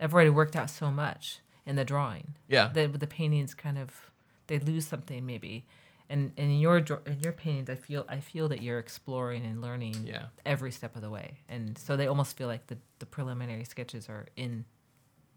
I've 0.00 0.14
already 0.14 0.30
worked 0.30 0.56
out 0.56 0.70
so 0.70 0.90
much 0.90 1.40
in 1.68 1.76
the 1.76 1.84
drawing 1.84 2.34
Yeah. 2.48 2.72
with 2.72 2.98
the 3.00 3.06
paintings 3.06 3.54
kind 3.54 3.78
of 3.78 4.10
they 4.48 4.58
lose 4.58 4.86
something 4.86 5.24
maybe. 5.26 5.66
And, 6.10 6.32
and 6.38 6.50
in 6.50 6.58
your 6.58 6.78
in 6.78 7.20
your 7.22 7.32
paintings, 7.32 7.68
I 7.68 7.74
feel 7.74 8.06
I 8.08 8.20
feel 8.20 8.48
that 8.48 8.62
you're 8.62 8.78
exploring 8.78 9.44
and 9.44 9.60
learning 9.60 9.96
Yeah. 10.06 10.26
every 10.46 10.72
step 10.72 10.96
of 10.96 11.02
the 11.02 11.10
way, 11.10 11.28
and 11.50 11.76
so 11.76 11.96
they 11.98 12.06
almost 12.06 12.34
feel 12.38 12.48
like 12.48 12.66
the, 12.68 12.78
the 12.98 13.04
preliminary 13.06 13.64
sketches 13.64 14.08
are 14.08 14.24
in 14.34 14.64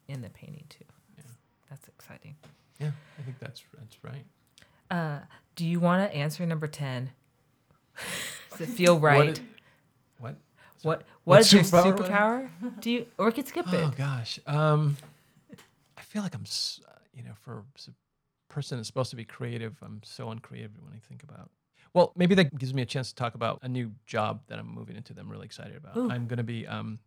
in 0.07 0.21
the 0.21 0.29
painting 0.29 0.63
too. 0.69 0.85
Yeah. 1.17 1.23
That's 1.69 1.87
exciting. 1.89 2.35
Yeah. 2.79 2.91
I 3.19 3.21
think 3.23 3.37
that's 3.39 3.61
that's 3.77 3.97
right. 4.01 4.25
Uh, 4.89 5.19
do 5.57 5.65
you 5.65 5.81
want 5.81 6.09
to 6.09 6.15
answer 6.17 6.45
number 6.45 6.67
ten? 6.67 7.09
Does 8.51 8.61
it 8.61 8.69
feel 8.69 8.97
right? 8.97 9.31
is- 9.37 9.41
What? 10.19 10.35
What 10.83 11.01
What 11.01 11.03
what 11.25 11.39
is 11.41 11.51
your 11.53 11.63
superpower? 11.63 12.49
Do 12.79 12.89
you 12.91 13.05
or 13.17 13.25
we 13.27 13.31
could 13.33 13.47
skip 13.47 13.67
it? 13.73 13.75
Oh 13.75 13.91
gosh. 13.97 14.39
Um, 14.47 14.95
feel 16.11 16.23
like 16.23 16.35
I'm, 16.35 16.43
uh, 16.43 16.91
you 17.13 17.23
know, 17.23 17.33
for 17.41 17.63
a 17.87 17.91
person 18.53 18.77
that's 18.77 18.87
supposed 18.87 19.09
to 19.11 19.15
be 19.15 19.25
creative, 19.25 19.77
I'm 19.81 20.01
so 20.03 20.29
uncreative 20.29 20.71
when 20.81 20.93
I 20.93 20.99
think 21.07 21.23
about. 21.23 21.49
Well, 21.93 22.13
maybe 22.15 22.35
that 22.35 22.57
gives 22.57 22.73
me 22.73 22.81
a 22.81 22.85
chance 22.85 23.09
to 23.09 23.15
talk 23.15 23.35
about 23.35 23.59
a 23.63 23.67
new 23.67 23.91
job 24.05 24.41
that 24.47 24.59
I'm 24.59 24.67
moving 24.67 24.95
into. 24.95 25.13
That 25.13 25.21
I'm 25.21 25.29
really 25.29 25.45
excited 25.45 25.75
about. 25.75 25.97
Ooh. 25.97 26.09
I'm 26.09 26.27
going 26.27 26.37
to 26.37 26.43
be 26.43 26.65
um, 26.67 26.99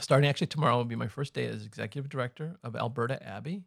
starting 0.00 0.28
actually 0.28 0.46
tomorrow. 0.48 0.76
Will 0.76 0.84
be 0.84 0.96
my 0.96 1.08
first 1.08 1.34
day 1.34 1.46
as 1.46 1.64
executive 1.64 2.08
director 2.08 2.56
of 2.62 2.76
Alberta 2.76 3.20
Abbey, 3.26 3.62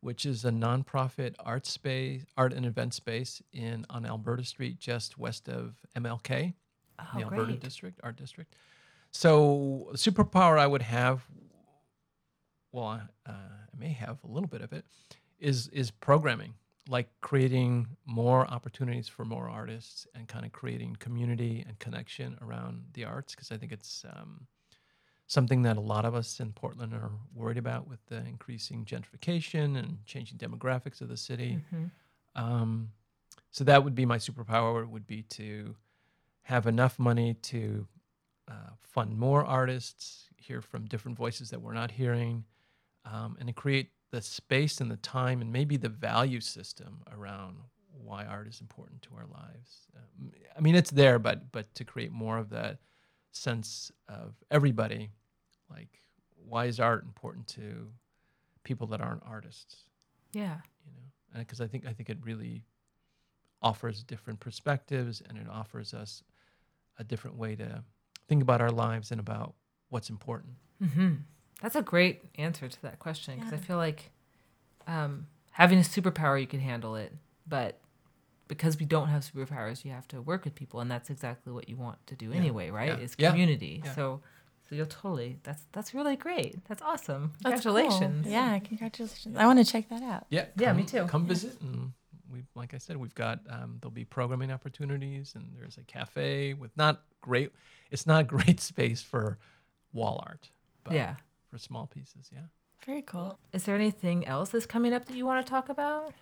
which 0.00 0.24
is 0.24 0.44
a 0.44 0.50
nonprofit 0.50 1.34
art 1.38 1.66
space, 1.66 2.24
art 2.36 2.54
and 2.54 2.64
event 2.64 2.94
space 2.94 3.42
in 3.52 3.84
on 3.90 4.06
Alberta 4.06 4.44
Street, 4.44 4.78
just 4.78 5.18
west 5.18 5.48
of 5.48 5.74
MLK 5.96 6.54
Oh, 6.98 7.18
the 7.18 7.24
Alberta 7.24 7.54
district, 7.54 8.00
art 8.02 8.16
district. 8.16 8.54
So, 9.10 9.88
the 9.92 9.98
superpower 9.98 10.58
I 10.58 10.66
would 10.66 10.82
have, 10.82 11.24
well, 12.74 12.86
I- 12.86 13.30
uh, 13.30 13.32
I 13.72 13.76
may 13.76 13.92
have 13.92 14.18
a 14.24 14.26
little 14.26 14.48
bit 14.48 14.60
of 14.60 14.72
it, 14.72 14.84
is 15.38 15.68
is 15.68 15.90
programming, 15.90 16.54
like 16.88 17.08
creating 17.20 17.86
more 18.04 18.46
opportunities 18.56 19.08
for 19.08 19.24
more 19.24 19.48
artists 19.48 20.06
and 20.14 20.26
kind 20.28 20.44
of 20.44 20.52
creating 20.52 20.96
community 20.96 21.64
and 21.66 21.78
connection 21.78 22.36
around 22.42 22.74
the 22.94 23.04
arts, 23.04 23.34
because 23.34 23.50
I 23.52 23.56
think 23.58 23.72
it's 23.72 24.04
um, 24.16 24.46
something 25.26 25.62
that 25.62 25.76
a 25.76 25.80
lot 25.80 26.04
of 26.04 26.14
us 26.14 26.40
in 26.40 26.52
Portland 26.52 26.92
are 26.92 27.12
worried 27.32 27.58
about 27.58 27.86
with 27.88 28.04
the 28.06 28.18
increasing 28.26 28.84
gentrification 28.84 29.76
and 29.78 30.04
changing 30.04 30.38
demographics 30.38 31.00
of 31.00 31.08
the 31.08 31.16
city. 31.16 31.60
Mhm. 31.72 31.90
Um, 32.34 32.92
so 33.50 33.64
that 33.64 33.84
would 33.84 33.94
be 33.94 34.04
my 34.04 34.18
superpower 34.18 34.86
would 34.88 35.06
be 35.06 35.22
to 35.22 35.76
have 36.42 36.66
enough 36.66 36.98
money 36.98 37.34
to 37.34 37.86
uh, 38.48 38.70
fund 38.82 39.16
more 39.16 39.42
artists, 39.44 40.28
hear 40.36 40.60
from 40.60 40.84
different 40.86 41.16
voices 41.16 41.48
that 41.50 41.60
we're 41.62 41.72
not 41.72 41.90
hearing, 41.92 42.44
um, 43.04 43.36
and 43.38 43.48
to 43.48 43.52
create 43.52 43.90
the 44.10 44.22
space 44.22 44.80
and 44.80 44.90
the 44.90 44.96
time 44.96 45.40
and 45.40 45.52
maybe 45.52 45.76
the 45.76 45.88
value 45.88 46.40
system 46.40 47.02
around 47.16 47.56
why 47.92 48.24
art 48.24 48.46
is 48.46 48.60
important 48.60 49.02
to 49.02 49.10
our 49.16 49.26
lives. 49.26 49.88
Um, 49.96 50.32
I 50.56 50.60
mean, 50.60 50.74
it's 50.74 50.90
there, 50.90 51.18
but 51.18 51.50
but 51.52 51.74
to 51.74 51.84
create 51.84 52.12
more 52.12 52.38
of 52.38 52.50
that 52.50 52.78
sense 53.32 53.90
of 54.08 54.34
everybody, 54.50 55.10
like 55.70 56.00
why 56.46 56.66
is 56.66 56.78
art 56.78 57.04
important 57.04 57.46
to 57.48 57.88
people 58.62 58.86
that 58.88 59.00
aren't 59.00 59.22
artists? 59.26 59.84
Yeah. 60.32 60.58
you 60.84 60.92
know 60.92 61.38
because 61.40 61.60
i 61.60 61.66
think 61.66 61.86
i 61.86 61.92
think 61.92 62.10
it 62.10 62.18
really 62.22 62.64
offers 63.62 64.02
different 64.02 64.40
perspectives 64.40 65.22
and 65.28 65.38
it 65.38 65.46
offers 65.50 65.94
us 65.94 66.22
a 66.98 67.04
different 67.04 67.36
way 67.36 67.56
to 67.56 67.82
think 68.28 68.42
about 68.42 68.60
our 68.60 68.70
lives 68.70 69.10
and 69.10 69.20
about 69.20 69.54
what's 69.90 70.10
important 70.10 70.54
hmm 70.92 71.14
That's 71.62 71.76
a 71.76 71.82
great 71.82 72.22
answer 72.36 72.68
to 72.68 72.82
that 72.82 72.98
question 72.98 73.36
because 73.38 73.52
I 73.52 73.56
feel 73.56 73.76
like 73.76 74.10
um, 74.86 75.26
having 75.52 75.78
a 75.78 75.82
superpower, 75.82 76.40
you 76.40 76.46
can 76.46 76.60
handle 76.60 76.94
it, 76.96 77.12
but 77.46 77.78
because 78.48 78.78
we 78.78 78.84
don't 78.84 79.08
have 79.08 79.22
superpowers, 79.22 79.84
you 79.84 79.90
have 79.92 80.06
to 80.08 80.20
work 80.20 80.44
with 80.44 80.54
people, 80.54 80.80
and 80.80 80.90
that's 80.90 81.08
exactly 81.08 81.52
what 81.52 81.68
you 81.68 81.76
want 81.76 82.04
to 82.08 82.14
do 82.14 82.30
Yeah. 82.30 82.36
anyway, 82.36 82.70
right? 82.70 82.88
Yeah. 82.90 82.96
Is 83.04 83.14
community. 83.14 83.80
Yeah. 83.84 83.94
So, 83.94 84.20
so 84.68 84.74
you'll 84.74 84.84
totally. 84.86 85.38
That's 85.42 85.62
that's 85.72 85.94
really 85.94 86.16
great. 86.16 86.62
That's 86.68 86.82
awesome. 86.82 87.32
That's 87.42 87.62
cool. 87.64 87.74
Congratulations. 87.74 88.26
Yeah, 88.26 88.58
congratulations. 88.58 89.36
I 89.36 89.46
want 89.46 89.58
to 89.58 89.64
check 89.64 89.88
that 89.88 90.02
out. 90.02 90.26
yeah 90.28 90.46
Yeah, 90.58 90.72
me 90.74 90.84
too. 90.84 91.04
come 91.06 91.22
Yeah. 91.22 91.28
visit 91.28 91.60
and 91.62 91.92
we 92.30 92.42
like 92.54 92.74
i 92.74 92.78
said 92.78 92.96
we've 92.96 93.14
got 93.14 93.38
um, 93.48 93.76
there'll 93.80 93.92
be 93.92 94.04
programming 94.04 94.50
opportunities 94.50 95.34
and 95.36 95.44
there's 95.56 95.76
a 95.78 95.82
cafe 95.82 96.52
with 96.54 96.74
not 96.76 97.02
great 97.20 97.52
it's 97.92 98.06
not 98.06 98.26
great 98.26 98.58
space 98.72 99.02
for 99.02 99.38
wall 99.92 100.22
art 100.26 100.48
but 100.84 100.94
Yeah. 100.94 101.14
For 101.54 101.58
small 101.58 101.86
pieces 101.86 102.30
yeah 102.32 102.46
Very 102.84 103.02
cool. 103.02 103.38
Is 103.52 103.62
there 103.62 103.76
anything 103.76 104.26
else 104.26 104.50
that's 104.50 104.66
coming 104.66 104.92
up 104.92 105.04
that 105.06 105.16
you 105.16 105.24
want 105.24 105.46
to 105.46 105.48
talk 105.48 105.68
about? 105.68 106.12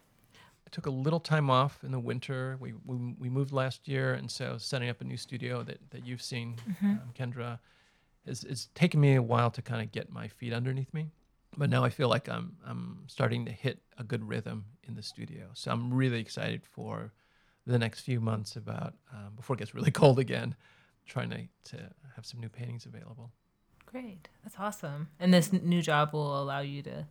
I 0.66 0.70
took 0.70 0.84
a 0.84 0.90
little 0.90 1.20
time 1.20 1.48
off 1.48 1.82
in 1.82 1.90
the 1.90 1.98
winter. 1.98 2.58
We, 2.60 2.74
we, 2.84 3.14
we 3.18 3.28
moved 3.30 3.50
last 3.50 3.88
year, 3.88 4.12
and 4.12 4.30
so 4.30 4.58
setting 4.58 4.90
up 4.90 5.00
a 5.00 5.04
new 5.04 5.16
studio 5.16 5.62
that, 5.64 5.78
that 5.90 6.06
you've 6.06 6.22
seen, 6.22 6.56
um, 6.82 7.10
Kendra, 7.18 7.58
is 8.26 8.44
it's 8.44 8.68
taken 8.74 9.00
me 9.00 9.14
a 9.14 9.22
while 9.22 9.50
to 9.50 9.62
kind 9.62 9.82
of 9.82 9.90
get 9.90 10.12
my 10.12 10.28
feet 10.28 10.52
underneath 10.52 10.92
me. 10.92 11.10
But 11.56 11.68
now 11.70 11.82
I 11.82 11.90
feel 11.90 12.08
like 12.08 12.28
I'm 12.28 12.56
I'm 12.64 13.04
starting 13.06 13.46
to 13.46 13.52
hit 13.52 13.78
a 13.98 14.04
good 14.04 14.28
rhythm 14.28 14.66
in 14.86 14.94
the 14.94 15.02
studio. 15.02 15.44
So 15.54 15.72
I'm 15.72 15.92
really 15.92 16.20
excited 16.20 16.62
for 16.64 17.12
the 17.66 17.78
next 17.78 18.00
few 18.00 18.20
months 18.20 18.56
about 18.56 18.94
um, 19.12 19.32
before 19.34 19.56
it 19.56 19.60
gets 19.60 19.74
really 19.74 19.90
cold 20.02 20.18
again, 20.18 20.54
trying 21.06 21.30
to, 21.30 21.40
to 21.76 21.90
have 22.14 22.24
some 22.24 22.38
new 22.40 22.50
paintings 22.50 22.86
available. 22.86 23.32
Great. 23.92 24.28
That's 24.42 24.56
awesome. 24.58 25.08
And 25.20 25.32
this 25.32 25.52
n- 25.52 25.60
new 25.64 25.82
job 25.82 26.12
will 26.12 26.40
allow 26.42 26.60
you 26.60 26.82
to 26.82 27.06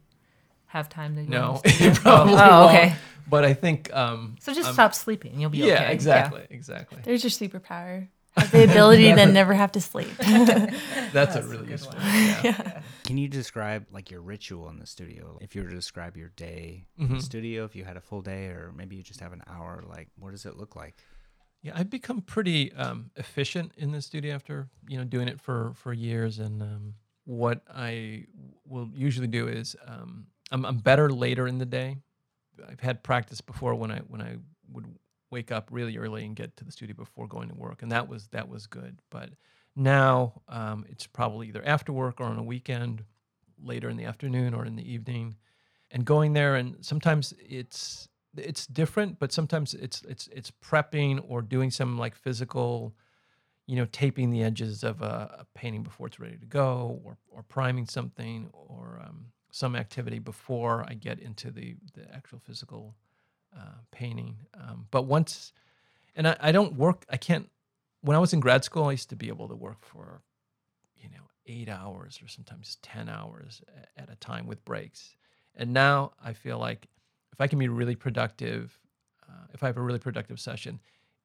have 0.67 0.89
time 0.89 1.15
to 1.15 1.23
No, 1.29 1.55
in 1.57 1.61
the 1.63 1.69
studio? 1.69 1.91
it 1.91 1.95
probably 1.99 2.34
oh, 2.34 2.38
won't. 2.65 2.75
okay. 2.75 2.95
But 3.29 3.45
I 3.45 3.53
think 3.53 3.93
um, 3.95 4.36
So 4.39 4.53
just 4.53 4.65
I'm- 4.65 4.73
stop 4.73 4.95
sleeping. 4.95 5.39
You'll 5.39 5.49
be 5.51 5.59
Yeah, 5.59 5.84
okay. 5.84 5.93
exactly, 5.93 6.45
exactly. 6.49 6.99
There's 7.03 7.23
your 7.23 7.29
superpower. 7.32 8.07
Have 8.38 8.49
the 8.51 8.63
ability 8.63 9.13
to 9.13 9.25
never 9.25 9.53
have 9.53 9.73
to 9.73 9.82
sleep. 9.82 10.07
That's, 10.17 11.36
a 11.36 11.39
a 11.39 11.43
really 11.43 11.57
good 11.65 11.69
useful. 11.71 11.95
one. 11.97 12.05
Yeah. 12.05 12.41
yeah. 12.45 12.82
Can 13.03 13.17
you 13.17 13.27
describe 13.27 13.88
like 13.91 14.09
your 14.09 14.21
ritual 14.21 14.69
in 14.69 14.79
the 14.79 14.88
studio? 14.88 15.38
If 15.41 15.53
you 15.53 15.63
were 15.63 15.67
to 15.69 15.75
describe 15.75 16.15
your 16.15 16.29
day 16.29 16.86
in 16.97 17.09
Mhm. 17.09 17.17
the 17.17 17.21
studio, 17.23 17.65
if 17.65 17.75
you 17.75 17.84
had 17.84 17.97
a 17.97 18.01
full 18.01 18.21
day, 18.21 18.45
or 18.45 18.71
maybe 18.73 18.95
you 18.95 19.03
just 19.03 19.19
have 19.19 19.34
an 19.34 19.43
hour, 19.47 19.84
like 19.86 20.07
what 20.17 20.32
does 20.32 20.45
it 20.45 20.55
look 20.55 20.77
like? 20.77 20.95
Yeah, 21.62 21.74
I've 21.76 21.89
become 21.89 22.22
pretty 22.22 22.74
um, 22.74 23.12
efficient 23.16 23.74
in 23.78 23.91
the 23.91 24.01
studio 24.01 24.34
after 24.34 24.68
you 24.88 24.97
know 24.97 25.03
doing 25.03 25.28
it 25.28 25.39
for 25.39 25.74
for 25.76 25.93
years. 25.93 26.39
And 26.39 26.62
um, 26.62 26.93
what 27.26 27.62
I 27.74 28.26
will 28.66 28.89
usually 28.93 29.28
do 29.28 29.47
is 29.47 29.76
um, 29.86 30.26
I'm, 30.51 30.66
I'm 30.66 30.78
better 30.78 31.09
later 31.12 31.47
in 31.47 31.59
the 31.59 31.66
day. 31.66 31.97
I've 32.68 32.80
had 32.80 33.03
practice 33.03 33.41
before 33.41 33.76
when 33.76 33.91
I 33.91 33.99
when 33.99 34.22
I 34.22 34.38
would 34.72 34.86
wake 35.30 35.51
up 35.51 35.70
really 35.72 35.97
early 35.97 36.26
and 36.26 36.36
get 36.36 36.57
to 36.57 36.64
the 36.66 36.72
studio 36.72 36.95
before 36.95 37.28
going 37.28 37.49
to 37.49 37.55
work, 37.55 37.84
and 37.84 37.91
that 37.91 38.07
was 38.07 38.28
that 38.30 38.49
was 38.49 38.66
good. 38.66 38.99
But 39.12 39.30
now 39.76 40.41
um, 40.49 40.86
it's 40.89 41.05
probably 41.07 41.47
either 41.47 41.64
after 41.66 41.93
work 41.93 42.20
or 42.20 42.26
on 42.26 42.38
a 42.39 42.43
weekend, 42.43 43.03
later 43.64 43.89
in 43.89 43.97
the 43.97 44.05
afternoon 44.05 44.53
or 44.53 44.66
in 44.66 44.76
the 44.76 44.91
evening, 44.91 45.36
and 45.91 46.05
going 46.05 46.34
there. 46.34 46.55
And 46.55 46.84
sometimes 46.84 47.34
it's 47.39 48.09
it's 48.38 48.65
different, 48.67 49.19
but 49.19 49.32
sometimes 49.32 49.73
it's 49.73 50.01
it's 50.07 50.27
it's 50.32 50.51
prepping 50.51 51.23
or 51.27 51.41
doing 51.41 51.71
some 51.71 51.97
like 51.97 52.15
physical, 52.15 52.93
you 53.67 53.75
know, 53.75 53.88
taping 53.91 54.29
the 54.29 54.43
edges 54.43 54.84
of 54.84 55.01
a, 55.01 55.39
a 55.39 55.45
painting 55.53 55.84
before 55.84 56.07
it's 56.07 56.19
ready 56.19 56.38
to 56.38 56.45
go, 56.45 57.01
or 57.03 57.17
or 57.29 57.43
priming 57.43 57.86
something, 57.86 58.49
or 58.51 59.01
um, 59.05 59.27
some 59.51 59.75
activity 59.75 60.19
before 60.19 60.86
I 60.88 60.93
get 60.93 61.19
into 61.19 61.51
the 61.51 61.75
the 61.93 62.13
actual 62.13 62.39
physical 62.39 62.95
uh, 63.55 63.79
painting. 63.91 64.38
Um, 64.55 64.88
but 64.91 65.03
once, 65.03 65.53
and 66.15 66.27
I, 66.27 66.38
I 66.39 66.51
don't 66.51 66.75
work. 66.75 67.05
I 67.09 67.17
can't. 67.17 67.49
When 68.01 68.15
I 68.15 68.19
was 68.19 68.34
in 68.34 68.39
grad 68.39 68.63
school, 68.63 68.86
I 68.86 68.91
used 68.91 69.09
to 69.09 69.15
be 69.15 69.27
able 69.27 69.47
to 69.49 69.55
work 69.55 69.84
for, 69.86 70.21
you 70.95 71.09
know, 71.09 71.23
eight 71.45 71.69
hours 71.69 72.19
or 72.23 72.27
sometimes 72.27 72.77
ten 72.82 73.09
hours 73.09 73.61
at 73.97 74.09
a 74.09 74.15
time 74.15 74.47
with 74.47 74.63
breaks. 74.65 75.15
And 75.55 75.73
now 75.73 76.13
I 76.23 76.34
feel 76.34 76.57
like 76.57 76.88
if 77.32 77.41
I 77.41 77.47
can 77.47 77.59
be 77.59 77.67
really 77.67 77.95
productive, 77.95 78.77
uh, 79.27 79.47
if 79.53 79.63
I 79.63 79.67
have 79.67 79.77
a 79.77 79.82
really 79.82 79.99
productive 79.99 80.39
session, 80.39 80.79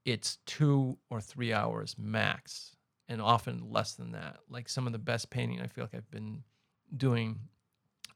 it's 0.05 0.39
two 0.47 0.97
or 1.11 1.21
three 1.21 1.53
hours 1.53 1.97
max, 1.99 2.77
and 3.09 3.21
often 3.21 3.71
less 3.71 3.95
than 3.95 4.13
that. 4.13 4.39
Like 4.49 4.69
some 4.69 4.87
of 4.87 4.93
the 4.93 4.99
best 4.99 5.31
painting 5.31 5.61
I 5.61 5.67
feel 5.67 5.85
like 5.85 5.95
I've 5.95 6.11
been 6.11 6.43
doing 6.97 7.39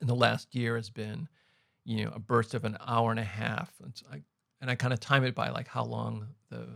in 0.00 0.06
the 0.06 0.14
last 0.14 0.54
year 0.54 0.76
has 0.76 0.90
been, 0.90 1.28
you 1.84 2.04
know, 2.04 2.12
a 2.14 2.18
burst 2.18 2.54
of 2.54 2.64
an 2.64 2.76
hour 2.86 3.10
and 3.10 3.20
a 3.20 3.24
half. 3.24 3.72
It's 3.86 4.02
like, 4.10 4.22
and 4.60 4.70
I 4.70 4.74
kind 4.74 4.92
of 4.92 5.00
time 5.00 5.24
it 5.24 5.34
by 5.34 5.50
like 5.50 5.68
how 5.68 5.84
long 5.84 6.28
the 6.50 6.66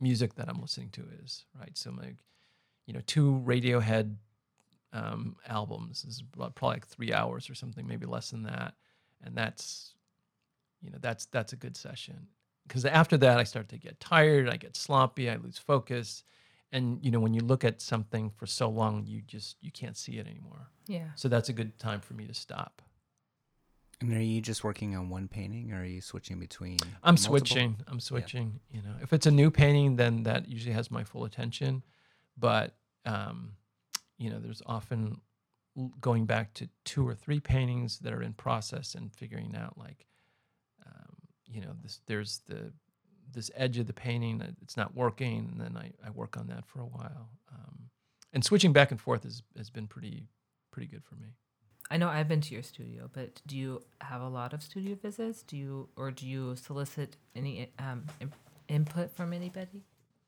music 0.00 0.34
that 0.34 0.48
I'm 0.48 0.60
listening 0.60 0.90
to 0.90 1.04
is, 1.22 1.44
right? 1.58 1.76
So 1.76 1.90
like, 1.90 2.16
you 2.86 2.94
know, 2.94 3.00
two 3.06 3.42
Radiohead 3.44 4.16
um, 4.92 5.36
albums 5.46 6.04
is 6.04 6.22
probably 6.32 6.68
like 6.68 6.86
three 6.86 7.12
hours 7.12 7.50
or 7.50 7.54
something, 7.54 7.86
maybe 7.86 8.06
less 8.06 8.30
than 8.30 8.44
that, 8.44 8.74
and 9.22 9.36
that's, 9.36 9.94
you 10.82 10.90
know, 10.90 10.98
that's 11.00 11.26
that's 11.26 11.52
a 11.52 11.56
good 11.56 11.76
session. 11.76 12.28
Because 12.66 12.84
after 12.84 13.16
that, 13.18 13.38
I 13.38 13.44
start 13.44 13.68
to 13.70 13.78
get 13.78 13.98
tired, 13.98 14.48
I 14.48 14.56
get 14.56 14.76
sloppy, 14.76 15.30
I 15.30 15.36
lose 15.36 15.58
focus, 15.58 16.22
and 16.70 16.98
you 17.02 17.10
know, 17.10 17.20
when 17.20 17.34
you 17.34 17.40
look 17.40 17.64
at 17.64 17.80
something 17.80 18.30
for 18.30 18.46
so 18.46 18.68
long, 18.68 19.04
you 19.06 19.22
just 19.22 19.56
you 19.60 19.72
can't 19.72 19.96
see 19.96 20.18
it 20.18 20.26
anymore. 20.26 20.68
Yeah. 20.86 21.08
So 21.14 21.28
that's 21.28 21.48
a 21.48 21.52
good 21.52 21.78
time 21.78 22.00
for 22.00 22.14
me 22.14 22.26
to 22.26 22.34
stop. 22.34 22.82
And 24.00 24.12
are 24.12 24.22
you 24.22 24.40
just 24.40 24.62
working 24.62 24.94
on 24.94 25.08
one 25.10 25.26
painting, 25.26 25.72
or 25.72 25.80
are 25.80 25.84
you 25.84 26.00
switching 26.00 26.38
between? 26.38 26.78
I'm 27.02 27.14
multiple? 27.14 27.38
switching. 27.38 27.76
I'm 27.88 28.00
switching. 28.00 28.60
You 28.70 28.82
know, 28.82 28.94
if 29.02 29.12
it's 29.12 29.26
a 29.26 29.30
new 29.30 29.50
painting, 29.50 29.96
then 29.96 30.22
that 30.22 30.48
usually 30.48 30.74
has 30.74 30.90
my 30.90 31.04
full 31.04 31.24
attention. 31.24 31.82
But 32.36 32.76
um, 33.04 33.52
you 34.18 34.30
know, 34.30 34.38
there's 34.38 34.62
often 34.66 35.20
going 36.00 36.26
back 36.26 36.54
to 36.54 36.68
two 36.84 37.06
or 37.06 37.14
three 37.14 37.40
paintings 37.40 38.00
that 38.00 38.12
are 38.12 38.22
in 38.22 38.32
process 38.34 38.94
and 38.94 39.12
figuring 39.12 39.54
out 39.56 39.78
like, 39.78 40.06
you 41.50 41.60
know, 41.60 41.74
this 41.82 42.00
there's 42.06 42.40
the 42.46 42.72
this 43.32 43.50
edge 43.54 43.78
of 43.78 43.86
the 43.86 43.92
painting 43.92 44.42
it's 44.62 44.76
not 44.76 44.94
working, 44.94 45.50
and 45.52 45.60
then 45.60 45.76
I, 45.76 45.92
I 46.06 46.10
work 46.10 46.36
on 46.36 46.46
that 46.48 46.66
for 46.66 46.80
a 46.80 46.86
while. 46.86 47.28
Um, 47.52 47.90
and 48.32 48.44
switching 48.44 48.72
back 48.72 48.90
and 48.90 49.00
forth 49.00 49.24
has 49.24 49.42
has 49.56 49.70
been 49.70 49.86
pretty 49.86 50.28
pretty 50.70 50.88
good 50.88 51.04
for 51.04 51.16
me. 51.16 51.28
I 51.90 51.96
know 51.96 52.08
I've 52.08 52.28
been 52.28 52.42
to 52.42 52.54
your 52.54 52.62
studio, 52.62 53.08
but 53.12 53.40
do 53.46 53.56
you 53.56 53.82
have 54.02 54.20
a 54.20 54.28
lot 54.28 54.52
of 54.52 54.62
studio 54.62 54.94
visits? 54.94 55.42
Do 55.42 55.56
you 55.56 55.88
or 55.96 56.10
do 56.10 56.26
you 56.26 56.54
solicit 56.56 57.16
any 57.34 57.72
um, 57.78 58.04
im- 58.20 58.32
input 58.68 59.10
from 59.10 59.32
anybody? 59.32 59.84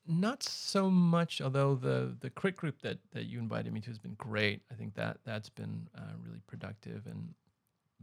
Not 0.07 0.43
so 0.43 0.91
much, 0.91 1.41
although 1.41 1.75
the 1.75 2.17
the 2.21 2.31
crit 2.31 2.57
group 2.57 2.81
that 2.83 2.99
that 3.13 3.27
you 3.27 3.39
invited 3.39 3.73
me 3.73 3.81
to 3.81 3.89
has 3.89 3.99
been 3.99 4.15
great. 4.15 4.63
I 4.73 4.75
think 4.75 4.95
that 4.95 5.19
that's 5.25 5.51
been 5.51 5.89
uh, 5.97 6.15
really 6.25 6.41
productive, 6.47 7.07
and 7.07 7.35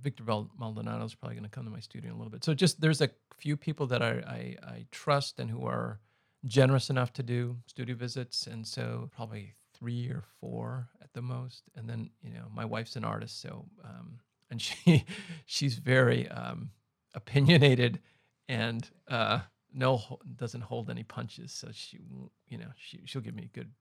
Victor 0.01 0.23
Maldonado 0.25 1.05
is 1.05 1.15
probably 1.15 1.35
going 1.35 1.49
to 1.49 1.55
come 1.55 1.65
to 1.65 1.71
my 1.71 1.79
studio 1.79 2.09
in 2.09 2.15
a 2.15 2.17
little 2.17 2.31
bit. 2.31 2.43
So 2.43 2.53
just 2.53 2.81
there's 2.81 3.01
a 3.01 3.09
few 3.37 3.57
people 3.57 3.87
that 3.87 4.01
I, 4.01 4.09
I 4.09 4.55
I 4.67 4.85
trust 4.91 5.39
and 5.39 5.49
who 5.49 5.65
are 5.65 5.99
generous 6.45 6.89
enough 6.89 7.13
to 7.13 7.23
do 7.23 7.57
studio 7.67 7.95
visits, 7.95 8.47
and 8.47 8.65
so 8.65 9.09
probably 9.15 9.53
three 9.73 10.09
or 10.09 10.23
four 10.39 10.89
at 11.01 11.13
the 11.13 11.21
most. 11.21 11.63
And 11.75 11.89
then 11.89 12.09
you 12.21 12.33
know 12.33 12.45
my 12.53 12.65
wife's 12.65 12.95
an 12.95 13.05
artist, 13.05 13.41
so 13.41 13.65
um, 13.83 14.19
and 14.51 14.61
she 14.61 15.05
she's 15.45 15.75
very 15.75 16.27
um, 16.29 16.71
opinionated 17.15 17.99
and 18.49 18.89
uh, 19.09 19.39
no 19.73 20.19
doesn't 20.35 20.61
hold 20.61 20.89
any 20.89 21.03
punches. 21.03 21.51
So 21.51 21.69
she 21.71 21.99
you 22.47 22.57
know 22.57 22.69
she 22.77 23.01
she'll 23.05 23.21
give 23.21 23.35
me 23.35 23.49
good 23.53 23.71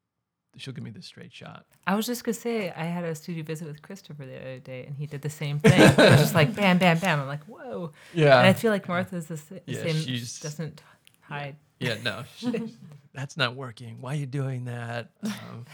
she'll 0.57 0.75
give 0.75 0.85
me 0.85 0.91
the 0.91 1.03
straight 1.03 1.33
shot. 1.33 1.65
I 1.87 1.95
was 1.95 2.07
just 2.07 2.25
gonna 2.25 2.35
say 2.35 2.71
I 2.71 2.85
had 2.85 3.05
a 3.05 3.15
studio 3.15 3.43
visit 3.45 3.67
with 3.69 3.83
Christopher 3.83 4.27
the 4.27 4.39
other 4.41 4.59
day, 4.59 4.85
and 4.87 4.97
he 4.97 5.07
did 5.07 5.23
the 5.23 5.31
same 5.31 5.59
thing. 5.61 5.81
it 5.81 5.97
was 5.97 6.21
just 6.21 6.35
like 6.35 6.55
bam, 6.55 6.79
bam, 6.79 6.99
bam. 6.99 7.21
I'm 7.21 7.27
like, 7.27 7.45
whoa. 7.45 7.93
Yeah. 8.15 8.39
and 8.39 8.47
I 8.47 8.53
feel 8.53 8.71
like 8.73 8.89
Martha's 8.89 9.27
the, 9.27 9.41
Yeah, 9.67 9.83
same. 9.83 9.97
she's- 9.97 10.41
doesn't 10.41 10.83
hide. 11.21 11.57
Yeah, 11.79 11.97
no, 12.03 12.25
she, 12.37 12.75
that's 13.15 13.37
not 13.37 13.55
working. 13.55 13.99
Why 14.01 14.13
are 14.15 14.17
you 14.17 14.25
doing 14.27 14.65
that? 14.65 15.11
Um, 15.23 15.67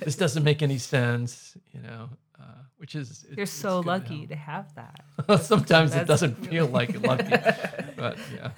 this 0.00 0.14
doesn't 0.16 0.44
make 0.44 0.62
any 0.62 0.78
sense, 0.78 1.56
you 1.72 1.80
know. 1.82 2.10
Uh, 2.40 2.44
which 2.76 2.94
is 2.94 3.26
it- 3.28 3.36
You're 3.36 3.46
so 3.46 3.82
good 3.82 3.84
to 3.84 3.88
lucky 3.88 4.26
to 4.28 4.36
have 4.36 4.72
that. 4.76 5.40
Sometimes 5.42 5.96
it 5.96 6.06
doesn't 6.06 6.46
feel 6.46 6.66
like 6.66 7.00
lucky, 7.06 7.28
but 7.96 8.16
yeah. 8.32 8.50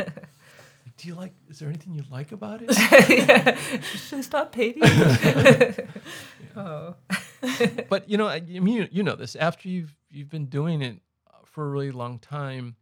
Do 1.01 1.09
you 1.09 1.15
like? 1.15 1.33
Is 1.49 1.59
there 1.59 1.69
anything 1.71 1.95
you 1.95 2.05
like 2.11 2.31
about 2.31 2.61
it? 2.63 2.75
Should 3.85 4.19
I 4.19 4.21
stop 4.21 4.53
painting? 4.53 4.83
oh, 6.57 6.95
but 7.89 8.07
you 8.07 8.19
know, 8.19 8.27
I, 8.27 8.35
I 8.35 8.61
mean, 8.61 8.77
you, 8.77 8.89
you 8.91 9.03
know 9.03 9.17
this. 9.17 9.35
After 9.35 9.71
you've 9.71 9.97
you've 10.11 10.29
been 10.29 10.45
doing 10.45 10.83
it 10.83 10.99
for 11.47 11.67
a 11.67 11.71
really 11.71 11.91
long 11.91 12.19
time, 12.19 12.77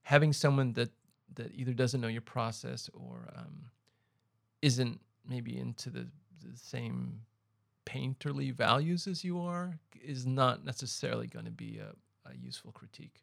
having 0.00 0.32
someone 0.32 0.72
that 0.74 0.88
that 1.34 1.52
either 1.54 1.74
doesn't 1.74 2.00
know 2.00 2.08
your 2.08 2.22
process 2.22 2.88
or 2.94 3.28
um, 3.36 3.64
isn't 4.62 4.98
maybe 5.28 5.58
into 5.58 5.90
the, 5.90 6.08
the 6.42 6.56
same 6.56 7.20
painterly 7.84 8.50
values 8.50 9.06
as 9.06 9.22
you 9.22 9.42
are 9.42 9.78
is 10.02 10.24
not 10.24 10.64
necessarily 10.64 11.26
going 11.26 11.44
to 11.44 11.50
be 11.50 11.78
a, 11.78 12.30
a 12.30 12.34
useful 12.34 12.72
critique. 12.72 13.22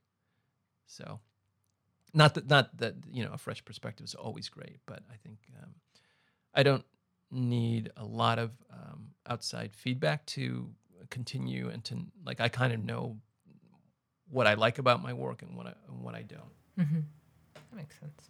So, 0.86 1.20
not 2.14 2.34
that 2.36 2.50
not 2.50 2.78
that 2.78 2.96
you 3.12 3.24
know 3.24 3.32
a 3.34 3.38
fresh 3.38 3.64
perspective 3.64 4.06
is 4.06 4.16
always 4.16 4.50
great, 4.50 4.78
but 4.86 5.00
I 5.12 5.18
think 5.24 5.40
um, 5.62 5.72
I 6.54 6.64
don't 6.64 6.86
need 7.32 7.92
a 7.98 8.06
lot 8.06 8.40
of 8.40 8.52
um, 8.72 9.10
outside 9.28 9.76
feedback 9.76 10.26
to 10.28 10.70
continue 11.10 11.70
and 11.70 11.84
to 11.86 11.98
like 12.26 12.40
I 12.40 12.50
kind 12.50 12.74
of 12.74 12.84
know 12.84 13.18
what 14.30 14.48
I 14.48 14.54
like 14.56 14.80
about 14.80 15.02
my 15.04 15.14
work 15.14 15.42
and 15.42 15.56
what 15.56 15.68
I 15.68 15.74
and 15.88 16.02
what 16.02 16.16
I 16.16 16.22
don't. 16.22 16.54
mm-hmm. 16.80 17.00
that 17.54 17.76
makes 17.76 18.00
sense. 18.00 18.30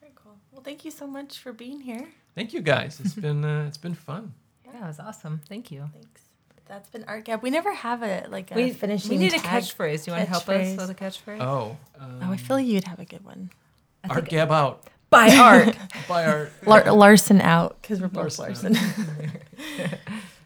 Very 0.00 0.12
cool. 0.14 0.36
Well, 0.52 0.62
thank 0.62 0.84
you 0.84 0.90
so 0.90 1.06
much 1.06 1.38
for 1.38 1.52
being 1.52 1.80
here. 1.80 2.06
Thank 2.34 2.52
you 2.52 2.60
guys. 2.60 3.00
It's 3.00 3.14
been 3.26 3.44
uh, 3.44 3.64
it's 3.66 3.78
been 3.78 3.94
fun. 3.94 4.34
Yeah, 4.64 4.84
it 4.84 4.86
was 4.88 5.00
awesome. 5.00 5.40
Thank 5.48 5.70
you. 5.70 5.88
Thanks. 5.92 6.27
That's 6.68 6.88
been 6.90 7.04
Art 7.08 7.24
Gab. 7.24 7.42
We 7.42 7.50
never 7.50 7.72
have 7.72 8.02
a 8.02 8.26
like 8.28 8.50
a 8.50 8.54
We, 8.54 8.70
finishing. 8.72 9.10
we 9.10 9.16
need 9.18 9.34
a 9.34 9.38
catchphrase. 9.38 10.04
Do 10.04 10.10
you 10.10 10.16
want 10.16 10.24
to 10.26 10.30
help 10.30 10.48
us 10.48 10.66
catchphrase. 10.66 10.76
with 10.76 10.90
a 10.90 10.94
catchphrase? 10.94 11.40
Oh, 11.40 11.76
um, 11.98 12.20
Oh, 12.22 12.32
I 12.32 12.36
feel 12.36 12.56
like 12.56 12.66
you'd 12.66 12.84
have 12.84 13.00
a 13.00 13.04
good 13.04 13.24
one. 13.24 13.50
I 14.04 14.08
Art 14.08 14.16
think- 14.20 14.28
Gab 14.30 14.52
out. 14.52 14.84
by 15.10 15.30
art. 15.36 15.76
By 16.06 16.26
Art. 16.26 16.52
Lar- 16.66 16.92
Larson 16.92 17.40
out 17.40 17.80
because 17.80 18.00
we're 18.00 18.08
both 18.08 18.38
Larson 18.38 18.74
Larson. 18.74 19.30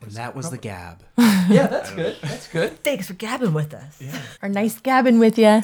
And 0.02 0.10
that 0.12 0.34
was 0.34 0.50
the 0.50 0.58
gab. 0.58 1.00
yeah, 1.16 1.68
that's 1.68 1.92
good. 1.92 2.16
That's 2.22 2.48
good. 2.48 2.82
Thanks 2.82 3.06
for 3.06 3.12
gabbing 3.14 3.52
with 3.54 3.72
us. 3.72 4.02
Yeah. 4.02 4.20
Our 4.42 4.48
nice 4.48 4.80
gabbing 4.80 5.20
with 5.20 5.38
you. 5.38 5.62